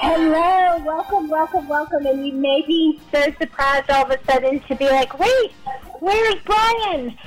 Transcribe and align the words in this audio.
Hello, 0.00 0.78
welcome, 0.84 1.28
welcome, 1.28 1.66
welcome. 1.66 2.06
And 2.06 2.24
you 2.24 2.32
may 2.32 2.62
be 2.64 3.00
so 3.12 3.20
surprised 3.40 3.90
all 3.90 4.04
of 4.04 4.10
a 4.10 4.24
sudden 4.30 4.60
to 4.60 4.76
be 4.76 4.86
like, 4.88 5.18
wait, 5.18 5.50
where's 5.98 6.36
Brien? 6.42 7.18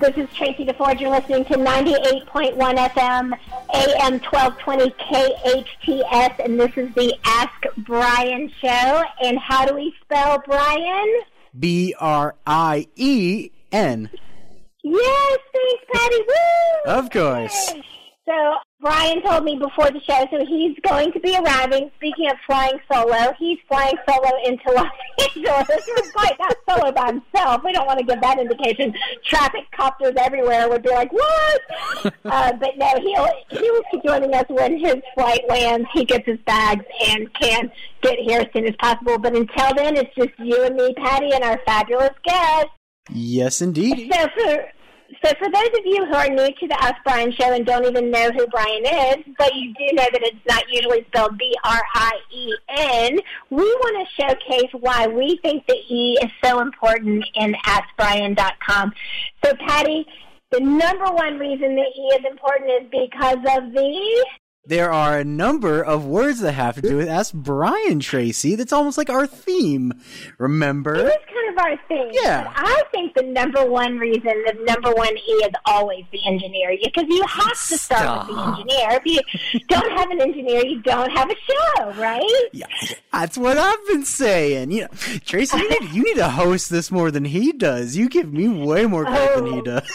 This 0.00 0.16
is 0.16 0.28
Traci 0.30 0.68
DeForge. 0.68 1.00
You're 1.00 1.10
listening 1.10 1.44
to 1.44 1.54
98.1 1.54 2.56
FM, 2.56 3.32
AM 3.72 4.20
1220 4.20 4.90
KHTS, 4.90 6.44
and 6.44 6.58
this 6.58 6.72
is 6.76 6.92
the 6.96 7.14
Ask 7.24 7.62
Brien 7.78 8.50
show. 8.60 9.04
And 9.22 9.38
how 9.38 9.64
do 9.64 9.76
we 9.76 9.94
spell 10.02 10.42
Brien? 10.44 11.20
B 11.56 11.94
R 12.00 12.34
I 12.44 12.88
E 12.96 13.50
N. 13.70 14.10
Yes, 14.82 15.38
thanks, 15.52 15.84
Patty. 15.92 16.24
Woo! 16.26 16.92
Of 16.92 17.10
course. 17.10 17.74
So 18.26 18.56
Brien 18.78 19.22
told 19.22 19.44
me 19.44 19.56
before 19.56 19.90
the 19.90 20.00
show, 20.00 20.26
so 20.30 20.44
he's 20.44 20.76
going 20.86 21.10
to 21.12 21.20
be 21.20 21.34
arriving. 21.34 21.90
Speaking 21.96 22.30
of 22.30 22.36
flying 22.46 22.78
solo, 22.92 23.32
he's 23.38 23.58
flying 23.68 23.96
solo 24.06 24.30
into 24.44 24.70
Los 24.70 24.90
Angeles. 25.34 25.84
He's 25.86 26.12
quite 26.12 26.38
not 26.38 26.56
solo 26.68 26.92
by 26.92 27.06
himself. 27.06 27.62
We 27.64 27.72
don't 27.72 27.86
want 27.86 28.00
to 28.00 28.04
give 28.04 28.20
that 28.20 28.38
indication. 28.38 28.94
Traffic 29.24 29.64
copters 29.72 30.12
everywhere 30.18 30.68
would 30.68 30.82
be 30.82 30.90
like, 30.90 31.10
what? 31.10 31.60
uh, 32.26 32.52
but 32.52 32.76
no, 32.76 32.92
he'll 33.00 33.28
he 33.48 33.70
will 33.70 33.82
be 33.90 34.00
joining 34.06 34.34
us 34.34 34.44
when 34.48 34.78
his 34.78 34.96
flight 35.14 35.42
lands. 35.48 35.88
He 35.94 36.04
gets 36.04 36.26
his 36.26 36.38
bags 36.40 36.84
and 37.08 37.32
can 37.32 37.72
get 38.02 38.18
here 38.18 38.40
as 38.40 38.46
soon 38.52 38.66
as 38.66 38.76
possible. 38.76 39.18
But 39.18 39.34
until 39.34 39.74
then, 39.74 39.96
it's 39.96 40.14
just 40.14 40.38
you 40.38 40.62
and 40.64 40.76
me, 40.76 40.92
Patty, 40.94 41.32
and 41.32 41.42
our 41.42 41.58
fabulous 41.64 42.14
guest. 42.24 42.66
Yes, 43.10 43.62
indeed. 43.62 44.12
So 44.12 44.28
for 44.28 44.68
so 45.22 45.32
for 45.38 45.50
those 45.50 45.68
of 45.68 45.84
you 45.84 46.04
who 46.06 46.14
are 46.14 46.28
new 46.28 46.52
to 46.52 46.68
the 46.68 46.82
Ask 46.82 47.02
Brien 47.04 47.32
show 47.32 47.52
and 47.52 47.64
don't 47.66 47.84
even 47.84 48.10
know 48.10 48.30
who 48.32 48.46
Brien 48.46 48.84
is, 48.84 49.24
but 49.38 49.54
you 49.54 49.72
do 49.74 49.94
know 49.94 50.06
that 50.12 50.22
it's 50.22 50.46
not 50.48 50.64
usually 50.70 51.04
spelled 51.08 51.38
B-R-I-E-N, 51.38 53.20
we 53.50 53.62
want 53.62 54.08
to 54.08 54.22
showcase 54.22 54.70
why 54.72 55.06
we 55.06 55.38
think 55.42 55.66
the 55.66 55.78
E 55.88 56.18
is 56.22 56.30
so 56.44 56.60
important 56.60 57.24
in 57.34 57.54
AskBrien.com. 57.54 58.92
So 59.44 59.54
Patty, 59.54 60.06
the 60.50 60.60
number 60.60 61.06
one 61.06 61.38
reason 61.38 61.74
the 61.74 61.82
E 61.82 62.18
is 62.18 62.24
important 62.30 62.70
is 62.70 62.88
because 62.90 63.38
of 63.58 63.72
the 63.72 64.26
There 64.68 64.90
are 64.92 65.18
a 65.18 65.24
number 65.24 65.80
of 65.82 66.06
words 66.06 66.40
that 66.40 66.52
have 66.52 66.74
to 66.74 66.82
do 66.82 66.96
with 66.96 67.08
Ask 67.08 67.32
Brien 67.32 68.00
Traci. 68.00 68.56
That's 68.56 68.72
almost 68.72 68.98
like 68.98 69.08
our 69.08 69.26
theme. 69.26 69.92
It 69.92 70.32
Remember? 70.38 70.94
is 70.96 71.02
kind 71.32 71.48
of 71.50 71.58
our 71.64 71.76
theme. 71.88 72.08
Yeah. 72.10 72.52
I 72.54 72.82
think 72.90 73.14
the 73.14 73.22
number 73.22 73.64
one 73.64 73.98
reason, 73.98 74.24
the 74.24 74.54
number 74.66 74.92
one 74.92 75.16
E 75.16 75.30
is 75.30 75.52
always 75.66 76.04
the 76.10 76.18
engineer. 76.26 76.76
Because 76.82 77.04
you 77.08 77.24
have 77.26 77.52
to 77.68 77.78
start 77.78 78.26
with 78.28 78.36
the 78.36 78.42
engineer. 78.42 79.00
If 79.04 79.54
you 79.54 79.60
don't 79.68 79.90
have 79.98 80.10
an 80.10 80.20
engineer, 80.20 80.66
you 80.66 80.82
don't 80.82 81.10
have 81.12 81.30
a 81.30 81.34
show, 81.36 81.92
right? 82.00 82.42
Yeah, 82.52 82.66
that's 83.12 83.38
what 83.38 83.56
I've 83.58 83.86
been 83.86 84.04
saying. 84.04 84.72
You 84.72 84.82
know, 84.82 84.88
Traci, 84.88 85.58
you 85.60 85.68
need, 85.80 85.90
you 85.92 86.02
need 86.02 86.16
to 86.16 86.28
host 86.28 86.70
this 86.70 86.90
more 86.90 87.10
than 87.12 87.24
he 87.24 87.52
does. 87.52 87.96
You 87.96 88.08
give 88.08 88.32
me 88.32 88.48
way 88.48 88.86
more 88.86 89.04
credit 89.04 89.36
than 89.36 89.46
he 89.46 89.58
Oh. 89.60 89.62
does. 89.62 89.88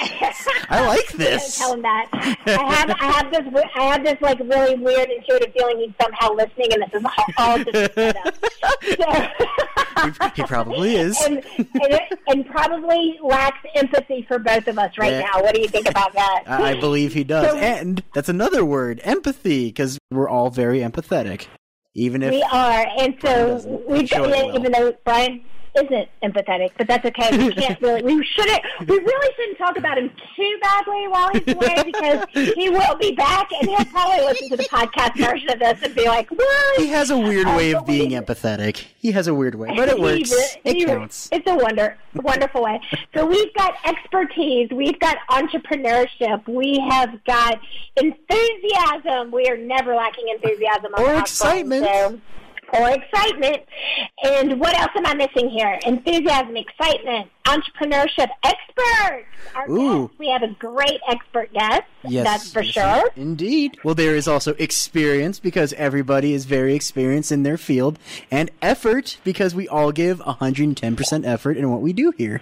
I 0.68 0.86
like 0.86 1.08
this. 1.12 1.58
tell 1.58 1.74
him 1.74 1.82
that. 1.82 2.08
I 2.12 2.74
have, 2.74 2.90
I 2.90 3.04
have 3.12 3.30
this, 3.30 3.64
I 3.74 3.82
have 3.92 4.01
this 4.02 4.16
like 4.20 4.38
really 4.40 4.74
weird 4.76 5.08
intuitive 5.10 5.52
feeling 5.52 5.78
he's 5.78 5.92
somehow 6.00 6.32
listening, 6.32 6.72
and 6.72 6.82
this 6.82 7.00
is 7.00 7.04
all- 7.04 7.34
all 7.38 7.58
just 7.58 7.68
a 7.74 7.92
setup. 7.94 8.34
So, 8.98 9.28
He, 10.04 10.30
he 10.36 10.42
probably 10.44 10.96
is. 10.96 11.20
and, 11.24 11.44
and, 11.58 12.00
and 12.28 12.46
probably 12.46 13.18
lacks 13.22 13.58
empathy 13.74 14.22
for 14.26 14.38
both 14.38 14.66
of 14.66 14.78
us 14.78 14.96
right 14.98 15.12
Yeah. 15.12 15.20
now. 15.32 15.42
What 15.42 15.54
do 15.54 15.60
you 15.60 15.68
think 15.68 15.88
about 15.88 16.12
that? 16.14 16.42
I, 16.46 16.70
I 16.72 16.80
believe 16.80 17.12
he 17.12 17.24
does. 17.24 17.50
So- 17.50 17.56
and 17.56 18.02
that's 18.14 18.28
another 18.28 18.64
word, 18.64 19.00
empathy, 19.04 19.66
because 19.68 19.98
we're 20.10 20.28
all 20.28 20.50
very 20.50 20.80
empathetic. 20.80 21.46
Even 21.94 22.22
if 22.22 22.30
We 22.32 22.42
are, 22.42 22.86
and 22.98 23.14
so 23.20 23.56
we 23.86 24.00
it 24.00 24.12
well. 24.12 24.56
even 24.58 24.72
though 24.72 24.92
Brien 25.04 25.44
isn't 25.74 26.08
empathetic, 26.22 26.70
but 26.76 26.86
that's 26.86 27.04
okay. 27.06 27.36
We 27.36 27.52
can't 27.54 27.80
really, 27.80 28.02
we 28.02 28.24
shouldn't, 28.24 28.60
we 28.86 28.98
really 28.98 29.34
shouldn't 29.36 29.58
talk 29.58 29.76
about 29.78 29.96
him 29.98 30.10
too 30.36 30.58
badly 30.60 31.08
while 31.08 31.30
he's 31.32 31.54
away 31.54 31.82
because 31.86 32.24
he 32.54 32.68
will 32.68 32.94
be 32.96 33.12
back 33.12 33.48
and 33.58 33.68
he'll 33.68 33.84
probably 33.86 34.24
listen 34.24 34.48
to 34.50 34.56
the 34.56 34.64
podcast 34.64 35.16
version 35.16 35.50
of 35.50 35.58
this 35.58 35.80
and 35.82 35.94
be 35.94 36.06
like, 36.06 36.30
"What?" 36.30 36.80
he 36.80 36.88
has 36.88 37.10
a 37.10 37.16
weird 37.18 37.46
Uh, 37.46 37.56
way 37.56 37.72
of 37.72 37.86
being 37.86 38.10
we- 38.10 38.16
empathetic. 38.16 38.84
He 38.98 39.12
has 39.12 39.26
a 39.28 39.34
weird 39.34 39.54
way, 39.54 39.74
but 39.74 39.88
it 39.88 39.98
works. 40.00 40.30
re- 40.30 40.60
It 40.64 40.76
he 40.76 40.84
counts. 40.84 41.28
It's 41.32 41.48
a 41.50 41.54
wonder, 41.54 41.96
wonderful 42.14 42.62
way. 42.62 42.80
So 43.14 43.24
we've 43.26 43.52
got 43.54 43.74
expertise, 43.86 44.68
we've 44.70 44.98
got 45.00 45.16
entrepreneurship, 45.30 46.46
we 46.46 46.78
have 46.90 47.22
got 47.24 47.58
enthusiasm. 47.96 49.30
We 49.30 49.46
are 49.48 49.56
never 49.56 49.94
lacking 49.94 50.26
enthusiasm 50.28 50.92
Or 50.98 51.14
excitement. 51.14 51.84
so- 51.84 52.20
or 52.72 52.90
excitement. 52.90 53.62
And 54.24 54.60
what 54.60 54.78
else 54.78 54.90
am 54.96 55.06
I 55.06 55.14
missing 55.14 55.48
here? 55.50 55.78
Enthusiasm, 55.86 56.56
excitement, 56.56 57.30
entrepreneurship, 57.44 58.28
experts. 58.42 59.26
Our 59.54 59.70
Ooh. 59.70 60.08
guest, 60.08 60.18
we 60.18 60.28
have 60.28 60.42
a 60.42 60.54
great 60.54 61.00
expert 61.08 61.52
guest. 61.52 61.82
Yes, 62.04 62.24
that's 62.24 62.52
for 62.52 62.62
yes, 62.62 62.74
sure. 62.74 63.10
Indeed. 63.16 63.78
Well, 63.84 63.94
there 63.94 64.16
is 64.16 64.26
also 64.26 64.54
experience 64.54 65.38
because 65.38 65.72
everybody 65.74 66.32
is 66.32 66.44
very 66.44 66.74
experienced 66.74 67.32
in 67.32 67.42
their 67.42 67.58
field, 67.58 67.98
and 68.30 68.50
effort 68.60 69.18
because 69.24 69.54
we 69.54 69.68
all 69.68 69.92
give 69.92 70.20
110% 70.20 71.26
effort 71.26 71.56
in 71.56 71.70
what 71.70 71.80
we 71.80 71.92
do 71.92 72.12
here. 72.16 72.40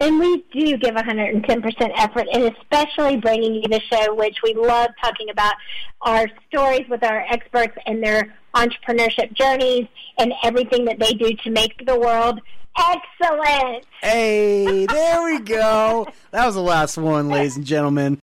And 0.00 0.20
we 0.20 0.44
do 0.52 0.76
give 0.76 0.94
110% 0.94 1.90
effort, 1.96 2.26
and 2.32 2.54
especially 2.56 3.16
bringing 3.16 3.54
you 3.54 3.62
the 3.62 3.80
show, 3.80 4.14
which 4.14 4.36
we 4.44 4.54
love 4.54 4.90
talking 5.02 5.28
about 5.30 5.54
our 6.02 6.28
stories 6.48 6.88
with 6.88 7.02
our 7.02 7.24
experts 7.28 7.76
and 7.84 8.02
their 8.02 8.36
entrepreneurship 8.54 9.32
journeys 9.32 9.86
and 10.18 10.32
everything 10.44 10.84
that 10.84 11.00
they 11.00 11.14
do 11.14 11.32
to 11.42 11.50
make 11.50 11.84
the 11.84 11.98
world 11.98 12.40
excellent. 12.78 13.84
Hey, 14.00 14.86
there 14.86 15.24
we 15.24 15.40
go. 15.40 16.06
That 16.30 16.46
was 16.46 16.54
the 16.54 16.62
last 16.62 16.98
one, 16.98 17.28
ladies 17.30 17.56
and 17.56 17.64
gentlemen. 17.64 18.20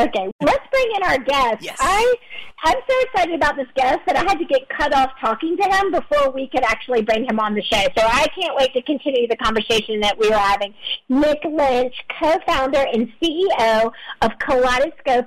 Okay, 0.00 0.30
let's 0.40 0.64
bring 0.70 0.90
in 0.96 1.02
our 1.02 1.18
guest. 1.18 1.62
Yes. 1.62 1.76
I 1.80 2.14
I'm 2.64 2.76
so 2.88 2.94
excited 3.02 3.34
about 3.34 3.56
this 3.56 3.68
guest 3.76 4.00
that 4.06 4.16
I 4.16 4.20
had 4.20 4.38
to 4.38 4.44
get 4.44 4.68
cut 4.68 4.92
off 4.94 5.10
talking 5.20 5.56
to 5.56 5.62
him 5.62 5.92
before 5.92 6.30
we 6.32 6.48
could 6.48 6.64
actually 6.64 7.02
bring 7.02 7.24
him 7.24 7.38
on 7.38 7.54
the 7.54 7.62
show. 7.62 7.82
So 7.96 8.02
I 8.04 8.26
can't 8.34 8.56
wait 8.56 8.72
to 8.74 8.82
continue 8.82 9.28
the 9.28 9.36
conversation 9.36 10.00
that 10.00 10.18
we 10.18 10.28
were 10.28 10.36
having. 10.36 10.74
Nick 11.08 11.38
Lynch, 11.44 11.94
co-founder 12.20 12.84
and 12.92 13.12
CEO 13.22 13.92
of 14.22 14.32
Collidescope.io. 14.40 15.26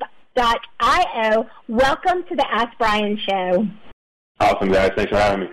Welcome 1.69 2.23
to 2.27 2.35
the 2.35 2.45
Ask 2.51 2.77
Brien 2.77 3.17
show. 3.17 3.65
Awesome, 4.41 4.69
guys. 4.69 4.91
Thanks 4.95 5.11
for 5.11 5.17
having 5.17 5.41
me. 5.41 5.47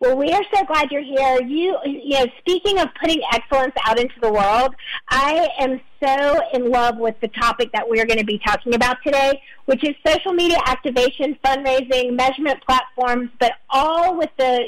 Well, 0.00 0.16
we 0.16 0.30
are 0.32 0.42
so 0.54 0.64
glad 0.64 0.90
you're 0.90 1.02
here. 1.02 1.40
You, 1.42 1.78
you 1.84 2.18
know, 2.18 2.26
speaking 2.38 2.78
of 2.78 2.88
putting 3.00 3.20
excellence 3.32 3.74
out 3.84 3.98
into 3.98 4.14
the 4.20 4.32
world, 4.32 4.74
I 5.08 5.48
am 5.58 5.80
so 6.02 6.40
in 6.52 6.70
love 6.70 6.98
with 6.98 7.18
the 7.20 7.28
topic 7.28 7.72
that 7.72 7.88
we're 7.88 8.06
going 8.06 8.18
to 8.18 8.24
be 8.24 8.38
talking 8.38 8.74
about 8.74 8.98
today, 9.04 9.40
which 9.66 9.84
is 9.84 9.94
social 10.06 10.32
media 10.32 10.58
activation, 10.66 11.36
fundraising, 11.44 12.14
measurement 12.14 12.62
platforms, 12.66 13.30
but 13.38 13.52
all 13.70 14.16
with 14.16 14.30
the 14.38 14.64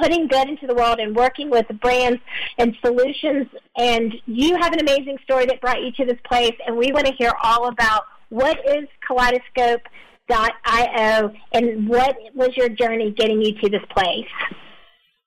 putting 0.00 0.28
good 0.28 0.48
into 0.48 0.66
the 0.66 0.74
world 0.74 0.98
and 0.98 1.14
working 1.14 1.50
with 1.50 1.66
brands 1.80 2.20
and 2.58 2.76
solutions. 2.84 3.46
And 3.76 4.14
you 4.26 4.56
have 4.56 4.72
an 4.72 4.80
amazing 4.80 5.18
story 5.24 5.46
that 5.46 5.60
brought 5.60 5.82
you 5.82 5.92
to 5.92 6.04
this 6.04 6.18
place, 6.24 6.54
and 6.66 6.76
we 6.76 6.92
want 6.92 7.06
to 7.06 7.12
hear 7.14 7.32
all 7.42 7.68
about 7.68 8.04
what 8.30 8.58
is 8.68 8.88
Collidescope 9.08 9.80
io 10.30 11.32
and 11.52 11.88
what 11.88 12.16
was 12.34 12.56
your 12.56 12.68
journey 12.68 13.12
getting 13.12 13.42
you 13.42 13.54
to 13.60 13.68
this 13.68 13.82
place? 13.90 14.26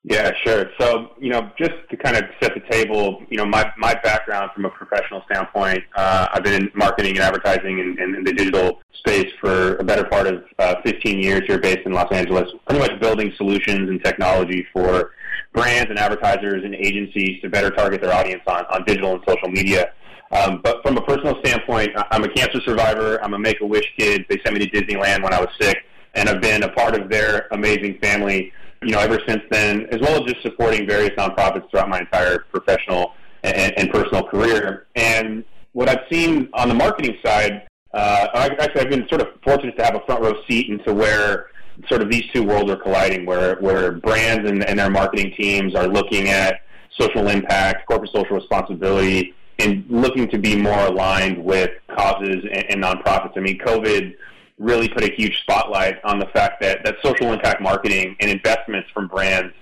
Yeah, 0.04 0.30
sure. 0.44 0.70
So, 0.80 1.10
you 1.18 1.28
know, 1.28 1.50
just 1.58 1.74
to 1.90 1.96
kind 1.96 2.16
of 2.16 2.24
set 2.40 2.54
the 2.54 2.62
table, 2.70 3.22
you 3.28 3.36
know, 3.36 3.44
my, 3.44 3.70
my 3.76 3.94
background 3.94 4.50
from 4.54 4.64
a 4.64 4.70
professional 4.70 5.22
standpoint, 5.30 5.84
uh, 5.96 6.28
I've 6.32 6.42
been 6.42 6.62
in 6.62 6.70
marketing 6.74 7.10
and 7.12 7.20
advertising 7.20 7.80
and, 7.80 7.98
and 7.98 8.26
the 8.26 8.32
digital 8.32 8.80
space 8.94 9.30
for 9.40 9.76
a 9.76 9.84
better 9.84 10.04
part 10.04 10.26
of 10.26 10.44
uh, 10.58 10.76
15 10.84 11.18
years 11.18 11.42
here 11.46 11.58
based 11.58 11.80
in 11.84 11.92
Los 11.92 12.10
Angeles, 12.12 12.48
pretty 12.66 12.80
much 12.80 12.98
building 13.00 13.32
solutions 13.36 13.90
and 13.90 14.02
technology 14.02 14.66
for 14.72 15.10
brands 15.52 15.90
and 15.90 15.98
advertisers 15.98 16.64
and 16.64 16.74
agencies 16.74 17.40
to 17.42 17.50
better 17.50 17.70
target 17.70 18.00
their 18.00 18.14
audience 18.14 18.42
on, 18.46 18.64
on 18.70 18.84
digital 18.84 19.12
and 19.12 19.22
social 19.28 19.48
media. 19.50 19.92
Um, 20.30 20.60
but 20.62 20.82
from 20.82 20.96
a 20.96 21.02
personal 21.02 21.38
standpoint, 21.44 21.90
I'm 22.10 22.24
a 22.24 22.28
cancer 22.28 22.60
survivor. 22.60 23.22
I'm 23.24 23.34
a 23.34 23.38
Make-A-Wish 23.38 23.94
kid. 23.98 24.26
They 24.28 24.38
sent 24.44 24.58
me 24.58 24.66
to 24.66 24.70
Disneyland 24.70 25.22
when 25.22 25.32
I 25.32 25.40
was 25.40 25.48
sick, 25.60 25.84
and 26.14 26.28
I've 26.28 26.40
been 26.40 26.62
a 26.62 26.68
part 26.72 26.94
of 26.94 27.08
their 27.08 27.48
amazing 27.50 27.98
family 28.02 28.52
you 28.82 28.92
know, 28.92 29.00
ever 29.00 29.20
since 29.26 29.42
then, 29.50 29.86
as 29.90 30.00
well 30.00 30.22
as 30.22 30.32
just 30.32 30.42
supporting 30.42 30.86
various 30.86 31.10
nonprofits 31.18 31.68
throughout 31.70 31.88
my 31.88 32.00
entire 32.00 32.44
professional 32.50 33.14
and, 33.42 33.76
and 33.76 33.90
personal 33.90 34.22
career. 34.22 34.86
And 34.94 35.44
what 35.72 35.88
I've 35.88 36.04
seen 36.10 36.48
on 36.54 36.68
the 36.68 36.74
marketing 36.74 37.16
side, 37.24 37.66
uh, 37.92 38.28
actually, 38.34 38.82
I've 38.82 38.90
been 38.90 39.08
sort 39.08 39.22
of 39.22 39.28
fortunate 39.42 39.76
to 39.78 39.84
have 39.84 39.96
a 39.96 40.00
front 40.06 40.22
row 40.22 40.34
seat 40.46 40.68
into 40.68 40.92
where 40.92 41.46
sort 41.88 42.02
of 42.02 42.10
these 42.10 42.24
two 42.32 42.44
worlds 42.44 42.70
are 42.70 42.76
colliding, 42.76 43.24
where 43.24 43.56
where 43.56 43.92
brands 43.92 44.48
and, 44.48 44.64
and 44.64 44.78
their 44.78 44.90
marketing 44.90 45.32
teams 45.36 45.74
are 45.74 45.86
looking 45.86 46.28
at 46.28 46.60
social 46.98 47.28
impact, 47.28 47.86
corporate 47.86 48.10
social 48.12 48.36
responsibility, 48.36 49.34
and 49.58 49.84
looking 49.88 50.28
to 50.30 50.38
be 50.38 50.56
more 50.56 50.86
aligned 50.86 51.42
with 51.42 51.70
causes 51.88 52.44
and, 52.52 52.64
and 52.70 52.82
nonprofits. 52.82 53.36
I 53.36 53.40
mean, 53.40 53.58
COVID 53.58 54.14
really 54.58 54.88
put 54.88 55.04
a 55.04 55.12
huge 55.14 55.40
spotlight 55.40 56.02
on 56.04 56.18
the 56.18 56.26
fact 56.26 56.60
that, 56.60 56.84
that 56.84 56.96
social 57.02 57.32
impact 57.32 57.60
marketing 57.60 58.16
and 58.20 58.30
investments 58.30 58.88
from 58.92 59.08
brands, 59.08 59.52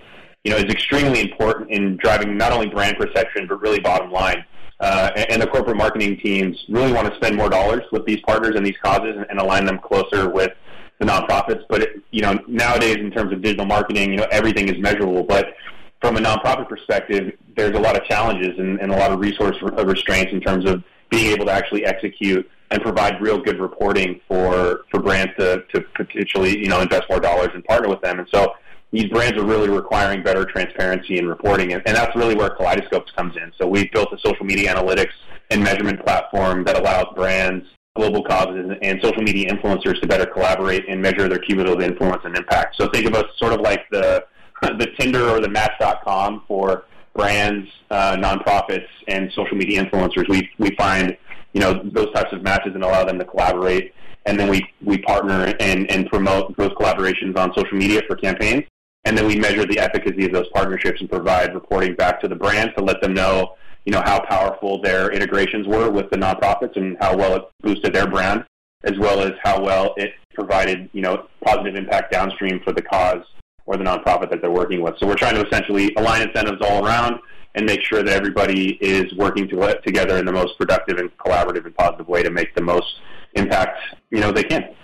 you 0.44 0.50
know, 0.50 0.56
is 0.56 0.64
extremely 0.64 1.20
important 1.20 1.70
in 1.70 1.96
driving 1.96 2.37
not 2.37 2.52
only 2.52 2.69
brand 2.69 2.96
perception 2.96 3.46
but 3.46 3.60
really 3.60 3.81
bottom 3.81 4.10
line. 4.10 4.44
Uh, 4.81 5.10
and, 5.16 5.31
and 5.32 5.43
the 5.43 5.46
corporate 5.46 5.76
marketing 5.76 6.19
teams 6.19 6.62
really 6.69 6.92
want 6.92 7.08
to 7.08 7.14
spend 7.16 7.34
more 7.34 7.49
dollars 7.49 7.82
with 7.92 8.04
these 8.04 8.20
partners 8.20 8.54
and 8.56 8.64
these 8.64 8.76
causes 8.82 9.14
and, 9.16 9.26
and 9.31 9.38
align 9.38 9.64
them 9.64 9.78
closer 9.78 10.28
with 10.28 10.52
the 10.99 11.06
nonprofits. 11.06 11.62
But 11.69 11.82
it, 11.82 12.02
you 12.10 12.22
know, 12.22 12.38
nowadays 12.46 12.96
in 12.96 13.10
terms 13.10 13.32
of 13.32 13.42
digital 13.42 13.66
marketing, 13.66 14.10
you 14.10 14.19
know, 14.19 14.26
everything 14.31 14.69
is 14.69 14.78
measurable. 14.78 15.22
But 15.22 15.54
from 16.00 16.16
a 16.16 16.20
nonprofit 16.20 16.69
perspective, 16.69 17.32
there's 17.56 17.76
a 17.76 17.81
lot 17.81 17.96
of 17.96 18.04
challenges 18.04 18.58
and, 18.58 18.81
and 18.81 18.93
a 18.93 18.96
lot 18.96 19.12
of 19.12 19.20
resource 19.20 19.56
restraints 19.62 20.32
in 20.32 20.40
terms 20.40 20.69
of 20.69 20.82
being 21.10 21.32
able 21.32 21.46
to 21.46 21.52
actually 21.52 21.84
execute 21.84 22.48
and 22.70 22.82
provide 22.82 23.20
real 23.20 23.38
good 23.38 23.60
reporting 23.60 24.20
for 24.26 24.81
for 24.90 25.00
brands 25.00 25.32
to, 25.38 25.62
to 25.72 25.81
potentially 25.94 26.58
you 26.58 26.69
know 26.69 26.81
invest 26.81 27.04
more 27.08 27.20
dollars 27.20 27.50
and 27.54 27.64
partner 27.64 27.88
with 27.88 28.00
them. 28.02 28.19
And 28.19 28.28
so 28.32 28.54
these 28.93 29.06
brands 29.06 29.40
are 29.40 29.44
really 29.44 29.69
requiring 29.69 30.22
better 30.22 30.44
transparency 30.44 31.19
and 31.19 31.28
reporting, 31.28 31.72
and, 31.72 31.82
and 31.87 31.96
that's 31.96 32.14
really 32.16 32.34
where 32.34 32.50
Collidescopes 32.50 33.14
comes 33.16 33.37
in. 33.37 33.52
So 33.58 33.66
we've 33.66 33.90
built 33.92 34.12
a 34.12 34.19
social 34.19 34.44
media 34.44 34.75
analytics 34.75 35.12
and 35.50 35.62
measurement 35.62 36.04
platform 36.04 36.64
that 36.64 36.78
allows 36.78 37.06
brands, 37.14 37.66
global 37.94 38.22
causes, 38.22 38.70
and 38.82 39.00
social 39.02 39.22
media 39.22 39.50
influencers 39.52 40.00
to 40.00 40.06
better 40.06 40.26
collaborate 40.26 40.88
and 40.88 41.00
measure 41.00 41.28
their 41.28 41.38
cumulative 41.38 41.82
influence 41.82 42.22
and 42.25 42.37
impact. 42.37 42.76
So 42.76 42.88
think 42.90 43.06
of 43.06 43.14
us 43.14 43.26
sort 43.38 43.52
of 43.52 43.60
like 43.60 43.88
the 43.90 44.25
the 44.62 44.88
Tinder 44.99 45.29
or 45.29 45.41
the 45.41 45.49
Match.com 45.49 46.43
for 46.49 46.85
brands, 47.14 47.69
uh, 47.91 48.17
nonprofits, 48.17 48.88
and 49.08 49.32
social 49.32 49.56
media 49.56 49.85
influencers. 49.85 50.29
We 50.29 50.49
we 50.58 50.75
find 50.76 51.17
you 51.53 51.61
know 51.61 51.81
those 51.85 52.12
types 52.12 52.32
of 52.32 52.43
matches 52.43 52.75
and 52.75 52.85
allow 52.85 53.05
them 53.05 53.19
to 53.19 53.25
collaborate, 53.25 53.94
and 54.26 54.38
then 54.38 54.49
we 54.49 54.67
we 54.82 54.99
partner 54.99 55.55
and 55.61 55.91
and 55.91 56.08
promote 56.08 56.56
those 56.56 56.70
collaborations 56.70 57.37
on 57.37 57.53
social 57.55 57.76
media 57.76 58.03
for 58.06 58.17
campaigns, 58.17 58.64
and 59.05 59.17
then 59.17 59.26
we 59.26 59.37
measure 59.37 59.64
the 59.67 59.79
efficacy 59.79 60.26
of 60.26 60.32
those 60.32 60.49
partnerships 60.55 61.00
and 61.00 61.11
provide 61.11 61.55
reporting 61.55 61.94
back 61.94 62.20
to 62.20 62.29
the 62.29 62.37
brand 62.37 62.73
to 62.76 62.85
let 62.85 63.00
them 63.00 63.14
know 63.14 63.55
you 63.85 63.93
know 63.93 64.02
how 64.05 64.20
powerful 64.20 64.81
their 64.82 65.11
integrations 65.11 65.67
were 65.67 65.91
with 65.91 66.11
the 66.11 66.17
nonprofits 66.17 66.76
and 66.76 66.97
how 67.00 67.17
well 67.17 67.37
it 67.37 67.43
boosted 67.62 67.94
their 67.94 68.06
brand, 68.06 68.44
as 68.85 68.99
well 68.99 69.20
as 69.20 69.32
how 69.43 69.62
well 69.62 69.94
it 69.97 70.12
provided 70.35 70.91
you 70.93 71.02
know 71.02 71.26
positive 71.43 71.76
impact 71.76 72.12
downstream 72.12 72.61
for 72.62 72.73
the 72.73 72.82
cause 72.82 73.25
or 73.66 73.76
the 73.76 73.84
nonprofit 73.84 74.30
that 74.30 74.40
they're 74.40 74.50
working 74.50 74.80
with. 74.80 74.94
So 74.98 75.06
we're 75.06 75.16
trying 75.16 75.34
to 75.34 75.46
essentially 75.46 75.92
align 75.96 76.22
incentives 76.22 76.58
all 76.62 76.86
around 76.86 77.20
and 77.54 77.66
make 77.66 77.82
sure 77.82 78.02
that 78.02 78.14
everybody 78.14 78.74
is 78.80 79.12
working 79.14 79.48
to, 79.48 79.80
together 79.84 80.18
in 80.18 80.24
the 80.24 80.32
most 80.32 80.56
productive 80.58 80.98
and 80.98 81.10
collaborative 81.18 81.64
and 81.64 81.74
positive 81.74 82.06
way 82.06 82.22
to 82.22 82.30
make 82.30 82.54
the 82.54 82.62
most 82.62 82.86
impact 83.34 83.78
you 84.10 84.20
know 84.20 84.32
they 84.32 84.44
can. 84.44 84.74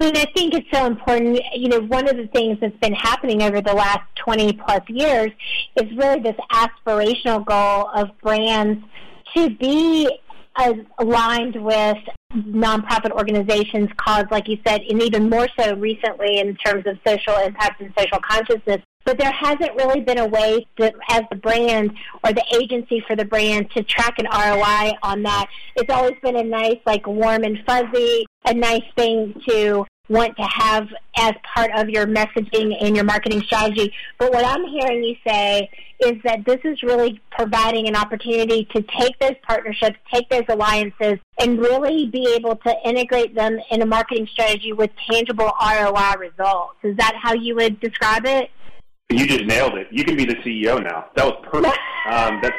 And 0.00 0.16
I 0.18 0.24
think 0.34 0.54
it's 0.54 0.66
so 0.72 0.86
important. 0.86 1.40
You 1.54 1.68
know, 1.68 1.80
one 1.80 2.08
of 2.08 2.16
the 2.16 2.26
things 2.28 2.58
that's 2.60 2.76
been 2.78 2.94
happening 2.94 3.42
over 3.42 3.60
the 3.60 3.72
last 3.72 4.02
20 4.16 4.54
plus 4.54 4.82
years 4.88 5.30
is 5.76 5.96
really 5.96 6.20
this 6.20 6.36
aspirational 6.52 7.44
goal 7.44 7.90
of 7.94 8.08
brands 8.20 8.84
to 9.36 9.50
be 9.50 10.10
aligned 10.98 11.56
with 11.56 11.98
nonprofit 12.34 13.10
organizations 13.12 13.88
cause, 13.96 14.24
like 14.30 14.48
you 14.48 14.58
said, 14.66 14.82
and 14.82 15.02
even 15.02 15.28
more 15.28 15.48
so 15.58 15.74
recently 15.76 16.38
in 16.38 16.56
terms 16.56 16.86
of 16.86 16.98
social 17.06 17.36
impact 17.38 17.80
and 17.80 17.92
social 17.96 18.18
consciousness. 18.20 18.80
But 19.04 19.18
there 19.18 19.32
hasn't 19.32 19.74
really 19.74 20.00
been 20.00 20.18
a 20.18 20.26
way 20.26 20.66
to, 20.78 20.90
as 21.10 21.22
the 21.30 21.36
brand 21.36 21.92
or 22.24 22.32
the 22.32 22.44
agency 22.54 23.04
for 23.06 23.14
the 23.14 23.24
brand 23.24 23.70
to 23.72 23.82
track 23.82 24.18
an 24.18 24.26
ROI 24.26 24.92
on 25.02 25.22
that. 25.24 25.46
It's 25.76 25.92
always 25.92 26.14
been 26.22 26.36
a 26.36 26.42
nice, 26.42 26.78
like 26.86 27.06
warm 27.06 27.44
and 27.44 27.62
fuzzy, 27.66 28.24
a 28.46 28.54
nice 28.54 28.84
thing 28.96 29.40
to 29.46 29.84
want 30.08 30.36
to 30.36 30.42
have 30.42 30.88
as 31.16 31.32
part 31.54 31.70
of 31.74 31.88
your 31.88 32.06
messaging 32.06 32.76
and 32.80 32.94
your 32.94 33.04
marketing 33.04 33.42
strategy. 33.42 33.92
But 34.18 34.32
what 34.32 34.44
I'm 34.44 34.64
hearing 34.66 35.02
you 35.02 35.16
say 35.26 35.70
is 36.00 36.14
that 36.24 36.44
this 36.44 36.60
is 36.64 36.82
really 36.82 37.20
providing 37.30 37.88
an 37.88 37.96
opportunity 37.96 38.66
to 38.74 38.82
take 38.82 39.18
those 39.18 39.36
partnerships, 39.46 39.96
take 40.12 40.28
those 40.28 40.44
alliances, 40.48 41.18
and 41.38 41.58
really 41.58 42.06
be 42.06 42.34
able 42.36 42.56
to 42.56 42.74
integrate 42.84 43.34
them 43.34 43.58
in 43.70 43.80
a 43.80 43.86
marketing 43.86 44.28
strategy 44.30 44.72
with 44.72 44.90
tangible 45.10 45.50
ROI 45.60 46.14
results. 46.18 46.76
Is 46.82 46.96
that 46.96 47.14
how 47.20 47.32
you 47.32 47.54
would 47.54 47.80
describe 47.80 48.26
it? 48.26 48.50
You 49.10 49.26
just 49.26 49.44
nailed 49.44 49.74
it. 49.74 49.88
You 49.90 50.04
can 50.04 50.16
be 50.16 50.24
the 50.24 50.36
CEO 50.36 50.82
now. 50.82 51.06
That 51.14 51.26
was 51.26 51.36
perfect. 51.44 51.78
um, 52.10 52.40
that's 52.42 52.56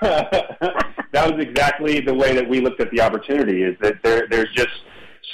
that 1.12 1.30
was 1.30 1.38
exactly 1.38 2.00
the 2.00 2.14
way 2.14 2.34
that 2.34 2.48
we 2.48 2.60
looked 2.60 2.80
at 2.80 2.90
the 2.90 3.00
opportunity. 3.00 3.62
Is 3.62 3.76
that 3.80 4.02
there, 4.02 4.26
there's 4.28 4.50
just 4.52 4.72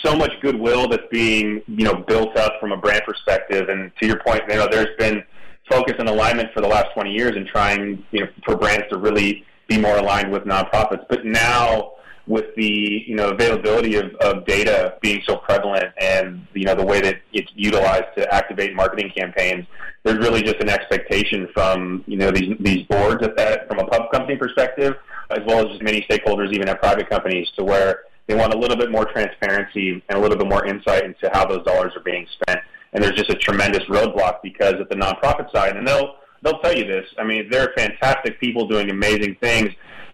so 0.05 0.15
much 0.17 0.33
goodwill 0.41 0.89
that's 0.89 1.06
being 1.11 1.62
you 1.67 1.85
know 1.85 1.95
built 1.95 2.37
up 2.37 2.55
from 2.61 2.73
a 2.73 2.77
brand 2.77 3.03
perspective. 3.06 3.69
And 3.69 3.93
to 4.00 4.06
your 4.06 4.21
point, 4.21 4.43
you 4.49 4.56
know, 4.56 4.69
there's 4.71 4.97
been 4.99 5.23
focus 5.69 5.95
and 5.99 6.09
alignment 6.09 6.53
for 6.55 6.61
the 6.61 6.69
last 6.69 6.87
20 6.95 7.12
years 7.12 7.37
in 7.37 7.47
trying 7.47 8.05
you 8.11 8.21
know 8.21 8.27
for 8.45 8.56
brands 8.56 8.87
to 8.91 8.99
really 8.99 9.45
be 9.69 9.79
more 9.79 9.99
aligned 9.99 10.33
with 10.33 10.45
nonprofits. 10.45 11.05
But 11.09 11.25
now 11.25 11.93
with 12.27 12.55
the 12.56 13.05
you 13.06 13.17
know 13.17 13.31
availability 13.31 13.97
of, 13.97 14.15
of 14.21 14.45
data 14.45 14.95
being 15.00 15.21
so 15.27 15.37
prevalent 15.37 15.87
and 16.00 16.47
you 16.55 16.65
know 16.65 16.75
the 16.75 16.85
way 16.85 17.00
that 17.00 17.17
it's 17.33 17.50
utilized 17.55 18.05
to 18.17 18.33
activate 18.33 18.75
marketing 18.75 19.11
campaigns, 19.17 19.67
there's 20.05 20.19
really 20.19 20.43
just 20.43 20.61
an 20.61 20.69
expectation 20.69 21.49
from 21.55 22.05
you 22.06 22.17
know 22.17 22.31
these 22.31 22.55
these 22.61 22.87
boards 22.87 23.23
at 23.25 23.37
that 23.37 23.67
from 23.69 23.79
a 23.79 23.87
pub 23.87 24.11
company 24.12 24.37
perspective, 24.37 24.95
as 25.31 25.41
well 25.47 25.61
as 25.65 25.69
just 25.69 25.83
many 25.83 26.03
stakeholders 26.03 26.53
even 26.53 26.69
at 26.69 26.81
private 26.81 27.09
companies, 27.09 27.49
to 27.56 27.65
where 27.65 28.00
they 28.28 28.34
want 28.34 28.54
a 28.54 28.58
little 28.58 28.76
bit 28.76 28.90
more 28.90 29.06
transparency 29.06 30.02
and 30.08 30.19
a 30.19 30.20
little 30.20 30.36
bit 30.36 30.46
more 30.46 30.64
insight 30.66 31.04
into 31.04 31.28
how 31.32 31.46
those 31.46 31.64
dollars 31.64 31.92
are 31.96 32.02
being 32.02 32.26
spent. 32.40 32.60
And 32.92 33.02
there's 33.02 33.16
just 33.16 33.30
a 33.30 33.34
tremendous 33.34 33.82
roadblock 33.84 34.36
because 34.42 34.75
at 34.75 34.88
the 34.88 34.94
nonprofit 34.94 35.50
side, 35.50 35.76
and 35.76 35.86
they'll 35.86 36.14
they'll 36.42 36.60
tell 36.60 36.76
you 36.76 36.86
this. 36.86 37.06
I 37.19 37.25
mean, 37.25 37.48
they're 37.50 37.72
fantastic 37.76 38.38
people 38.38 38.69
doing 38.69 38.90
amazing 38.90 39.37
things, 39.42 39.70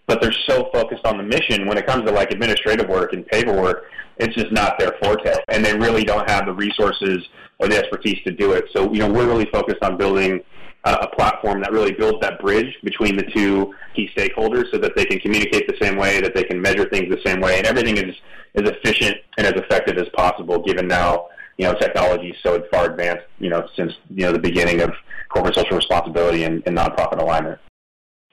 but 0.06 0.22
they're 0.22 0.34
so 0.46 0.70
focused 0.72 1.04
on 1.04 1.18
the 1.18 1.22
mission 1.22 1.66
when 1.66 1.76
it 1.76 1.86
comes 1.86 2.04
to 2.06 2.12
like 2.12 2.30
administrative 2.30 2.88
work 2.88 3.12
and 3.12 3.26
paperwork. 3.26 3.84
It's 4.16 4.34
just 4.34 4.52
not 4.52 4.78
their 4.78 4.92
forte, 5.02 5.34
and 5.48 5.64
they 5.64 5.76
really 5.76 6.04
don't 6.04 6.28
have 6.30 6.46
the 6.46 6.52
resources 6.52 7.18
or 7.58 7.68
the 7.68 7.76
expertise 7.76 8.22
to 8.24 8.32
do 8.32 8.52
it. 8.52 8.64
So, 8.72 8.92
you 8.92 9.00
know, 9.00 9.10
we're 9.10 9.26
really 9.26 9.46
focused 9.46 9.82
on 9.82 9.96
building 9.96 10.40
a 10.84 11.08
platform 11.08 11.60
that 11.62 11.72
really 11.72 11.92
builds 11.92 12.20
that 12.20 12.38
bridge 12.40 12.76
between 12.82 13.16
the 13.16 13.22
two 13.22 13.74
key 13.94 14.10
stakeholders 14.16 14.70
so 14.70 14.78
that 14.78 14.94
they 14.94 15.04
can 15.06 15.18
communicate 15.18 15.66
the 15.66 15.76
same 15.80 15.96
way, 15.96 16.20
that 16.20 16.34
they 16.34 16.44
can 16.44 16.60
measure 16.60 16.88
things 16.90 17.08
the 17.08 17.22
same 17.24 17.40
way, 17.40 17.56
and 17.58 17.66
everything 17.66 17.96
is 17.96 18.14
as 18.54 18.68
efficient 18.68 19.16
and 19.38 19.46
as 19.46 19.54
effective 19.54 19.96
as 19.98 20.08
possible 20.10 20.62
given 20.62 20.86
now 20.86 21.26
you 21.56 21.64
know 21.64 21.74
technology 21.74 22.30
is 22.30 22.36
so 22.42 22.62
far 22.70 22.90
advanced 22.90 23.24
you 23.38 23.50
know 23.50 23.66
since 23.76 23.92
you 24.10 24.24
know 24.24 24.32
the 24.32 24.38
beginning 24.38 24.80
of 24.80 24.92
corporate 25.28 25.54
social 25.54 25.76
responsibility 25.76 26.44
and, 26.44 26.62
and 26.66 26.76
nonprofit 26.76 27.20
alignment. 27.20 27.58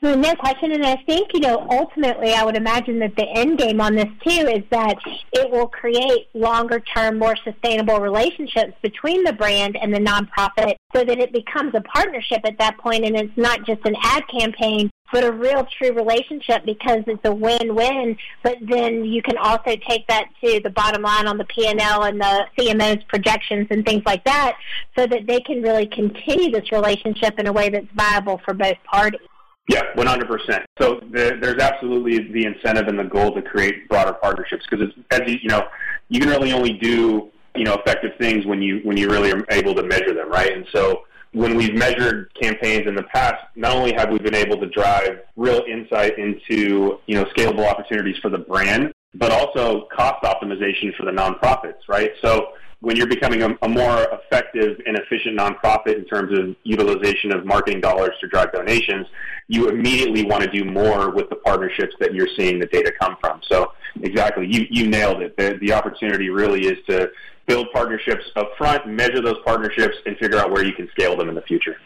No 0.03 0.33
question, 0.33 0.71
and 0.71 0.83
I 0.83 0.95
think 1.05 1.29
you 1.31 1.41
know 1.41 1.67
ultimately, 1.69 2.33
I 2.33 2.43
would 2.43 2.57
imagine 2.57 2.97
that 2.99 3.15
the 3.15 3.27
end 3.35 3.59
game 3.59 3.79
on 3.79 3.93
this 3.93 4.09
too 4.25 4.47
is 4.47 4.63
that 4.71 4.97
it 5.31 5.51
will 5.51 5.67
create 5.67 6.27
longer 6.33 6.79
term, 6.79 7.19
more 7.19 7.35
sustainable 7.43 7.99
relationships 7.99 8.73
between 8.81 9.23
the 9.23 9.33
brand 9.33 9.77
and 9.79 9.93
the 9.93 9.99
nonprofit, 9.99 10.77
so 10.95 11.03
that 11.03 11.19
it 11.19 11.31
becomes 11.31 11.75
a 11.75 11.81
partnership 11.81 12.41
at 12.45 12.57
that 12.57 12.79
point, 12.79 13.05
and 13.05 13.15
it's 13.15 13.37
not 13.37 13.63
just 13.63 13.85
an 13.85 13.95
ad 14.01 14.23
campaign, 14.27 14.89
but 15.13 15.23
a 15.23 15.31
real 15.31 15.67
true 15.77 15.91
relationship 15.91 16.65
because 16.65 17.03
it's 17.05 17.23
a 17.25 17.31
win-win. 17.31 18.17
But 18.41 18.57
then 18.67 19.05
you 19.05 19.21
can 19.21 19.37
also 19.37 19.75
take 19.87 20.07
that 20.07 20.29
to 20.43 20.61
the 20.63 20.71
bottom 20.71 21.03
line 21.03 21.27
on 21.27 21.37
the 21.37 21.45
P&L 21.45 22.03
and 22.05 22.19
the 22.19 22.47
CMO's 22.57 23.03
projections 23.03 23.67
and 23.69 23.85
things 23.85 24.01
like 24.07 24.23
that, 24.23 24.57
so 24.97 25.05
that 25.05 25.27
they 25.27 25.41
can 25.41 25.61
really 25.61 25.85
continue 25.85 26.49
this 26.49 26.71
relationship 26.71 27.37
in 27.37 27.45
a 27.45 27.53
way 27.53 27.69
that's 27.69 27.85
viable 27.93 28.41
for 28.43 28.55
both 28.55 28.77
parties. 28.91 29.21
Yeah, 29.69 29.83
100%. 29.95 30.63
So 30.79 30.99
the, 31.11 31.37
there's 31.41 31.61
absolutely 31.61 32.31
the 32.31 32.45
incentive 32.45 32.87
and 32.87 32.97
the 32.97 33.03
goal 33.03 33.33
to 33.35 33.41
create 33.41 33.87
broader 33.87 34.13
partnerships 34.13 34.65
because 34.69 34.89
as 35.11 35.21
you, 35.27 35.37
you 35.43 35.49
know, 35.49 35.67
you 36.09 36.19
can 36.19 36.29
really 36.29 36.51
only 36.51 36.73
do 36.73 37.31
you 37.55 37.63
know 37.63 37.73
effective 37.73 38.11
things 38.17 38.45
when 38.45 38.61
you 38.61 38.79
when 38.83 38.97
you 38.97 39.09
really 39.09 39.31
are 39.31 39.45
able 39.49 39.75
to 39.75 39.83
measure 39.83 40.13
them, 40.13 40.29
right? 40.29 40.51
And 40.51 40.65
so 40.73 41.03
when 41.33 41.55
we've 41.55 41.73
measured 41.73 42.33
campaigns 42.41 42.87
in 42.87 42.95
the 42.95 43.03
past, 43.03 43.43
not 43.55 43.75
only 43.75 43.93
have 43.93 44.09
we 44.09 44.19
been 44.19 44.35
able 44.35 44.57
to 44.59 44.67
drive 44.67 45.19
real 45.35 45.63
insight 45.69 46.17
into 46.17 46.99
you 47.05 47.15
know 47.15 47.25
scalable 47.25 47.67
opportunities 47.67 48.17
for 48.21 48.29
the 48.29 48.39
brand, 48.39 48.93
but 49.15 49.31
also 49.31 49.87
cost 49.95 50.23
optimization 50.23 50.95
for 50.95 51.05
the 51.05 51.11
nonprofits, 51.11 51.87
right? 51.87 52.11
So 52.21 52.47
when 52.81 52.95
you're 52.95 53.07
becoming 53.07 53.43
a, 53.43 53.57
a, 53.61 53.69
more 53.69 54.07
effective 54.11 54.79
and 54.85 54.97
efficient 54.97 55.39
nonprofit 55.39 55.95
in 55.95 56.05
terms 56.05 56.37
of 56.37 56.55
utilization 56.63 57.31
of 57.31 57.45
marketing 57.45 57.79
dollars 57.79 58.11
to 58.19 58.27
drive 58.27 58.51
donations, 58.51 59.07
you 59.47 59.69
immediately 59.69 60.25
want 60.25 60.43
to 60.43 60.49
do 60.49 60.65
more 60.65 61.11
with 61.11 61.29
the 61.29 61.35
partnerships 61.35 61.95
that 61.99 62.13
you're 62.13 62.27
seeing 62.37 62.59
the 62.59 62.65
data 62.67 62.91
come 62.99 63.17
from. 63.21 63.39
So 63.47 63.71
exactly, 64.01 64.47
you, 64.47 64.65
you 64.69 64.89
nailed 64.89 65.21
it. 65.21 65.37
The, 65.37 65.57
the 65.61 65.73
opportunity 65.73 66.29
really 66.29 66.65
is 66.65 66.77
to 66.89 67.11
build 67.45 67.67
partnerships 67.71 68.25
up 68.35 68.51
front, 68.57 68.87
measure 68.87 69.21
those 69.21 69.37
partnerships, 69.45 69.95
and 70.05 70.17
figure 70.17 70.39
out 70.39 70.51
where 70.51 70.65
you 70.65 70.73
can 70.73 70.89
scale 70.89 71.15
them 71.15 71.29
in 71.29 71.35
the 71.35 71.41
future. 71.41 71.77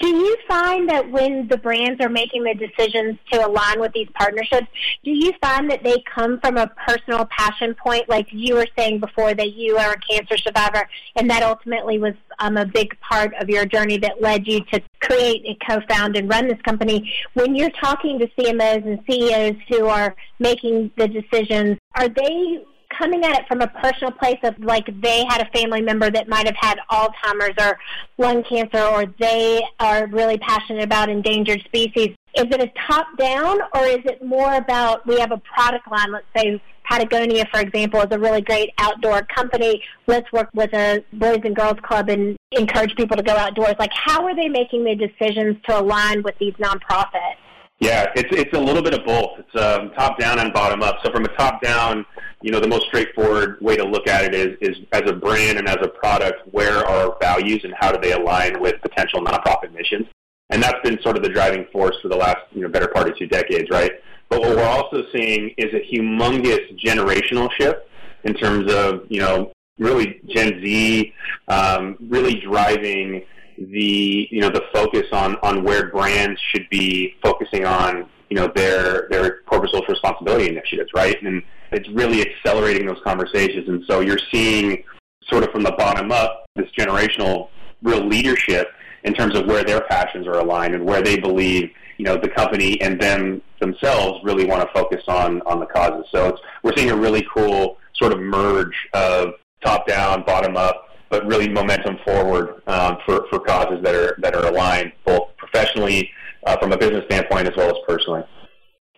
Do 0.00 0.08
you 0.08 0.36
find 0.48 0.88
that 0.88 1.08
when 1.08 1.46
the 1.46 1.56
brands 1.56 2.04
are 2.04 2.08
making 2.08 2.42
the 2.42 2.54
decisions 2.54 3.16
to 3.30 3.46
align 3.46 3.78
with 3.78 3.92
these 3.92 4.08
partnerships, 4.14 4.66
do 5.04 5.12
you 5.12 5.32
find 5.40 5.70
that 5.70 5.84
they 5.84 6.02
come 6.12 6.40
from 6.40 6.56
a 6.56 6.66
personal 6.88 7.26
passion 7.26 7.74
point, 7.74 8.08
like 8.08 8.26
you 8.32 8.56
were 8.56 8.66
saying 8.76 8.98
before 8.98 9.34
that 9.34 9.52
you 9.52 9.76
are 9.76 9.92
a 9.92 9.98
cancer 10.00 10.36
survivor, 10.36 10.88
and 11.14 11.30
that 11.30 11.44
ultimately 11.44 12.00
was 12.00 12.14
um, 12.40 12.56
a 12.56 12.66
big 12.66 12.98
part 13.00 13.34
of 13.40 13.48
your 13.48 13.66
journey 13.66 13.96
that 13.98 14.20
led 14.20 14.48
you 14.48 14.64
to 14.72 14.82
create 15.00 15.44
and 15.46 15.56
co-found 15.66 16.16
and 16.16 16.28
run 16.28 16.48
this 16.48 16.60
company? 16.62 17.12
When 17.34 17.54
you're 17.54 17.70
talking 17.70 18.18
to 18.18 18.26
CMOs 18.36 18.84
and 18.84 18.98
CEOs 19.08 19.56
who 19.68 19.86
are 19.86 20.16
making 20.40 20.90
the 20.96 21.06
decisions, 21.06 21.78
are 21.94 22.08
they 22.08 22.64
coming 22.98 23.24
at 23.24 23.38
it 23.38 23.46
from 23.48 23.60
a 23.60 23.68
personal 23.68 24.12
place 24.12 24.38
of 24.42 24.58
like 24.58 24.86
they 25.02 25.24
had 25.28 25.40
a 25.40 25.58
family 25.58 25.80
member 25.80 26.10
that 26.10 26.28
might 26.28 26.46
have 26.46 26.56
had 26.56 26.78
Alzheimer's 26.90 27.54
or 27.60 27.78
lung 28.18 28.42
cancer, 28.44 28.82
or 28.82 29.06
they 29.18 29.62
are 29.80 30.06
really 30.08 30.38
passionate 30.38 30.82
about 30.82 31.08
endangered 31.08 31.62
species. 31.64 32.14
Is 32.36 32.46
it 32.46 32.60
a 32.60 32.70
top 32.88 33.06
down, 33.16 33.60
or 33.74 33.84
is 33.84 34.04
it 34.04 34.24
more 34.24 34.54
about 34.54 35.06
we 35.06 35.20
have 35.20 35.32
a 35.32 35.38
product 35.38 35.90
line? 35.90 36.12
Let's 36.12 36.26
say 36.36 36.60
Patagonia, 36.88 37.44
for 37.52 37.60
example, 37.60 38.00
is 38.00 38.08
a 38.10 38.18
really 38.18 38.42
great 38.42 38.70
outdoor 38.78 39.22
company. 39.22 39.82
Let's 40.06 40.30
work 40.32 40.50
with 40.54 40.72
a 40.74 41.04
Boys 41.12 41.40
and 41.44 41.56
Girls 41.56 41.78
Club 41.82 42.08
and 42.08 42.36
encourage 42.52 42.94
people 42.96 43.16
to 43.16 43.22
go 43.22 43.32
outdoors. 43.32 43.74
Like, 43.78 43.92
how 43.94 44.24
are 44.26 44.34
they 44.34 44.48
making 44.48 44.84
the 44.84 44.94
decisions 44.94 45.56
to 45.68 45.80
align 45.80 46.22
with 46.22 46.34
these 46.38 46.54
nonprofits? 46.54 47.36
Yeah, 47.80 48.06
it's 48.14 48.28
it's 48.30 48.56
a 48.56 48.60
little 48.60 48.82
bit 48.82 48.94
of 48.94 49.04
both. 49.04 49.38
It's 49.38 49.62
um, 49.62 49.90
top 49.90 50.18
down 50.18 50.38
and 50.38 50.52
bottom 50.52 50.82
up. 50.82 50.98
So 51.04 51.10
from 51.10 51.24
a 51.24 51.36
top 51.36 51.60
down, 51.60 52.06
you 52.40 52.50
know, 52.50 52.60
the 52.60 52.68
most 52.68 52.86
straightforward 52.86 53.60
way 53.60 53.76
to 53.76 53.84
look 53.84 54.06
at 54.08 54.24
it 54.24 54.34
is 54.34 54.56
is 54.60 54.76
as 54.92 55.02
a 55.06 55.12
brand 55.12 55.58
and 55.58 55.68
as 55.68 55.78
a 55.82 55.88
product, 55.88 56.46
where 56.52 56.78
are 56.78 57.10
our 57.10 57.16
values 57.20 57.62
and 57.64 57.74
how 57.78 57.90
do 57.90 57.98
they 58.00 58.12
align 58.12 58.60
with 58.60 58.80
potential 58.80 59.20
nonprofit 59.20 59.72
missions? 59.72 60.06
And 60.50 60.62
that's 60.62 60.78
been 60.84 61.00
sort 61.02 61.16
of 61.16 61.22
the 61.24 61.30
driving 61.30 61.66
force 61.72 61.96
for 62.00 62.08
the 62.08 62.16
last 62.16 62.38
you 62.52 62.62
know 62.62 62.68
better 62.68 62.88
part 62.88 63.08
of 63.08 63.18
two 63.18 63.26
decades, 63.26 63.68
right? 63.70 63.92
But 64.28 64.40
what 64.40 64.56
we're 64.56 64.64
also 64.64 65.04
seeing 65.12 65.52
is 65.58 65.72
a 65.74 65.80
humongous 65.92 66.78
generational 66.80 67.50
shift 67.58 67.80
in 68.22 68.34
terms 68.34 68.72
of 68.72 69.02
you 69.08 69.20
know 69.20 69.52
really 69.78 70.20
Gen 70.28 70.64
Z 70.64 71.12
um, 71.48 71.96
really 72.08 72.36
driving 72.40 73.24
the 73.56 74.28
you 74.30 74.40
know 74.40 74.48
the 74.48 74.64
focus 74.72 75.06
on 75.12 75.36
on 75.42 75.64
where 75.64 75.90
brands 75.90 76.40
should 76.52 76.68
be 76.70 77.14
focusing 77.22 77.64
on 77.64 78.08
you 78.30 78.36
know 78.36 78.50
their 78.54 79.08
their 79.10 79.42
corporate 79.42 79.72
social 79.72 79.86
responsibility 79.88 80.48
initiatives, 80.48 80.90
right? 80.94 81.20
And 81.22 81.42
it's 81.72 81.88
really 81.90 82.20
accelerating 82.22 82.86
those 82.86 83.00
conversations. 83.04 83.68
And 83.68 83.84
so 83.88 84.00
you're 84.00 84.18
seeing 84.32 84.84
sort 85.28 85.44
of 85.44 85.50
from 85.50 85.62
the 85.62 85.72
bottom 85.72 86.12
up 86.12 86.46
this 86.56 86.68
generational 86.78 87.48
real 87.82 88.04
leadership 88.06 88.68
in 89.04 89.14
terms 89.14 89.36
of 89.36 89.46
where 89.46 89.64
their 89.64 89.82
passions 89.82 90.26
are 90.26 90.38
aligned 90.38 90.74
and 90.74 90.84
where 90.84 91.02
they 91.02 91.18
believe 91.18 91.70
you 91.98 92.04
know 92.04 92.16
the 92.16 92.28
company 92.28 92.80
and 92.80 93.00
them 93.00 93.40
themselves 93.60 94.20
really 94.24 94.44
want 94.44 94.62
to 94.62 94.68
focus 94.74 95.02
on 95.08 95.40
on 95.42 95.60
the 95.60 95.66
causes. 95.66 96.06
So 96.12 96.28
it's, 96.28 96.40
we're 96.62 96.76
seeing 96.76 96.90
a 96.90 96.96
really 96.96 97.26
cool 97.32 97.78
sort 97.94 98.12
of 98.12 98.18
merge 98.18 98.74
of 98.92 99.34
top 99.64 99.86
down, 99.86 100.24
bottom 100.24 100.56
up 100.56 100.88
but 101.10 101.26
really 101.26 101.48
momentum 101.48 101.98
forward 102.04 102.62
um, 102.66 102.98
for, 103.04 103.26
for 103.30 103.38
causes 103.40 103.82
that 103.82 103.94
are 103.94 104.16
that 104.20 104.34
are 104.34 104.46
aligned 104.46 104.92
both 105.04 105.28
professionally 105.36 106.10
uh, 106.46 106.56
from 106.58 106.72
a 106.72 106.76
business 106.76 107.04
standpoint 107.06 107.46
as 107.46 107.56
well 107.56 107.68
as 107.68 107.76
personally. 107.86 108.22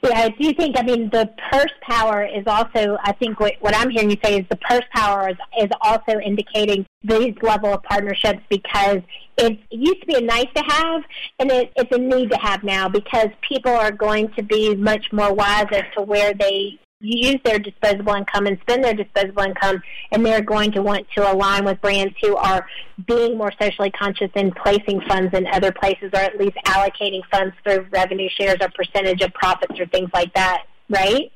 Yeah, 0.03 0.19
I 0.19 0.29
do 0.29 0.53
think, 0.53 0.79
I 0.79 0.83
mean, 0.83 1.09
the 1.11 1.29
purse 1.51 1.73
power 1.81 2.23
is 2.23 2.45
also, 2.47 2.99
I 3.03 3.13
think 3.13 3.41
what, 3.41 3.55
what 3.61 3.75
I'm 3.75 3.89
hearing 3.89 4.11
you 4.11 4.19
say 4.23 4.39
is 4.39 4.45
the 4.51 4.57
purse 4.57 4.85
power 4.95 5.31
is, 5.31 5.37
is 5.59 5.71
also 5.81 6.21
indicating 6.21 6.85
these 7.03 7.35
level 7.43 7.73
of 7.73 7.83
partnerships 7.83 8.41
because 8.51 9.01
it 9.39 9.59
used 9.71 10.01
to 10.01 10.07
be 10.07 10.15
a 10.17 10.21
nice 10.21 10.49
to 10.55 10.63
have 10.63 11.03
and 11.39 11.51
it, 11.51 11.73
it's 11.77 11.91
a 11.93 11.99
need 11.99 12.31
to 12.31 12.37
have 12.37 12.63
now 12.63 12.89
because 12.89 13.29
people 13.49 13.73
are 13.73 13.91
going 13.91 14.31
to 14.33 14.43
be 14.43 14.75
much 14.75 15.13
more 15.13 15.33
wise 15.33 15.67
as 15.73 15.85
to 15.97 16.03
where 16.03 16.35
they 16.35 16.79
use 17.01 17.37
their 17.45 17.59
disposable 17.59 18.15
income 18.15 18.47
and 18.47 18.59
spend 18.63 18.83
their 18.83 18.95
disposable 18.95 19.43
income, 19.43 19.83
and 20.13 20.25
they're 20.25 20.41
going 20.41 20.73
to 20.73 20.83
want 20.83 21.07
to 21.15 21.31
align 21.31 21.65
with 21.65 21.81
brands 21.81 22.15
who 22.23 22.37
are 22.37 22.67
being 23.07 23.37
more 23.37 23.53
socially 23.61 23.91
conscious 23.91 24.31
and 24.35 24.55
placing 24.57 25.01
funds 25.03 25.35
in 25.35 25.47
other 25.49 25.73
places, 25.73 26.11
or 26.15 26.21
at 26.21 26.39
least 26.39 26.57
allocating 26.67 27.21
funds 27.31 27.55
through 27.63 27.87
revenue 27.91 28.29
shares 28.39 28.57
or 28.61 28.69
percentage 28.75 29.21
of 29.21 29.33
profits 29.35 29.79
or 29.79 29.87
things 29.87 30.11
like 30.15 30.33
that. 30.35 30.65
Right? 30.89 31.33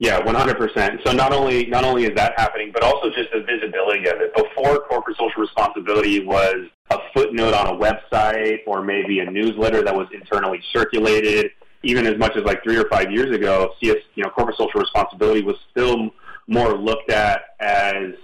Yeah, 0.00 0.18
one 0.24 0.34
hundred 0.34 0.58
percent. 0.58 1.00
So 1.06 1.12
not 1.12 1.32
only 1.32 1.66
not 1.66 1.84
only 1.84 2.04
is 2.04 2.14
that 2.16 2.34
happening, 2.36 2.72
but 2.74 2.82
also 2.82 3.08
just 3.10 3.30
the 3.32 3.40
visibility 3.40 4.08
of 4.08 4.20
it. 4.20 4.34
Before 4.34 4.80
corporate 4.80 5.16
social 5.16 5.40
responsibility 5.40 6.26
was 6.26 6.66
a 6.90 6.98
footnote 7.14 7.54
on 7.54 7.74
a 7.74 7.78
website 7.78 8.58
or 8.66 8.82
maybe 8.82 9.20
a 9.20 9.30
newsletter 9.30 9.82
that 9.82 9.94
was 9.94 10.08
internally 10.12 10.60
circulated 10.72 11.52
even 11.84 12.06
as 12.06 12.18
much 12.18 12.36
as 12.36 12.44
like 12.44 12.62
three 12.62 12.76
or 12.76 12.88
five 12.88 13.10
years 13.10 13.34
ago, 13.34 13.72
CS, 13.80 13.96
you 14.14 14.24
know, 14.24 14.30
corporate 14.30 14.56
social 14.56 14.80
responsibility 14.80 15.42
was 15.42 15.56
still 15.70 16.10
more 16.46 16.76
looked 16.76 17.10
at 17.10 17.42
as 17.60 18.14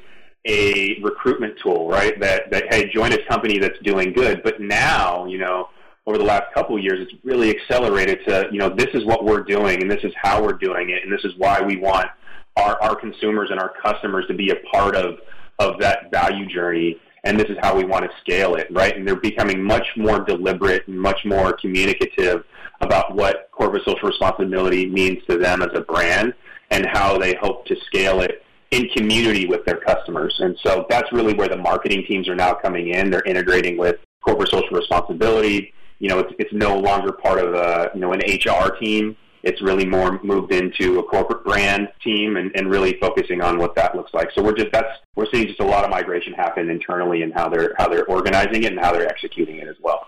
a 0.46 1.00
recruitment 1.02 1.58
tool, 1.62 1.88
right? 1.88 2.18
That 2.20 2.50
that 2.50 2.72
hey, 2.72 2.90
join 2.90 3.12
a 3.12 3.24
company 3.26 3.58
that's 3.58 3.78
doing 3.82 4.12
good. 4.12 4.42
But 4.42 4.60
now, 4.60 5.26
you 5.26 5.38
know, 5.38 5.68
over 6.06 6.18
the 6.18 6.24
last 6.24 6.52
couple 6.54 6.76
of 6.76 6.82
years, 6.82 6.98
it's 7.00 7.24
really 7.24 7.50
accelerated 7.50 8.20
to 8.26 8.48
you 8.50 8.58
know 8.58 8.68
this 8.68 8.88
is 8.94 9.04
what 9.04 9.24
we're 9.24 9.42
doing, 9.42 9.82
and 9.82 9.90
this 9.90 10.02
is 10.02 10.12
how 10.20 10.42
we're 10.42 10.54
doing 10.54 10.90
it, 10.90 11.02
and 11.02 11.12
this 11.12 11.24
is 11.24 11.32
why 11.36 11.60
we 11.60 11.76
want 11.76 12.08
our 12.56 12.80
our 12.82 12.96
consumers 12.96 13.50
and 13.50 13.60
our 13.60 13.72
customers 13.82 14.26
to 14.28 14.34
be 14.34 14.50
a 14.50 14.56
part 14.72 14.96
of 14.96 15.18
of 15.58 15.78
that 15.78 16.10
value 16.10 16.46
journey 16.46 16.98
and 17.24 17.38
this 17.38 17.48
is 17.50 17.56
how 17.60 17.76
we 17.76 17.84
want 17.84 18.04
to 18.04 18.10
scale 18.20 18.54
it, 18.54 18.66
right? 18.70 18.96
And 18.96 19.06
they're 19.06 19.16
becoming 19.16 19.62
much 19.62 19.86
more 19.96 20.20
deliberate 20.20 20.86
and 20.88 20.98
much 20.98 21.18
more 21.24 21.52
communicative 21.52 22.44
about 22.80 23.14
what 23.14 23.50
corporate 23.52 23.84
social 23.84 24.08
responsibility 24.08 24.86
means 24.86 25.22
to 25.28 25.36
them 25.36 25.62
as 25.62 25.70
a 25.74 25.80
brand 25.80 26.34
and 26.70 26.86
how 26.86 27.18
they 27.18 27.34
hope 27.34 27.66
to 27.66 27.76
scale 27.86 28.20
it 28.20 28.42
in 28.70 28.88
community 28.90 29.46
with 29.46 29.64
their 29.64 29.76
customers. 29.76 30.34
And 30.40 30.56
so 30.62 30.86
that's 30.88 31.12
really 31.12 31.34
where 31.34 31.48
the 31.48 31.56
marketing 31.56 32.04
teams 32.06 32.28
are 32.28 32.36
now 32.36 32.54
coming 32.54 32.88
in. 32.88 33.10
They're 33.10 33.22
integrating 33.22 33.76
with 33.76 33.96
corporate 34.22 34.50
social 34.50 34.76
responsibility. 34.76 35.72
You 35.98 36.08
know, 36.08 36.20
it's, 36.20 36.32
it's 36.38 36.52
no 36.52 36.78
longer 36.78 37.12
part 37.12 37.38
of 37.38 37.54
a, 37.54 37.90
you 37.94 38.00
know, 38.00 38.12
an 38.12 38.20
HR 38.20 38.76
team 38.76 39.16
it's 39.42 39.62
really 39.62 39.86
more 39.86 40.20
moved 40.22 40.52
into 40.52 40.98
a 40.98 41.02
corporate 41.02 41.44
brand 41.44 41.88
team 42.02 42.36
and, 42.36 42.50
and 42.54 42.70
really 42.70 42.98
focusing 43.00 43.40
on 43.40 43.58
what 43.58 43.74
that 43.74 43.94
looks 43.94 44.12
like. 44.12 44.30
So 44.34 44.42
we're 44.42 44.54
just 44.54 44.70
that's 44.72 44.98
we're 45.16 45.26
seeing 45.32 45.46
just 45.46 45.60
a 45.60 45.64
lot 45.64 45.84
of 45.84 45.90
migration 45.90 46.32
happen 46.32 46.68
internally 46.68 47.22
and 47.22 47.32
how 47.32 47.48
they're 47.48 47.74
how 47.78 47.88
they're 47.88 48.06
organizing 48.06 48.64
it 48.64 48.72
and 48.72 48.80
how 48.80 48.92
they're 48.92 49.08
executing 49.08 49.56
it 49.56 49.68
as 49.68 49.76
well. 49.82 50.06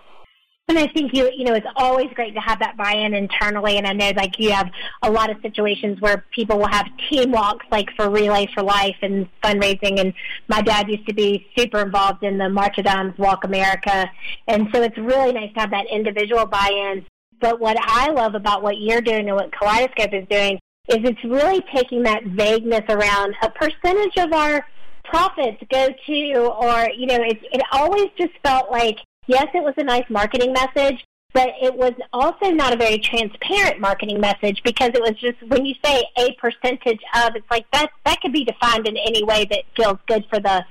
And 0.69 0.79
I 0.79 0.87
think 0.87 1.13
you 1.13 1.29
you 1.35 1.43
know 1.43 1.53
it's 1.53 1.67
always 1.75 2.07
great 2.15 2.33
to 2.35 2.39
have 2.39 2.59
that 2.59 2.77
buy-in 2.77 3.13
internally. 3.13 3.77
And 3.77 3.85
I 3.85 3.93
know 3.93 4.11
like 4.15 4.39
you 4.39 4.51
have 4.51 4.71
a 5.01 5.11
lot 5.11 5.29
of 5.29 5.37
situations 5.41 5.99
where 5.99 6.25
people 6.31 6.57
will 6.57 6.67
have 6.67 6.87
team 7.09 7.31
walks 7.31 7.65
like 7.69 7.89
for 7.95 8.09
Relay 8.09 8.47
for 8.53 8.63
Life 8.63 8.95
and 9.01 9.27
fundraising. 9.43 9.99
And 9.99 10.13
my 10.47 10.61
dad 10.61 10.89
used 10.89 11.05
to 11.07 11.13
be 11.13 11.47
super 11.57 11.79
involved 11.79 12.23
in 12.23 12.37
the 12.37 12.49
March 12.49 12.77
of 12.77 12.85
Dimes 12.85 13.17
Walk 13.17 13.43
America, 13.43 14.09
and 14.47 14.69
so 14.73 14.81
it's 14.81 14.97
really 14.97 15.33
nice 15.33 15.53
to 15.53 15.59
have 15.59 15.71
that 15.71 15.85
individual 15.91 16.45
buy-in 16.45 17.05
but 17.43 17.59
what 17.59 17.75
I 17.81 18.09
love 18.09 18.35
about 18.35 18.63
what 18.63 18.79
you're 18.79 19.01
doing 19.01 19.27
and 19.27 19.35
what 19.35 19.51
Collidescope 19.51 20.13
is 20.13 20.25
doing 20.29 20.59
is 20.87 20.99
it's 21.03 21.23
really 21.25 21.61
taking 21.75 22.03
that 22.03 22.23
vagueness 22.23 22.83
around 22.87 23.35
a 23.41 23.49
percentage 23.49 24.15
of 24.17 24.31
our 24.31 24.65
profits 25.03 25.61
go 25.69 25.89
to, 26.07 26.35
or, 26.39 26.89
you 26.95 27.05
know, 27.05 27.21
it, 27.21 27.37
it 27.51 27.61
always 27.73 28.07
just 28.17 28.31
felt 28.45 28.71
like, 28.71 28.95
yes, 29.27 29.47
it 29.53 29.63
was 29.63 29.73
a 29.77 29.83
nice 29.83 30.09
marketing 30.09 30.53
message, 30.53 31.05
but 31.33 31.49
it 31.61 31.75
was 31.75 31.93
also 32.11 32.51
not 32.51 32.73
a 32.73 32.77
very 32.77 32.99
transparent 32.99 33.79
marketing 33.79 34.19
message 34.19 34.61
because 34.63 34.91
it 34.93 35.01
was 35.01 35.13
just 35.19 35.41
when 35.47 35.65
you 35.65 35.73
say 35.83 36.03
a 36.17 36.33
percentage 36.33 36.99
of 37.15 37.35
it's 37.35 37.49
like 37.49 37.65
that 37.73 37.89
that 38.05 38.21
could 38.21 38.33
be 38.33 38.45
defined 38.45 38.87
in 38.87 38.95
any 38.97 39.23
way 39.23 39.45
that 39.49 39.63
feels 39.75 39.97
good 40.07 40.25
for 40.29 40.39
the 40.39 40.63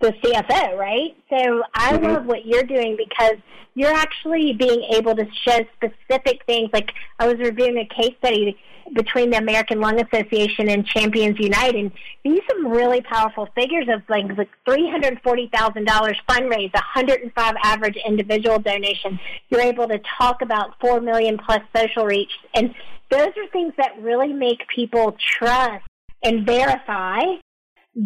the 0.00 0.12
CFO, 0.12 0.78
right? 0.78 1.16
So 1.28 1.62
I 1.74 1.92
mm-hmm. 1.92 2.04
love 2.04 2.26
what 2.26 2.46
you're 2.46 2.62
doing 2.62 2.96
because 2.96 3.36
you're 3.74 3.92
actually 3.92 4.52
being 4.52 4.82
able 4.94 5.14
to 5.14 5.26
show 5.46 5.60
specific 5.76 6.44
things. 6.46 6.70
Like 6.72 6.90
I 7.18 7.26
was 7.26 7.38
reviewing 7.38 7.78
a 7.78 7.86
case 7.86 8.14
study 8.18 8.58
between 8.94 9.30
the 9.30 9.38
American 9.38 9.80
Lung 9.80 10.00
Association 10.00 10.68
and 10.68 10.84
Champions 10.84 11.38
Unite, 11.38 11.76
and 11.76 11.92
these 12.24 12.40
some 12.50 12.66
really 12.66 13.00
powerful 13.02 13.48
figures 13.54 13.86
of 13.88 14.02
like, 14.08 14.24
like 14.36 14.48
three 14.64 14.90
hundred 14.90 15.20
forty 15.22 15.48
thousand 15.52 15.86
dollars 15.86 16.18
fundraise, 16.28 16.72
one 16.72 16.82
hundred 16.82 17.20
and 17.20 17.32
five 17.34 17.54
average 17.62 17.96
individual 18.04 18.58
donation. 18.58 19.18
You're 19.48 19.60
able 19.60 19.86
to 19.88 20.00
talk 20.18 20.42
about 20.42 20.74
four 20.80 21.00
million 21.00 21.38
plus 21.38 21.60
social 21.76 22.04
reach, 22.04 22.32
and 22.54 22.74
those 23.10 23.28
are 23.28 23.48
things 23.52 23.74
that 23.76 24.00
really 24.00 24.32
make 24.32 24.66
people 24.74 25.16
trust 25.38 25.84
and 26.22 26.44
verify 26.44 27.20